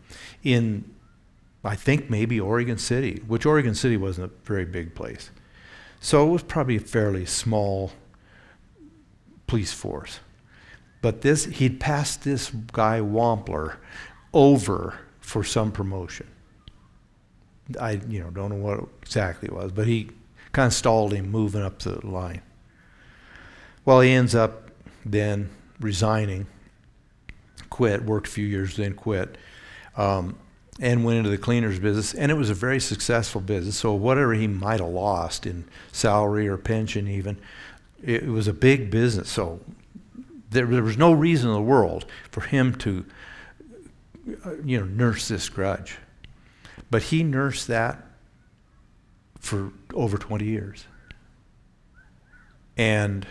in, 0.43 0.91
I 1.62 1.77
think 1.77 2.09
maybe 2.09 2.41
Oregon 2.41 2.79
City, 2.79 3.23
which 3.27 3.45
Oregon 3.45 3.75
City 3.75 3.99
wasn't 3.99 4.33
a 4.33 4.47
very 4.47 4.65
big 4.65 4.95
place. 4.95 5.31
So 6.01 6.27
it 6.27 6.31
was 6.31 6.43
probably 6.43 6.77
a 6.77 6.81
fairly 6.81 7.27
small 7.27 7.93
police 9.47 9.73
force. 9.73 10.21
But 11.03 11.21
this, 11.21 11.45
he'd 11.45 11.81
passed 11.81 12.25
this 12.25 12.51
guy 12.51 13.01
Wampler 13.01 13.77
over 14.33 14.99
for 15.21 15.45
some 15.45 15.71
promotion. 15.73 16.27
I, 17.81 18.01
you 18.09 18.21
know, 18.21 18.31
don't 18.31 18.51
know 18.51 18.57
what 18.57 18.89
exactly 19.03 19.49
it 19.49 19.55
was, 19.55 19.73
but 19.73 19.87
he 19.87 20.11
kind 20.53 20.67
of 20.67 20.73
stalled 20.73 21.12
him 21.12 21.31
moving 21.31 21.62
up 21.62 21.79
the 21.81 22.07
line. 22.07 22.43
Well, 23.85 24.01
he 24.01 24.11
ends 24.11 24.35
up 24.35 24.70
then 25.05 25.51
resigning, 25.80 26.47
quit, 27.68 28.05
worked 28.05 28.28
a 28.28 28.30
few 28.30 28.47
years, 28.47 28.76
then 28.76 28.95
quit, 28.95 29.37
um, 29.97 30.39
and 30.80 31.05
went 31.05 31.18
into 31.18 31.30
the 31.30 31.39
cleaners 31.39 31.78
business. 31.78 32.14
And 32.14 32.32
it 32.32 32.35
was 32.35 32.51
a 32.51 32.55
very 32.55 32.80
successful 32.80 33.41
business. 33.41 33.76
So 33.76 33.93
whatever 33.93 34.32
he 34.32 34.47
might 34.47 34.80
have 34.80 34.89
lost 34.89 35.47
in 35.47 35.64
salary 35.93 36.49
or 36.49 36.57
pension, 36.57 37.07
even, 37.09 37.39
it, 38.03 38.26
was 38.26 38.49
a 38.49 38.53
big 38.53 38.91
business. 38.91 39.30
So 39.30 39.61
there, 40.51 40.66
there 40.66 40.82
was 40.82 40.97
no 40.97 41.12
reason 41.12 41.51
in 41.51 41.55
the 41.55 41.62
world 41.62 42.07
for 42.30 42.41
him 42.41 42.74
to, 42.76 43.05
uh, 44.45 44.55
you 44.64 44.80
know, 44.80 44.87
nurse 44.87 45.28
this 45.28 45.49
grudge. 45.49 45.99
But 46.91 47.05
he 47.05 47.22
nursed 47.22 47.68
that 47.68 48.03
for 49.39 49.72
over 49.93 50.16
20 50.16 50.45
years. 50.45 50.87
And 52.76 53.26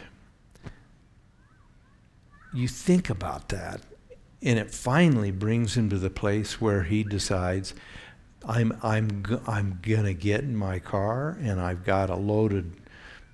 you 2.53 2.67
think 2.67 3.09
about 3.09 3.49
that, 3.49 3.81
and 4.41 4.59
it 4.59 4.71
finally 4.71 5.31
brings 5.31 5.75
him 5.75 5.89
to 5.89 5.97
the 5.97 6.09
place 6.09 6.59
where 6.59 6.83
he 6.83 7.03
decides, 7.03 7.73
I'm, 8.47 8.77
I'm, 8.83 9.23
I'm 9.47 9.79
going 9.81 10.03
to 10.03 10.13
get 10.13 10.41
in 10.41 10.55
my 10.55 10.79
car, 10.79 11.37
and 11.41 11.61
I've 11.61 11.83
got 11.83 12.09
a 12.09 12.15
loaded 12.15 12.73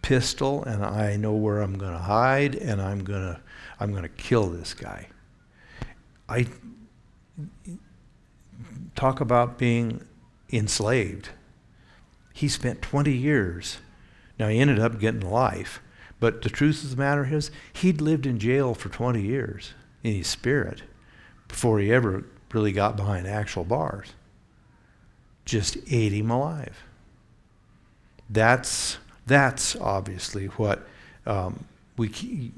pistol, 0.02 0.64
and 0.64 0.84
I 0.84 1.16
know 1.16 1.34
where 1.34 1.62
I'm 1.62 1.78
going 1.78 1.94
to 1.94 2.00
hide, 2.00 2.56
and 2.56 2.82
I'm 2.82 3.04
going 3.04 3.36
to 3.36 3.42
I'm 3.80 3.92
going 3.92 4.04
to 4.04 4.10
kill 4.10 4.50
this 4.50 4.74
guy. 4.74 5.08
I 6.28 6.48
talk 8.96 9.22
about 9.22 9.58
being 9.58 10.06
enslaved. 10.52 11.30
He 12.34 12.50
spent 12.50 12.82
20 12.82 13.12
years. 13.12 13.78
Now, 14.38 14.50
he 14.50 14.60
ended 14.60 14.80
up 14.80 15.00
getting 15.00 15.22
life. 15.22 15.82
But 16.20 16.42
the 16.42 16.50
truth 16.50 16.84
of 16.84 16.92
the 16.92 16.98
matter 16.98 17.34
is, 17.34 17.52
he'd 17.74 18.02
lived 18.02 18.26
in 18.26 18.40
jail 18.40 18.74
for 18.74 18.90
20 18.90 19.22
years 19.22 19.74
in 20.04 20.14
his 20.14 20.28
spirit 20.28 20.84
before 21.48 21.80
he 21.80 21.92
ever 21.92 22.26
really 22.54 22.72
got 22.72 22.98
behind 22.98 23.28
actual 23.28 23.64
bars. 23.64 24.14
Just 25.46 25.78
ate 25.90 26.12
him 26.12 26.30
alive. 26.30 26.84
That's, 28.30 28.98
that's 29.26 29.76
obviously 29.78 30.48
what 30.48 30.86
um, 31.26 31.66
we, 31.98 32.52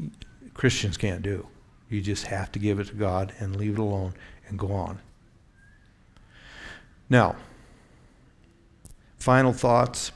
Christians 0.53 0.97
can't 0.97 1.22
do. 1.22 1.47
You 1.89 2.01
just 2.01 2.26
have 2.26 2.51
to 2.53 2.59
give 2.59 2.80
it 2.80 2.88
to 2.88 2.95
God 2.95 3.34
and 3.39 3.55
leave 3.55 3.74
it 3.74 3.80
alone 3.80 4.14
and 4.47 4.57
go 4.57 4.72
on. 4.72 4.99
Now, 7.09 7.36
final 9.18 9.53
thoughts, 9.53 10.12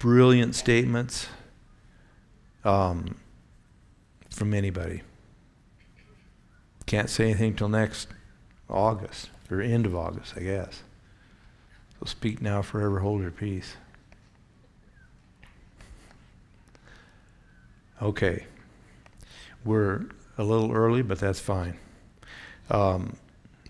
brilliant 0.00 0.54
statements 0.54 1.28
um, 2.64 3.16
from 4.30 4.54
anybody. 4.54 5.02
Can't 6.86 7.10
say 7.10 7.24
anything 7.24 7.54
till 7.54 7.68
next 7.68 8.08
August, 8.68 9.30
or 9.50 9.60
end 9.60 9.86
of 9.86 9.94
August, 9.94 10.34
I 10.36 10.40
guess. 10.40 10.82
So 11.98 12.06
speak 12.06 12.40
now, 12.40 12.62
forever 12.62 13.00
hold 13.00 13.22
your 13.22 13.30
peace. 13.30 13.76
Okay. 18.02 18.46
We're 19.64 20.06
a 20.38 20.42
little 20.42 20.72
early, 20.72 21.02
but 21.02 21.18
that's 21.18 21.40
fine. 21.40 21.78
Um, 22.70 23.16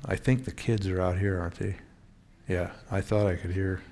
I 0.04 0.16
think 0.16 0.44
the 0.44 0.52
kids 0.52 0.86
are 0.86 1.00
out 1.00 1.18
here, 1.18 1.40
aren't 1.40 1.56
they? 1.56 1.76
Yeah, 2.46 2.70
I 2.90 3.00
thought 3.00 3.26
I 3.26 3.36
could 3.36 3.50
hear. 3.52 3.82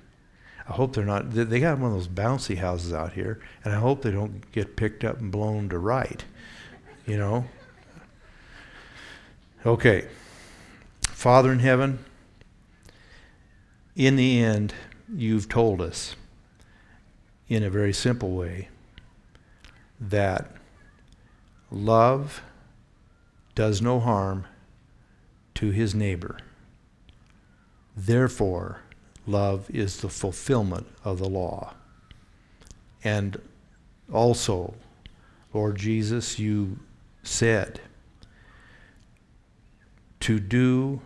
I 0.69 0.73
hope 0.73 0.93
they're 0.93 1.03
not. 1.03 1.31
They 1.31 1.59
got 1.59 1.79
one 1.79 1.91
of 1.91 1.97
those 1.97 2.07
bouncy 2.07 2.57
houses 2.57 2.93
out 2.93 3.13
here, 3.13 3.39
and 3.63 3.73
I 3.73 3.79
hope 3.79 4.03
they 4.03 4.11
don't 4.11 4.49
get 4.51 4.75
picked 4.75 5.03
up 5.03 5.19
and 5.19 5.31
blown 5.31 5.67
to 5.69 5.79
right. 5.79 6.23
You 7.07 7.17
know? 7.17 7.45
Okay. 9.65 10.07
Father 11.01 11.51
in 11.51 11.59
heaven, 11.59 12.05
in 13.95 14.15
the 14.15 14.41
end, 14.43 14.75
you've 15.13 15.49
told 15.49 15.81
us 15.81 16.15
in 17.47 17.63
a 17.63 17.69
very 17.71 17.91
simple 17.91 18.31
way 18.31 18.69
that 19.99 20.51
love 21.71 22.43
does 23.55 23.81
no 23.81 23.99
harm 23.99 24.45
to 25.55 25.71
his 25.71 25.95
neighbor. 25.95 26.37
Therefore, 27.97 28.81
love 29.29 29.69
is 29.69 30.01
the 30.01 30.09
fulfillment 30.09 30.87
of 31.03 31.19
the 31.19 31.29
law. 31.29 31.73
And 33.03 33.39
also, 34.11 34.73
Lord 35.53 35.77
Jesus, 35.77 36.39
you 36.39 36.79
said 37.23 37.81
to 40.21 40.39
do 40.39 41.01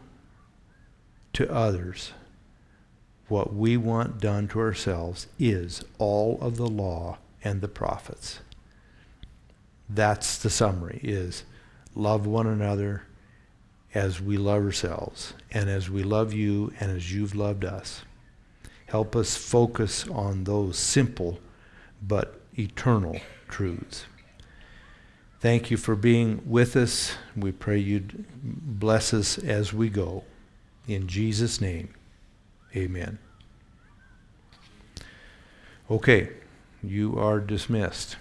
to 1.33 1.51
others 1.51 2.13
what 3.27 3.53
we 3.53 3.77
want 3.77 4.19
done 4.19 4.47
to 4.49 4.59
ourselves 4.59 5.27
is 5.39 5.83
all 5.97 6.37
of 6.41 6.57
the 6.57 6.67
law 6.67 7.17
and 7.43 7.61
the 7.61 7.67
prophets. 7.67 8.39
That's 9.89 10.37
the 10.37 10.49
summary 10.49 10.99
is 11.03 11.43
love 11.95 12.25
one 12.25 12.47
another 12.47 13.03
as 13.93 14.19
we 14.19 14.37
love 14.37 14.63
ourselves 14.63 15.33
and 15.51 15.69
as 15.69 15.89
we 15.89 16.03
love 16.03 16.33
you 16.33 16.73
and 16.79 16.91
as 16.91 17.13
you've 17.13 17.35
loved 17.35 17.63
us. 17.63 18.03
Help 18.93 19.15
us 19.15 19.35
focus 19.35 20.07
on 20.09 20.43
those 20.43 20.77
simple 20.77 21.39
but 21.99 22.39
eternal 22.59 23.19
truths. 23.47 24.05
Thank 25.39 25.71
you 25.71 25.77
for 25.77 25.95
being 25.95 26.43
with 26.45 26.75
us. 26.75 27.15
We 27.35 27.53
pray 27.53 27.79
you'd 27.79 28.23
bless 28.43 29.11
us 29.11 29.39
as 29.39 29.73
we 29.73 29.89
go. 29.89 30.25
In 30.87 31.07
Jesus' 31.07 31.59
name, 31.59 31.95
amen. 32.75 33.17
Okay, 35.89 36.29
you 36.83 37.17
are 37.17 37.39
dismissed. 37.39 38.17